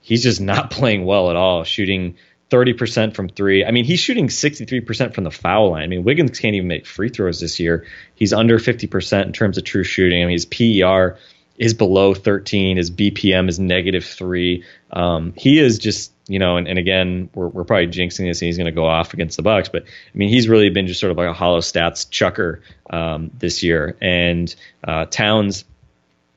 he's 0.00 0.22
just 0.22 0.40
not 0.40 0.70
playing 0.72 1.04
well 1.04 1.30
at 1.30 1.36
all, 1.36 1.64
shooting 1.64 2.16
30% 2.50 3.14
from 3.14 3.28
three. 3.28 3.64
I 3.64 3.70
mean, 3.70 3.84
he's 3.84 4.00
shooting 4.00 4.28
63% 4.28 5.14
from 5.14 5.24
the 5.24 5.30
foul 5.30 5.72
line. 5.72 5.82
I 5.82 5.86
mean, 5.86 6.04
Wiggins 6.04 6.38
can't 6.38 6.54
even 6.54 6.68
make 6.68 6.86
free 6.86 7.08
throws 7.08 7.40
this 7.40 7.58
year. 7.58 7.86
He's 8.14 8.32
under 8.32 8.58
50% 8.58 9.26
in 9.26 9.32
terms 9.32 9.58
of 9.58 9.64
true 9.64 9.84
shooting. 9.84 10.22
I 10.22 10.26
mean, 10.26 10.34
his 10.34 10.46
PER 10.46 11.18
is 11.56 11.74
below 11.74 12.14
13. 12.14 12.76
His 12.76 12.90
BPM 12.90 13.48
is 13.48 13.58
negative 13.58 14.04
three. 14.04 14.64
Um, 14.90 15.32
he 15.36 15.58
is 15.58 15.78
just, 15.78 16.12
you 16.28 16.38
know, 16.38 16.56
and, 16.56 16.68
and 16.68 16.78
again, 16.78 17.30
we're, 17.34 17.48
we're 17.48 17.64
probably 17.64 17.88
jinxing 17.88 18.28
this 18.28 18.40
and 18.40 18.46
he's 18.46 18.56
going 18.56 18.66
to 18.66 18.72
go 18.72 18.86
off 18.86 19.14
against 19.14 19.36
the 19.36 19.42
Bucks, 19.42 19.68
but 19.68 19.84
I 19.84 20.18
mean, 20.18 20.28
he's 20.28 20.48
really 20.48 20.70
been 20.70 20.86
just 20.86 21.00
sort 21.00 21.10
of 21.10 21.16
like 21.16 21.28
a 21.28 21.32
hollow 21.32 21.60
stats 21.60 22.08
chucker 22.08 22.62
um, 22.90 23.30
this 23.38 23.62
year. 23.62 23.96
And 24.00 24.54
uh, 24.82 25.06
Towns, 25.06 25.64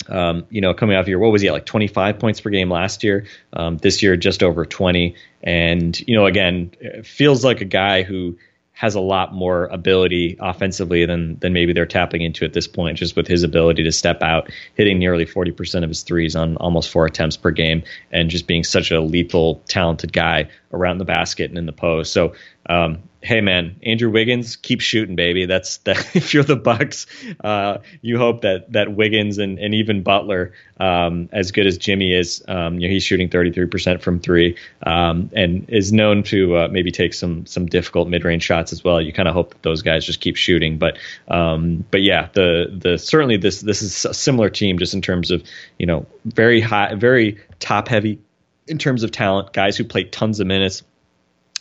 um, 0.09 0.45
you 0.49 0.61
know, 0.61 0.73
coming 0.73 0.95
off 0.95 1.05
here, 1.05 1.19
what 1.19 1.31
was 1.31 1.41
he 1.41 1.47
at 1.47 1.53
like 1.53 1.65
25 1.65 2.19
points 2.19 2.41
per 2.41 2.49
game 2.49 2.69
last 2.69 3.03
year? 3.03 3.25
Um, 3.53 3.77
this 3.77 4.01
year, 4.01 4.15
just 4.15 4.43
over 4.43 4.65
20. 4.65 5.15
And, 5.43 5.99
you 6.07 6.15
know, 6.15 6.25
again, 6.25 6.71
feels 7.03 7.43
like 7.43 7.61
a 7.61 7.65
guy 7.65 8.03
who 8.03 8.37
has 8.77 8.93
a 8.93 9.01
lot 9.01 9.33
more 9.33 9.65
ability 9.65 10.37
offensively 10.39 11.03
than 11.03 11.39
than 11.39 11.51
maybe 11.51 11.73
they're 11.73 11.87
tapping 11.87 12.21
into 12.21 12.45
at 12.45 12.53
this 12.53 12.67
point, 12.67 12.95
just 12.95 13.15
with 13.15 13.27
his 13.27 13.41
ability 13.41 13.83
to 13.83 13.91
step 13.91 14.21
out, 14.21 14.51
hitting 14.75 14.99
nearly 14.99 15.25
40% 15.25 15.83
of 15.83 15.89
his 15.89 16.03
threes 16.03 16.35
on 16.35 16.57
almost 16.57 16.91
four 16.91 17.07
attempts 17.07 17.37
per 17.37 17.49
game, 17.49 17.81
and 18.11 18.29
just 18.29 18.45
being 18.45 18.63
such 18.63 18.91
a 18.91 19.01
lethal, 19.01 19.63
talented 19.67 20.13
guy 20.13 20.47
around 20.71 20.99
the 20.99 21.05
basket 21.05 21.49
and 21.49 21.57
in 21.57 21.65
the 21.65 21.71
post. 21.71 22.13
So 22.13 22.35
um, 22.69 22.99
hey 23.27 23.41
man, 23.41 23.75
Andrew 23.83 24.09
Wiggins, 24.09 24.55
keep 24.55 24.79
shooting, 24.79 25.17
baby. 25.17 25.45
That's 25.45 25.77
that. 25.79 25.97
If 26.17 26.33
you're 26.33 26.43
the 26.43 26.55
Bucks, 26.55 27.05
uh, 27.43 27.79
you 28.01 28.17
hope 28.17 28.41
that 28.41 28.71
that 28.71 28.95
Wiggins 28.95 29.37
and, 29.37 29.59
and 29.59 29.75
even 29.75 30.01
Butler, 30.01 30.53
um, 30.79 31.29
as 31.31 31.51
good 31.51 31.67
as 31.67 31.77
Jimmy 31.77 32.13
is, 32.13 32.43
um, 32.47 32.79
you 32.79 32.87
know, 32.87 32.91
he's 32.91 33.03
shooting 33.03 33.29
33% 33.29 34.01
from 34.01 34.19
three, 34.19 34.57
um, 34.83 35.29
and 35.33 35.69
is 35.69 35.91
known 35.91 36.23
to 36.23 36.57
uh, 36.57 36.67
maybe 36.69 36.91
take 36.91 37.13
some 37.13 37.45
some 37.45 37.65
difficult 37.65 38.07
mid 38.07 38.23
range 38.23 38.43
shots 38.43 38.71
as 38.71 38.83
well. 38.83 39.01
You 39.01 39.11
kind 39.11 39.27
of 39.27 39.33
hope 39.33 39.51
that 39.51 39.63
those 39.63 39.81
guys 39.81 40.05
just 40.05 40.21
keep 40.21 40.37
shooting, 40.37 40.77
but 40.77 40.97
um, 41.27 41.85
but 41.91 42.01
yeah, 42.01 42.29
the 42.33 42.73
the 42.73 42.97
certainly 42.97 43.37
this 43.37 43.61
this 43.61 43.81
is 43.81 44.05
a 44.05 44.13
similar 44.13 44.49
team 44.49 44.79
just 44.79 44.93
in 44.93 45.01
terms 45.01 45.29
of 45.29 45.43
you 45.77 45.85
know 45.85 46.05
very 46.25 46.61
high, 46.61 46.95
very 46.95 47.37
top 47.59 47.89
heavy 47.89 48.19
in 48.67 48.77
terms 48.77 49.03
of 49.03 49.11
talent, 49.11 49.53
guys 49.53 49.77
who 49.77 49.83
play 49.83 50.05
tons 50.05 50.39
of 50.39 50.47
minutes 50.47 50.83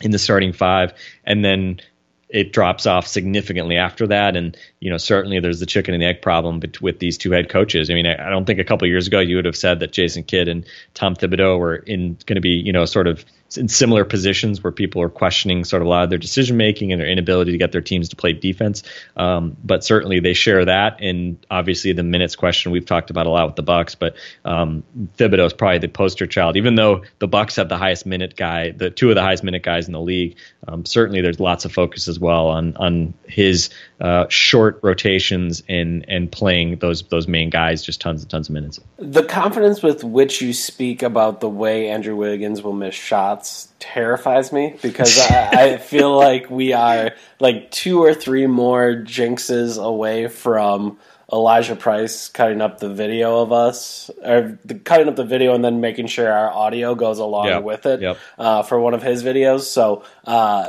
in 0.00 0.11
the 0.11 0.18
starting 0.18 0.52
five, 0.52 0.92
and 1.24 1.44
then 1.44 1.80
it 2.28 2.52
drops 2.52 2.87
off 2.87 3.06
significantly 3.06 3.76
after 3.76 4.06
that. 4.09 4.37
And 4.37 4.56
you 4.80 4.90
know, 4.90 4.96
certainly 4.96 5.40
there's 5.40 5.61
the 5.61 5.66
chicken 5.66 5.94
and 5.94 6.02
egg 6.02 6.22
problem 6.22 6.61
with 6.80 6.98
these 6.98 7.16
two 7.16 7.30
head 7.30 7.48
coaches. 7.48 7.88
I 7.88 7.94
mean, 7.94 8.06
I, 8.06 8.28
don't 8.28 8.44
think 8.44 8.59
a 8.59 8.64
couple 8.64 8.88
years 8.88 9.06
ago 9.06 9.20
you 9.20 9.37
would 9.37 9.44
have 9.44 9.56
said 9.56 9.80
that 9.80 9.92
Jason 9.92 10.24
Kidd 10.24 10.48
and 10.48 10.66
Tom 10.94 11.14
Thibodeau 11.14 11.59
were 11.59 11.76
in 11.76 12.18
going 12.26 12.35
to 12.35 12.40
be 12.40 12.50
you 12.50 12.72
know 12.72 12.85
sort 12.85 13.06
of 13.06 13.24
in 13.54 13.68
similar 13.68 14.04
positions 14.04 14.62
where 14.62 14.72
people 14.72 15.00
are 15.02 15.09
questioning 15.09 15.64
sort 15.64 15.82
of 15.82 15.87
a 15.87 15.88
lot 15.88 16.04
of 16.04 16.11
their 16.11 16.18
decision 16.18 16.56
making 16.56 16.92
and 16.92 17.00
their 17.00 17.09
inability 17.09 17.52
to 17.52 17.59
get 17.59 17.70
their 17.70 17.80
teams 17.80 18.09
to 18.09 18.16
play 18.16 18.32
defense. 18.32 18.82
Um, 19.16 19.56
but 19.62 19.85
certainly 19.85 20.20
they 20.20 20.35
share 20.35 20.64
that, 20.64 21.00
and 21.00 21.38
obviously 21.50 21.92
the 21.92 22.02
minutes 22.02 22.35
question 22.35 22.72
we've 22.72 22.87
talked 22.87 23.11
about 23.11 23.26
a 23.26 23.30
lot 23.30 23.46
with 23.46 23.56
the 23.56 23.62
Bucks. 23.62 23.94
But 23.94 24.16
um, 24.44 24.82
Thibodeau 25.16 25.46
is 25.46 25.52
probably 25.52 25.78
the 25.78 25.88
poster 25.88 26.26
child, 26.26 26.56
even 26.56 26.74
though 26.74 27.04
the 27.20 27.28
Bucks 27.28 27.56
have 27.56 27.68
the 27.68 27.78
highest 27.78 28.04
minute 28.06 28.35
guy, 28.37 28.72
the 28.72 28.90
two 28.90 29.11
of 29.11 29.14
the 29.14 29.22
highest 29.22 29.44
minute 29.44 29.62
guys 29.62 29.87
in 29.87 29.92
the 29.92 30.00
league. 30.00 30.37
Um, 30.66 30.85
certainly 30.85 31.20
there's 31.20 31.38
lots 31.38 31.64
of 31.64 31.72
focus 31.72 32.09
as 32.09 32.18
well 32.18 32.48
on 32.48 32.76
on 32.76 33.14
his 33.28 33.70
uh, 34.00 34.26
short 34.28 34.80
rotations 34.82 35.62
and 35.68 36.04
and 36.09 36.32
playing 36.32 36.78
those 36.78 37.02
those 37.04 37.28
main 37.28 37.50
guys 37.50 37.85
just 37.85 38.00
tons 38.00 38.22
and 38.22 38.30
tons 38.30 38.48
of 38.48 38.54
minutes. 38.54 38.80
The 38.98 39.22
confidence 39.22 39.82
with 39.82 40.02
which 40.02 40.42
you 40.42 40.52
speak 40.52 41.02
about 41.02 41.40
the 41.40 41.48
way 41.48 41.88
Andrew 41.88 42.16
Wiggins 42.16 42.62
will 42.62 42.72
miss 42.72 42.94
shots 42.94 43.36
terrifies 43.79 44.53
me 44.53 44.79
because 44.83 45.18
I, 45.18 45.75
I, 45.75 45.77
feel 45.79 46.16
like 46.16 46.51
we 46.51 46.72
are 46.72 47.12
like 47.40 47.70
two 47.70 48.03
or 48.03 48.14
three 48.14 48.46
more 48.46 48.94
jinxes 48.94 49.83
away 49.83 50.29
from 50.29 50.99
Elijah 51.33 51.77
Price 51.77 52.29
cutting 52.29 52.61
up 52.61 52.79
the 52.79 52.92
video 52.92 53.40
of 53.40 53.53
us, 53.53 54.11
or 54.22 54.59
the, 54.64 54.77
cutting 54.77 55.09
up 55.09 55.16
the 55.16 55.25
video 55.25 55.55
and 55.55 55.64
then 55.64 55.81
making 55.81 56.07
sure 56.07 56.31
our 56.31 56.51
audio 56.51 56.94
goes 56.94 57.18
along 57.18 57.46
yep. 57.46 57.62
with 57.62 57.87
it 57.87 58.01
yep. 58.01 58.18
uh, 58.38 58.62
for 58.62 58.79
one 58.79 58.94
of 58.94 59.03
his 59.03 59.25
videos. 59.25 59.62
So 59.62 60.05
uh, 60.25 60.68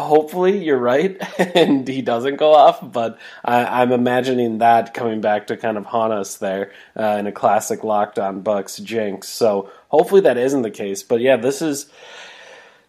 hopefully 0.00 0.64
you're 0.64 0.78
right 0.78 1.20
and 1.54 1.86
he 1.86 2.02
doesn't 2.02 2.36
go 2.36 2.54
off, 2.54 2.80
but 2.92 3.18
I, 3.44 3.60
am 3.60 3.68
I'm 3.72 3.92
imagining 3.92 4.58
that 4.58 4.94
coming 4.94 5.20
back 5.20 5.48
to 5.48 5.56
kind 5.56 5.76
of 5.76 5.86
haunt 5.86 6.12
us 6.12 6.36
there 6.36 6.72
uh, 6.98 7.16
in 7.18 7.26
a 7.26 7.32
classic 7.32 7.84
Locked 7.84 8.18
On 8.18 8.40
Bucks 8.40 8.78
jinx. 8.78 9.28
So 9.28 9.70
hopefully 9.88 10.22
that 10.22 10.38
isn't 10.38 10.62
the 10.62 10.70
case. 10.70 11.02
But 11.02 11.20
yeah, 11.20 11.36
this 11.36 11.62
is 11.62 11.86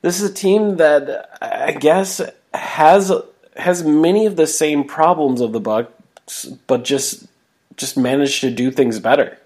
this 0.01 0.21
is 0.21 0.30
a 0.30 0.34
team 0.34 0.77
that 0.77 1.38
I 1.41 1.71
guess 1.71 2.21
has 2.53 3.11
has 3.55 3.84
many 3.84 4.25
of 4.25 4.36
the 4.36 4.47
same 4.47 4.84
problems 4.84 5.41
of 5.41 5.51
the 5.53 5.59
Bucks, 5.59 6.45
but 6.67 6.84
just 6.84 7.27
just 7.75 7.97
managed 7.97 8.41
to 8.41 8.51
do 8.51 8.71
things 8.71 8.99
better. 8.99 9.38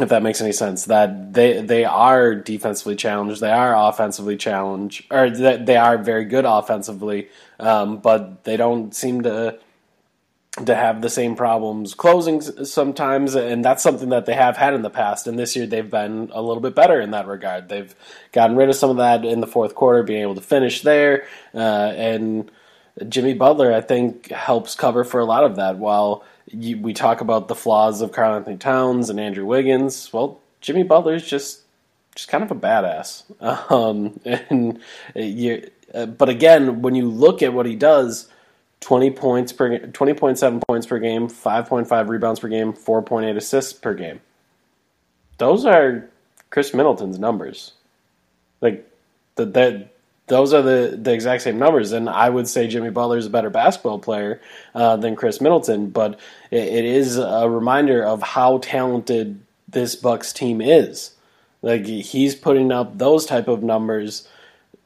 If 0.00 0.10
that 0.10 0.22
makes 0.22 0.42
any 0.42 0.52
sense, 0.52 0.84
that 0.86 1.32
they 1.32 1.62
they 1.62 1.84
are 1.84 2.34
defensively 2.34 2.96
challenged, 2.96 3.40
they 3.40 3.50
are 3.50 3.74
offensively 3.88 4.36
challenged, 4.36 5.04
or 5.10 5.30
they, 5.30 5.76
are 5.76 5.96
very 5.96 6.26
good 6.26 6.44
offensively, 6.44 7.28
um, 7.58 7.98
but 7.98 8.44
they 8.44 8.56
don't 8.56 8.94
seem 8.94 9.22
to 9.22 9.58
to 10.64 10.74
have 10.74 11.02
the 11.02 11.10
same 11.10 11.34
problems 11.34 11.94
closing 11.94 12.40
sometimes, 12.40 13.34
and 13.34 13.64
that's 13.64 13.82
something 13.82 14.10
that 14.10 14.26
they 14.26 14.34
have 14.34 14.56
had 14.56 14.74
in 14.74 14.82
the 14.82 14.90
past. 14.90 15.26
And 15.26 15.38
this 15.38 15.56
year 15.56 15.66
they've 15.66 15.90
been 15.90 16.30
a 16.32 16.42
little 16.42 16.62
bit 16.62 16.74
better 16.74 17.00
in 17.00 17.10
that 17.10 17.26
regard. 17.26 17.68
They've 17.68 17.94
gotten 18.32 18.56
rid 18.56 18.68
of 18.68 18.74
some 18.74 18.90
of 18.90 18.96
that 18.96 19.24
in 19.24 19.40
the 19.40 19.46
fourth 19.46 19.74
quarter, 19.74 20.02
being 20.02 20.22
able 20.22 20.34
to 20.34 20.40
finish 20.42 20.82
there, 20.82 21.26
uh, 21.54 21.92
and 21.96 22.50
Jimmy 23.08 23.32
Butler 23.32 23.72
I 23.72 23.80
think 23.80 24.30
helps 24.30 24.74
cover 24.74 25.04
for 25.04 25.20
a 25.20 25.24
lot 25.24 25.44
of 25.44 25.56
that. 25.56 25.78
While 25.78 26.22
you, 26.46 26.78
we 26.78 26.92
talk 26.92 27.20
about 27.20 27.48
the 27.48 27.54
flaws 27.54 28.00
of 28.00 28.12
Karl-Anthony 28.12 28.56
Towns 28.56 29.10
and 29.10 29.18
Andrew 29.18 29.44
Wiggins, 29.44 30.12
well, 30.12 30.40
Jimmy 30.60 30.82
Butler's 30.82 31.26
just 31.26 31.62
just 32.14 32.28
kind 32.28 32.42
of 32.42 32.50
a 32.50 32.54
badass. 32.54 33.24
Um, 33.70 34.18
and 34.24 34.80
you, 35.14 35.68
uh, 35.94 36.06
but 36.06 36.28
again, 36.28 36.82
when 36.82 36.94
you 36.94 37.08
look 37.08 37.42
at 37.42 37.52
what 37.52 37.66
he 37.66 37.76
does 37.76 38.28
20 38.80 39.10
points 39.12 39.52
per 39.52 39.78
20.7 39.78 40.62
points 40.66 40.86
per 40.86 40.98
game, 40.98 41.28
5.5 41.28 42.08
rebounds 42.08 42.40
per 42.40 42.48
game, 42.48 42.72
4.8 42.72 43.36
assists 43.36 43.72
per 43.72 43.94
game. 43.94 44.20
Those 45.38 45.66
are 45.66 46.08
Khris 46.50 46.72
Middleton's 46.72 47.18
numbers. 47.18 47.72
Like 48.60 48.90
that 49.36 49.54
that 49.54 49.95
those 50.26 50.52
are 50.52 50.62
the, 50.62 50.98
the 51.00 51.12
exact 51.12 51.42
same 51.42 51.58
numbers. 51.58 51.92
And 51.92 52.08
I 52.08 52.28
would 52.28 52.48
say 52.48 52.66
Jimmy 52.66 52.90
Butler 52.90 53.18
is 53.18 53.26
a 53.26 53.30
better 53.30 53.50
basketball 53.50 53.98
player 53.98 54.40
uh, 54.74 54.96
than 54.96 55.16
Khris 55.16 55.40
Middleton, 55.40 55.90
but 55.90 56.18
it, 56.50 56.64
it 56.64 56.84
is 56.84 57.16
a 57.18 57.48
reminder 57.48 58.02
of 58.04 58.22
how 58.22 58.58
talented 58.58 59.40
this 59.68 59.94
Bucks 59.94 60.32
team 60.32 60.60
is. 60.60 61.12
Like 61.62 61.86
he's 61.86 62.34
putting 62.34 62.70
up 62.70 62.98
those 62.98 63.26
type 63.26 63.48
of 63.48 63.62
numbers 63.62 64.28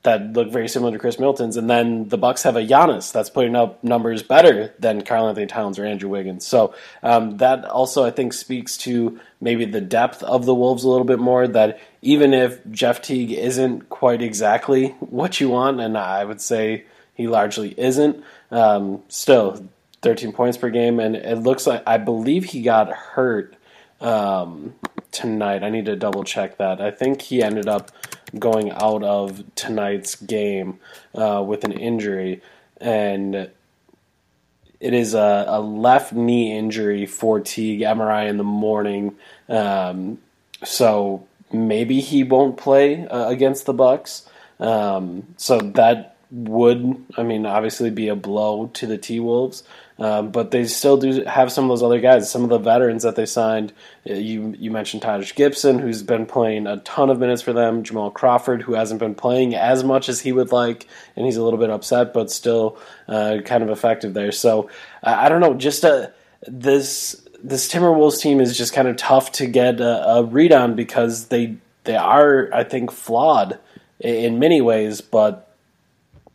that 0.02 0.32
look 0.32 0.50
very 0.50 0.68
similar 0.68 0.92
to 0.92 0.98
Khris 0.98 1.18
Milton's, 1.18 1.56
and 1.56 1.68
then 1.68 2.08
the 2.08 2.16
Bucks 2.16 2.42
have 2.44 2.56
a 2.56 2.66
Giannis 2.66 3.12
that's 3.12 3.28
putting 3.28 3.54
up 3.54 3.84
numbers 3.84 4.22
better 4.22 4.74
than 4.78 5.02
Karl-Anthony 5.02 5.46
Towns 5.46 5.78
or 5.78 5.84
Andrew 5.84 6.08
Wiggins. 6.08 6.46
So 6.46 6.74
um, 7.02 7.36
that 7.36 7.66
also 7.66 8.04
I 8.04 8.10
think 8.10 8.32
speaks 8.32 8.78
to 8.78 9.20
maybe 9.40 9.66
the 9.66 9.80
depth 9.80 10.22
of 10.22 10.46
the 10.46 10.54
Wolves 10.54 10.84
a 10.84 10.88
little 10.88 11.04
bit 11.04 11.18
more. 11.18 11.46
That 11.46 11.80
even 12.00 12.32
if 12.32 12.66
Jeff 12.70 13.02
Teague 13.02 13.32
isn't 13.32 13.90
quite 13.90 14.22
exactly 14.22 14.88
what 15.00 15.38
you 15.38 15.50
want, 15.50 15.80
and 15.80 15.98
I 15.98 16.24
would 16.24 16.40
say 16.40 16.84
he 17.14 17.28
largely 17.28 17.78
isn't, 17.78 18.24
um, 18.50 19.02
still 19.08 19.68
13 20.00 20.32
points 20.32 20.56
per 20.56 20.70
game, 20.70 20.98
and 20.98 21.14
it 21.14 21.36
looks 21.36 21.66
like 21.66 21.82
I 21.86 21.98
believe 21.98 22.44
he 22.44 22.62
got 22.62 22.90
hurt 22.90 23.54
um, 24.00 24.74
tonight. 25.10 25.62
I 25.62 25.68
need 25.68 25.84
to 25.86 25.96
double 25.96 26.24
check 26.24 26.56
that. 26.56 26.80
I 26.80 26.90
think 26.90 27.20
he 27.20 27.42
ended 27.42 27.68
up 27.68 27.90
going 28.38 28.70
out 28.70 29.02
of 29.02 29.42
tonight's 29.54 30.14
game 30.14 30.78
uh, 31.14 31.42
with 31.46 31.64
an 31.64 31.72
injury, 31.72 32.40
and 32.80 33.34
it 33.34 34.94
is 34.94 35.14
a, 35.14 35.44
a, 35.48 35.60
left 35.60 36.12
knee 36.12 36.56
injury 36.56 37.06
for 37.06 37.40
Teague. 37.40 37.80
MRI 37.80 38.28
in 38.28 38.36
the 38.36 38.44
morning, 38.44 39.16
um, 39.48 40.18
so 40.64 41.26
maybe 41.52 42.00
he 42.00 42.24
won't 42.24 42.56
play 42.56 43.06
uh, 43.06 43.28
against 43.28 43.66
the 43.66 43.74
Bucks. 43.74 44.28
Um, 44.58 45.34
so 45.36 45.58
that 45.58 46.16
would, 46.30 47.04
I 47.16 47.22
mean, 47.22 47.46
obviously 47.46 47.90
be 47.90 48.08
a 48.08 48.16
blow 48.16 48.68
to 48.74 48.86
the 48.86 48.98
T 48.98 49.20
Wolves. 49.20 49.64
Um, 50.00 50.30
but 50.30 50.50
they 50.50 50.64
still 50.64 50.96
do 50.96 51.24
have 51.24 51.52
some 51.52 51.64
of 51.64 51.68
those 51.68 51.82
other 51.82 52.00
guys, 52.00 52.30
some 52.30 52.42
of 52.42 52.48
the 52.48 52.58
veterans 52.58 53.02
that 53.02 53.16
they 53.16 53.26
signed. 53.26 53.74
Uh, 54.08 54.14
you 54.14 54.54
you 54.58 54.70
mentioned 54.70 55.02
Taj 55.02 55.34
Gibson, 55.34 55.78
who's 55.78 56.02
been 56.02 56.24
playing 56.24 56.66
a 56.66 56.78
ton 56.78 57.10
of 57.10 57.18
minutes 57.18 57.42
for 57.42 57.52
them. 57.52 57.82
Jamal 57.82 58.10
Crawford, 58.10 58.62
who 58.62 58.72
hasn't 58.72 58.98
been 58.98 59.14
playing 59.14 59.54
as 59.54 59.84
much 59.84 60.08
as 60.08 60.20
he 60.20 60.32
would 60.32 60.52
like, 60.52 60.86
and 61.16 61.26
he's 61.26 61.36
a 61.36 61.44
little 61.44 61.58
bit 61.58 61.68
upset, 61.68 62.14
but 62.14 62.30
still 62.30 62.78
uh, 63.08 63.38
kind 63.44 63.62
of 63.62 63.68
effective 63.68 64.14
there. 64.14 64.32
So 64.32 64.70
I 65.02 65.28
don't 65.28 65.42
know, 65.42 65.52
just 65.52 65.84
a, 65.84 65.92
uh, 65.92 66.10
this 66.46 67.20
this 67.44 67.70
Timberwolves 67.70 68.22
team 68.22 68.40
is 68.40 68.56
just 68.56 68.72
kind 68.72 68.88
of 68.88 68.96
tough 68.96 69.32
to 69.32 69.46
get 69.46 69.82
a, 69.82 70.08
a 70.08 70.24
read 70.24 70.52
on 70.52 70.76
because 70.76 71.26
they 71.26 71.56
they 71.84 71.96
are, 71.96 72.48
I 72.54 72.64
think, 72.64 72.90
flawed 72.90 73.58
in 73.98 74.38
many 74.38 74.62
ways, 74.62 75.02
but 75.02 75.49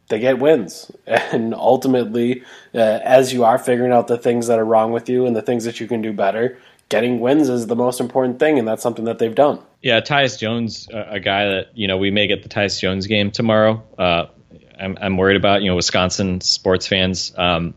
they 0.10 0.20
get 0.20 0.39
wins. 0.39 0.91
And 1.08 1.53
ultimately, 1.53 2.43
uh, 2.74 2.78
as 2.78 3.34
you 3.34 3.43
are 3.43 3.58
figuring 3.58 3.91
out 3.91 4.08
the 4.08 4.18
things 4.18 4.47
that 4.47 4.60
are 4.60 4.66
wrong 4.66 4.91
with 4.91 5.10
you 5.10 5.26
and 5.26 5.36
the 5.36 5.41
things 5.41 5.66
that 5.66 5.80
you 5.80 5.88
can 5.88 6.01
do 6.01 6.14
better, 6.14 6.58
getting 6.89 7.20
wins 7.20 7.49
is 7.49 7.68
the 7.68 7.76
most 7.76 7.99
important 7.99 8.39
thing, 8.39 8.60
and 8.60 8.68
that's 8.68 8.84
something 8.84 9.06
that 9.06 9.20
they've 9.20 9.36
done. 9.36 9.60
Yeah, 9.82 10.01
Tyus 10.01 10.38
Jones, 10.38 10.88
a 10.91 11.20
guy 11.20 11.45
that 11.45 11.70
you 11.76 11.88
know 11.88 11.97
we 11.97 12.12
may 12.12 12.28
get 12.28 12.43
the 12.43 12.49
Tyus 12.49 12.80
Jones 12.80 13.08
game 13.08 13.32
tomorrow. 13.32 13.84
Uh, 13.97 14.28
I'm, 14.80 14.97
I'm 15.01 15.18
worried 15.18 15.38
about. 15.38 15.62
You 15.62 15.70
know, 15.70 15.76
Wisconsin 15.76 16.41
sports 16.41 16.88
fans 16.88 17.34
um, 17.38 17.74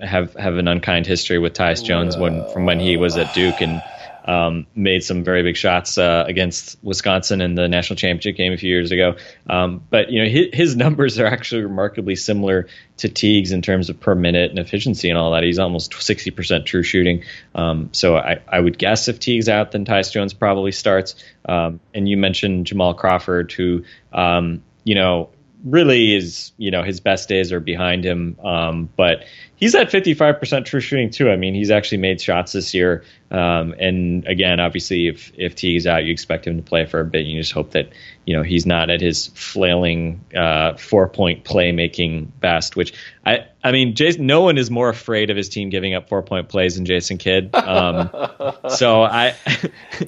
have 0.00 0.34
have 0.34 0.56
an 0.56 0.68
unkind 0.68 1.06
history 1.06 1.38
with 1.38 1.54
Tyus 1.54 1.84
Jones 1.84 2.16
when 2.16 2.48
from 2.52 2.66
when 2.66 2.80
he 2.80 2.96
was 2.96 3.16
at 3.16 3.34
Duke 3.34 3.60
and 3.60 3.82
um, 4.24 4.66
made 4.74 5.02
some 5.02 5.24
very 5.24 5.42
big 5.42 5.56
shots 5.56 5.98
uh, 5.98 6.24
against 6.26 6.78
Wisconsin 6.82 7.40
in 7.40 7.54
the 7.54 7.68
national 7.68 7.96
championship 7.96 8.36
game 8.36 8.52
a 8.52 8.56
few 8.56 8.68
years 8.68 8.90
ago. 8.90 9.16
Um, 9.48 9.82
but 9.90 10.10
you 10.10 10.22
know 10.22 10.28
his, 10.28 10.46
his, 10.52 10.76
numbers 10.76 11.18
are 11.18 11.26
actually 11.26 11.62
remarkably 11.62 12.14
similar 12.16 12.68
to 12.98 13.08
Teague's 13.08 13.52
in 13.52 13.62
terms 13.62 13.90
of 13.90 13.98
per 13.98 14.14
minute 14.14 14.50
and 14.50 14.58
efficiency 14.58 15.08
and 15.08 15.18
all 15.18 15.32
that. 15.32 15.42
He's 15.42 15.58
almost 15.58 15.92
60% 15.92 16.66
true 16.66 16.82
shooting. 16.82 17.24
Um, 17.54 17.90
so 17.92 18.16
I, 18.16 18.40
I, 18.46 18.60
would 18.60 18.78
guess 18.78 19.08
if 19.08 19.18
Teague's 19.18 19.48
out, 19.48 19.72
then 19.72 19.84
Tyus 19.84 20.12
Jones 20.12 20.34
probably 20.34 20.72
starts. 20.72 21.14
Um, 21.44 21.80
and 21.94 22.08
you 22.08 22.16
mentioned 22.16 22.66
Jamal 22.66 22.94
Crawford, 22.94 23.52
who 23.52 23.84
um, 24.12 24.62
you 24.84 24.94
know 24.94 25.30
really 25.64 26.14
is 26.14 26.52
you 26.56 26.70
know 26.70 26.82
his 26.82 27.00
best 27.00 27.28
days 27.28 27.52
are 27.52 27.60
behind 27.60 28.04
him 28.04 28.38
um, 28.44 28.88
but 28.96 29.24
he's 29.58 29.74
at 29.74 29.90
55% 29.90 30.64
true 30.64 30.80
shooting 30.80 31.10
too. 31.10 31.30
I 31.30 31.36
mean 31.36 31.54
he's 31.54 31.70
actually 31.70 31.98
made 31.98 32.20
shots 32.20 32.52
this 32.52 32.74
year. 32.74 33.04
Um, 33.30 33.74
and 33.78 34.26
again 34.26 34.58
obviously 34.58 35.08
if 35.08 35.32
if 35.36 35.54
T 35.54 35.76
is 35.76 35.86
out 35.86 36.04
you 36.04 36.12
expect 36.12 36.46
him 36.46 36.56
to 36.56 36.62
play 36.62 36.86
for 36.86 37.00
a 37.00 37.04
bit. 37.04 37.26
You 37.26 37.40
just 37.40 37.52
hope 37.52 37.72
that 37.72 37.90
you 38.24 38.36
know 38.36 38.42
he's 38.42 38.66
not 38.66 38.90
at 38.90 39.00
his 39.00 39.28
flailing 39.28 40.24
uh, 40.34 40.74
four 40.74 41.08
point 41.08 41.44
playmaking 41.44 42.28
best 42.40 42.76
which 42.76 42.92
i 43.24 43.46
i 43.64 43.72
mean 43.72 43.94
jason 43.94 44.26
no 44.26 44.42
one 44.42 44.58
is 44.58 44.70
more 44.70 44.88
afraid 44.88 45.30
of 45.30 45.36
his 45.36 45.48
team 45.48 45.70
giving 45.70 45.94
up 45.94 46.08
four 46.08 46.22
point 46.22 46.48
plays 46.48 46.76
than 46.76 46.84
jason 46.84 47.18
kidd. 47.18 47.54
Um, 47.54 48.10
so 48.68 49.02
i 49.02 49.34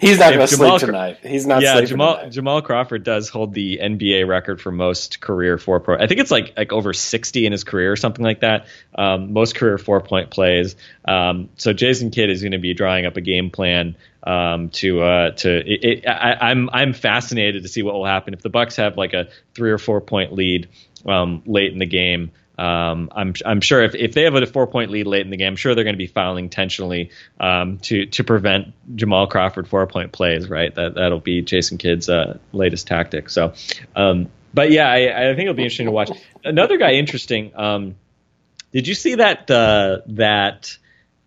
he's 0.00 0.18
not 0.18 0.32
going 0.32 0.46
to 0.46 0.48
sleep 0.48 0.80
tonight. 0.80 1.18
He's 1.22 1.46
not 1.46 1.62
yeah 1.62 1.80
jamal 1.82 2.16
tonight. 2.16 2.32
jamal 2.32 2.62
crawford 2.62 3.04
does 3.04 3.28
hold 3.28 3.52
the 3.52 3.80
nba 3.82 4.26
record 4.26 4.60
for 4.60 4.70
most 4.70 5.20
career 5.20 5.58
four 5.58 5.80
point 5.80 6.00
i 6.00 6.06
think 6.06 6.20
it's 6.20 6.30
like 6.30 6.54
like 6.56 6.72
over 6.72 6.92
60 6.92 7.46
in 7.46 7.52
his 7.52 7.64
career 7.64 7.90
or 7.92 7.96
something 7.96 8.24
like 8.24 8.40
that. 8.40 8.66
Um, 8.94 9.32
most 9.40 9.54
career 9.54 9.78
four 9.78 10.00
point 10.00 10.30
plays 10.30 10.76
um, 11.06 11.48
so 11.56 11.72
jason 11.72 12.10
kidd 12.10 12.30
is 12.30 12.42
going 12.42 12.52
to 12.52 12.58
be 12.58 12.74
drawing 12.74 13.06
up 13.06 13.16
a 13.16 13.20
game 13.20 13.50
plan 13.50 13.96
um, 14.22 14.68
to 14.70 15.02
uh, 15.02 15.30
to 15.30 15.58
it, 15.58 15.84
it, 15.84 16.08
I, 16.08 16.50
am 16.50 16.68
I'm, 16.68 16.70
I'm 16.72 16.92
fascinated 16.92 17.62
to 17.62 17.68
see 17.68 17.82
what 17.82 17.94
will 17.94 18.06
happen 18.06 18.34
if 18.34 18.42
the 18.42 18.50
Bucks 18.50 18.76
have 18.76 18.96
like 18.96 19.14
a 19.14 19.28
three 19.54 19.70
or 19.70 19.78
four 19.78 20.00
point 20.00 20.32
lead 20.32 20.68
um, 21.06 21.42
late 21.46 21.72
in 21.72 21.78
the 21.78 21.86
game. 21.86 22.32
Um, 22.58 23.08
I'm 23.16 23.32
I'm 23.46 23.62
sure 23.62 23.82
if, 23.82 23.94
if 23.94 24.12
they 24.12 24.24
have 24.24 24.34
a 24.34 24.44
four 24.44 24.66
point 24.66 24.90
lead 24.90 25.06
late 25.06 25.22
in 25.22 25.30
the 25.30 25.38
game, 25.38 25.48
I'm 25.48 25.56
sure 25.56 25.74
they're 25.74 25.84
going 25.84 25.94
to 25.94 25.98
be 25.98 26.06
fouling 26.06 26.44
intentionally 26.44 27.10
um, 27.38 27.78
to 27.78 28.06
to 28.06 28.24
prevent 28.24 28.74
Jamal 28.94 29.26
Crawford 29.26 29.66
four 29.66 29.86
point 29.86 30.12
plays. 30.12 30.50
Right, 30.50 30.74
that 30.74 30.94
that'll 30.94 31.20
be 31.20 31.40
Jason 31.40 31.78
Kidd's 31.78 32.10
uh, 32.10 32.38
latest 32.52 32.86
tactic. 32.86 33.30
So, 33.30 33.54
um, 33.96 34.28
but 34.52 34.70
yeah, 34.70 34.90
I, 34.90 35.30
I, 35.30 35.34
think 35.34 35.42
it'll 35.42 35.54
be 35.54 35.62
interesting 35.62 35.86
to 35.86 35.92
watch. 35.92 36.10
Another 36.44 36.76
guy 36.76 36.92
interesting. 36.92 37.52
Um, 37.56 37.94
did 38.72 38.86
you 38.88 38.94
see 38.94 39.16
that 39.16 39.50
uh, 39.50 39.98
that 40.06 40.76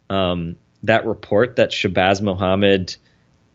um, 0.09 0.55
that 0.83 1.05
report 1.05 1.57
that 1.57 1.71
Shabazz 1.71 2.21
Muhammad, 2.21 2.95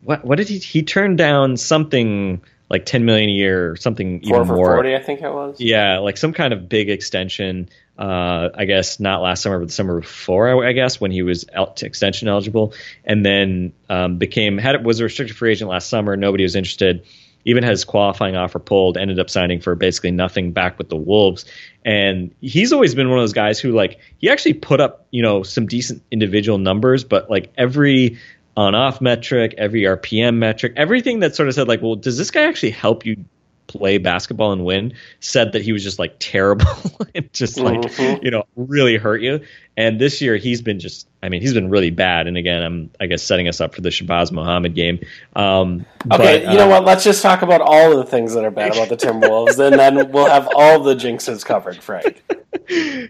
what 0.02 0.24
what 0.24 0.36
did 0.36 0.48
he 0.48 0.58
he 0.58 0.82
turned 0.82 1.18
down 1.18 1.56
something 1.56 2.42
like 2.70 2.84
10 2.84 3.04
million 3.04 3.30
a 3.30 3.32
year 3.32 3.70
or 3.70 3.76
something 3.76 4.20
Four 4.20 4.42
even 4.42 4.54
more? 4.54 4.74
40 4.74 4.94
i 4.94 5.02
think 5.02 5.22
it 5.22 5.32
was. 5.32 5.60
Yeah 5.60 5.98
like 5.98 6.16
some 6.16 6.32
kind 6.32 6.52
of 6.52 6.68
big 6.68 6.90
extension 6.90 7.68
uh, 7.98 8.50
i 8.54 8.64
guess 8.64 9.00
not 9.00 9.22
last 9.22 9.42
summer 9.42 9.58
but 9.58 9.68
the 9.68 9.72
summer 9.72 10.00
before 10.00 10.66
i, 10.66 10.72
guess 10.72 11.00
when 11.00 11.10
he 11.10 11.22
was 11.22 11.46
out 11.54 11.82
extension 11.82 12.28
eligible 12.28 12.74
and 13.04 13.24
then 13.24 13.72
um, 13.88 14.18
became 14.18 14.58
had 14.58 14.84
was 14.84 15.00
a 15.00 15.04
restricted 15.04 15.36
free 15.36 15.52
agent 15.52 15.70
last 15.70 15.88
summer 15.88 16.16
nobody 16.16 16.44
was 16.44 16.56
interested 16.56 17.06
even 17.44 17.62
had 17.62 17.70
his 17.70 17.84
qualifying 17.84 18.36
offer 18.36 18.58
pulled, 18.58 18.96
ended 18.96 19.18
up 19.18 19.30
signing 19.30 19.60
for 19.60 19.74
basically 19.74 20.10
nothing 20.10 20.52
back 20.52 20.78
with 20.78 20.88
the 20.88 20.96
Wolves. 20.96 21.44
And 21.84 22.34
he's 22.40 22.72
always 22.72 22.94
been 22.94 23.08
one 23.08 23.18
of 23.18 23.22
those 23.22 23.32
guys 23.32 23.58
who 23.58 23.72
like 23.72 23.98
he 24.18 24.30
actually 24.30 24.54
put 24.54 24.80
up, 24.80 25.06
you 25.10 25.22
know, 25.22 25.42
some 25.42 25.66
decent 25.66 26.02
individual 26.10 26.58
numbers, 26.58 27.04
but 27.04 27.30
like 27.30 27.52
every 27.56 28.18
on 28.56 28.74
off 28.74 29.00
metric, 29.00 29.54
every 29.56 29.82
RPM 29.82 30.36
metric, 30.36 30.72
everything 30.76 31.20
that 31.20 31.36
sort 31.36 31.48
of 31.48 31.54
said 31.54 31.68
like, 31.68 31.80
well, 31.80 31.94
does 31.94 32.18
this 32.18 32.30
guy 32.30 32.42
actually 32.42 32.72
help 32.72 33.06
you 33.06 33.24
play 33.68 33.98
basketball 33.98 34.50
and 34.50 34.64
win 34.64 34.94
said 35.20 35.52
that 35.52 35.62
he 35.62 35.72
was 35.72 35.84
just 35.84 35.98
like 35.98 36.16
terrible 36.18 36.66
and 37.14 37.32
just 37.32 37.58
like 37.58 37.80
mm-hmm. 37.80 38.24
you 38.24 38.32
know 38.32 38.44
really 38.56 38.96
hurt 38.96 39.22
you. 39.22 39.40
And 39.76 40.00
this 40.00 40.20
year 40.20 40.36
he's 40.36 40.60
been 40.60 40.80
just 40.80 41.06
i 41.22 41.28
mean 41.28 41.40
he's 41.40 41.54
been 41.54 41.70
really 41.70 41.90
bad. 41.90 42.26
And 42.26 42.36
again 42.36 42.62
i'm 42.62 42.90
i 42.98 43.06
guess 43.06 43.22
setting 43.22 43.46
us 43.46 43.60
up 43.60 43.74
for 43.74 43.80
the 43.80 43.90
shabazz 43.90 44.32
muhammad 44.32 44.74
game. 44.74 44.98
Um, 45.36 45.86
okay 46.10 46.16
but, 46.16 46.42
you 46.42 46.48
uh, 46.48 46.54
know 46.54 46.68
what? 46.68 46.84
Let's 46.84 47.04
just 47.04 47.22
talk 47.22 47.42
about 47.42 47.60
all 47.60 47.92
of 47.92 47.98
the 47.98 48.10
things 48.10 48.34
that 48.34 48.44
are 48.44 48.50
bad 48.50 48.72
about 48.72 48.88
the 48.88 48.96
timberwolves 48.96 49.58
and 49.64 49.78
then 49.78 50.10
we'll 50.10 50.28
have 50.28 50.48
all 50.56 50.80
the 50.80 50.96
jinxes 50.96 51.44
covered 51.44 51.76
frank. 51.76 52.24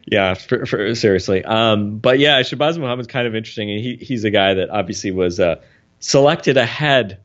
Yeah 0.06 0.34
for, 0.34 0.66
for, 0.66 0.94
seriously. 0.94 1.44
Um, 1.44 1.98
but 1.98 2.18
yeah 2.18 2.42
shabazz 2.42 2.78
muhammad's 2.78 3.08
kind 3.08 3.26
of 3.26 3.34
interesting. 3.34 3.70
And 3.70 3.80
he, 3.80 3.96
he's 3.96 4.24
a 4.24 4.30
guy 4.30 4.54
that 4.54 4.70
obviously 4.70 5.10
was 5.10 5.40
uh, 5.40 5.56
selected 6.00 6.56
ahead 6.56 7.18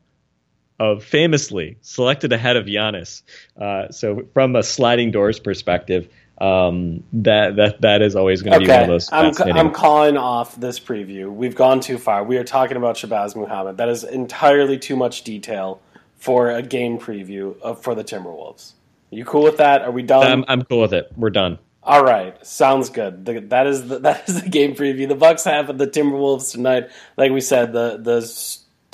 of 0.92 1.04
famously 1.04 1.76
selected 1.80 2.32
ahead 2.32 2.56
of 2.56 2.66
Giannis. 2.66 3.22
Uh, 3.60 3.90
so 3.90 4.26
from 4.34 4.56
a 4.56 4.62
sliding 4.62 5.10
doors 5.10 5.38
perspective, 5.38 6.08
um, 6.38 7.04
that 7.12 7.56
that 7.56 7.80
that 7.82 8.02
is 8.02 8.16
always 8.16 8.42
going 8.42 8.52
to 8.52 8.64
okay. 8.64 8.66
be 8.66 8.72
one 8.72 8.82
of 8.82 8.88
those. 8.88 9.08
I'm, 9.12 9.56
I'm 9.56 9.70
calling 9.70 10.16
off 10.16 10.56
this 10.56 10.80
preview. 10.80 11.32
We've 11.32 11.54
gone 11.54 11.80
too 11.80 11.98
far. 11.98 12.24
We 12.24 12.38
are 12.38 12.44
talking 12.44 12.76
about 12.76 12.96
Shabazz 12.96 13.36
Muhammad. 13.36 13.76
That 13.76 13.88
is 13.88 14.04
entirely 14.04 14.78
too 14.78 14.96
much 14.96 15.22
detail 15.22 15.80
for 16.16 16.50
a 16.50 16.62
game 16.62 16.98
preview 16.98 17.60
of, 17.60 17.82
for 17.82 17.94
the 17.94 18.02
Timberwolves. 18.02 18.72
Are 19.12 19.16
you 19.16 19.24
cool 19.24 19.44
with 19.44 19.58
that? 19.58 19.82
Are 19.82 19.92
we 19.92 20.02
done? 20.02 20.26
I'm, 20.26 20.44
I'm 20.48 20.62
cool 20.62 20.80
with 20.80 20.92
it. 20.92 21.12
We're 21.16 21.30
done. 21.30 21.58
All 21.84 22.02
right, 22.02 22.44
sounds 22.44 22.88
good. 22.88 23.26
The, 23.26 23.40
that 23.40 23.66
is 23.66 23.86
the, 23.86 23.98
that 24.00 24.28
is 24.28 24.42
the 24.42 24.48
game 24.48 24.74
preview. 24.74 25.06
The 25.06 25.14
Bucks 25.14 25.44
have 25.44 25.78
the 25.78 25.86
Timberwolves 25.86 26.50
tonight. 26.50 26.90
Like 27.16 27.30
we 27.30 27.40
said, 27.40 27.72
the 27.72 27.98
the 27.98 28.22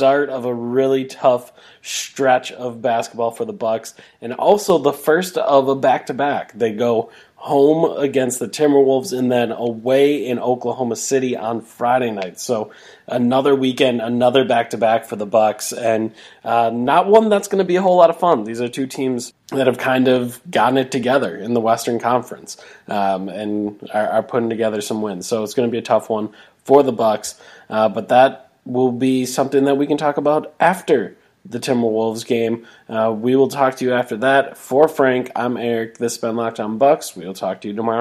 start 0.00 0.30
of 0.30 0.46
a 0.46 0.54
really 0.54 1.04
tough 1.04 1.52
stretch 1.82 2.52
of 2.52 2.80
basketball 2.80 3.32
for 3.32 3.44
the 3.44 3.52
Bucks, 3.52 3.92
and 4.22 4.32
also 4.32 4.78
the 4.78 4.94
first 4.94 5.36
of 5.36 5.68
a 5.68 5.76
back 5.76 6.06
to 6.06 6.14
back. 6.14 6.54
They 6.54 6.72
go 6.72 7.10
home 7.34 7.98
against 7.98 8.38
the 8.38 8.48
Timberwolves 8.48 9.16
and 9.16 9.30
then 9.30 9.52
away 9.52 10.26
in 10.26 10.38
Oklahoma 10.38 10.96
City 10.96 11.36
on 11.36 11.60
Friday 11.60 12.10
night. 12.10 12.40
So 12.40 12.72
another 13.06 13.54
weekend, 13.54 14.00
another 14.00 14.46
back 14.46 14.70
to 14.70 14.78
back 14.78 15.04
for 15.04 15.16
the 15.16 15.26
Bucks, 15.26 15.74
and 15.74 16.14
uh, 16.44 16.70
not 16.72 17.06
one 17.06 17.28
that's 17.28 17.48
going 17.48 17.58
to 17.58 17.68
be 17.68 17.76
a 17.76 17.82
whole 17.82 17.98
lot 17.98 18.08
of 18.08 18.18
fun. 18.18 18.44
These 18.44 18.62
are 18.62 18.68
two 18.68 18.86
teams 18.86 19.34
that 19.48 19.66
have 19.66 19.76
kind 19.76 20.08
of 20.08 20.40
gotten 20.50 20.78
it 20.78 20.90
together 20.90 21.36
in 21.36 21.52
the 21.52 21.60
Western 21.60 21.98
Conference 21.98 22.56
um, 22.88 23.28
and 23.28 23.86
are, 23.92 24.08
are, 24.08 24.22
putting 24.22 24.48
together 24.48 24.80
some 24.80 25.02
wins. 25.02 25.26
So 25.26 25.42
it's 25.42 25.52
going 25.52 25.68
to 25.68 25.72
be 25.72 25.78
a 25.78 25.82
tough 25.82 26.08
one 26.08 26.32
for 26.64 26.82
the 26.82 26.92
Bucks, 26.92 27.38
uh, 27.68 27.90
but 27.90 28.08
that 28.08 28.49
will 28.72 28.92
be 28.92 29.26
something 29.26 29.64
that 29.64 29.76
we 29.76 29.86
can 29.86 29.96
talk 29.96 30.16
about 30.16 30.54
after 30.60 31.16
the 31.44 31.58
Timberwolves 31.58 32.26
game. 32.26 32.66
Uh, 32.88 33.14
we 33.16 33.34
will 33.34 33.48
talk 33.48 33.76
to 33.76 33.84
you 33.84 33.92
after 33.92 34.16
that. 34.18 34.56
For 34.56 34.88
Frank, 34.88 35.30
I'm 35.34 35.56
Eric. 35.56 35.98
This 35.98 36.14
has 36.14 36.20
been 36.20 36.36
Locked 36.36 36.60
On 36.60 36.78
Bucks. 36.78 37.16
We 37.16 37.26
will 37.26 37.34
talk 37.34 37.62
to 37.62 37.68
you 37.68 37.74
tomorrow. 37.74 37.98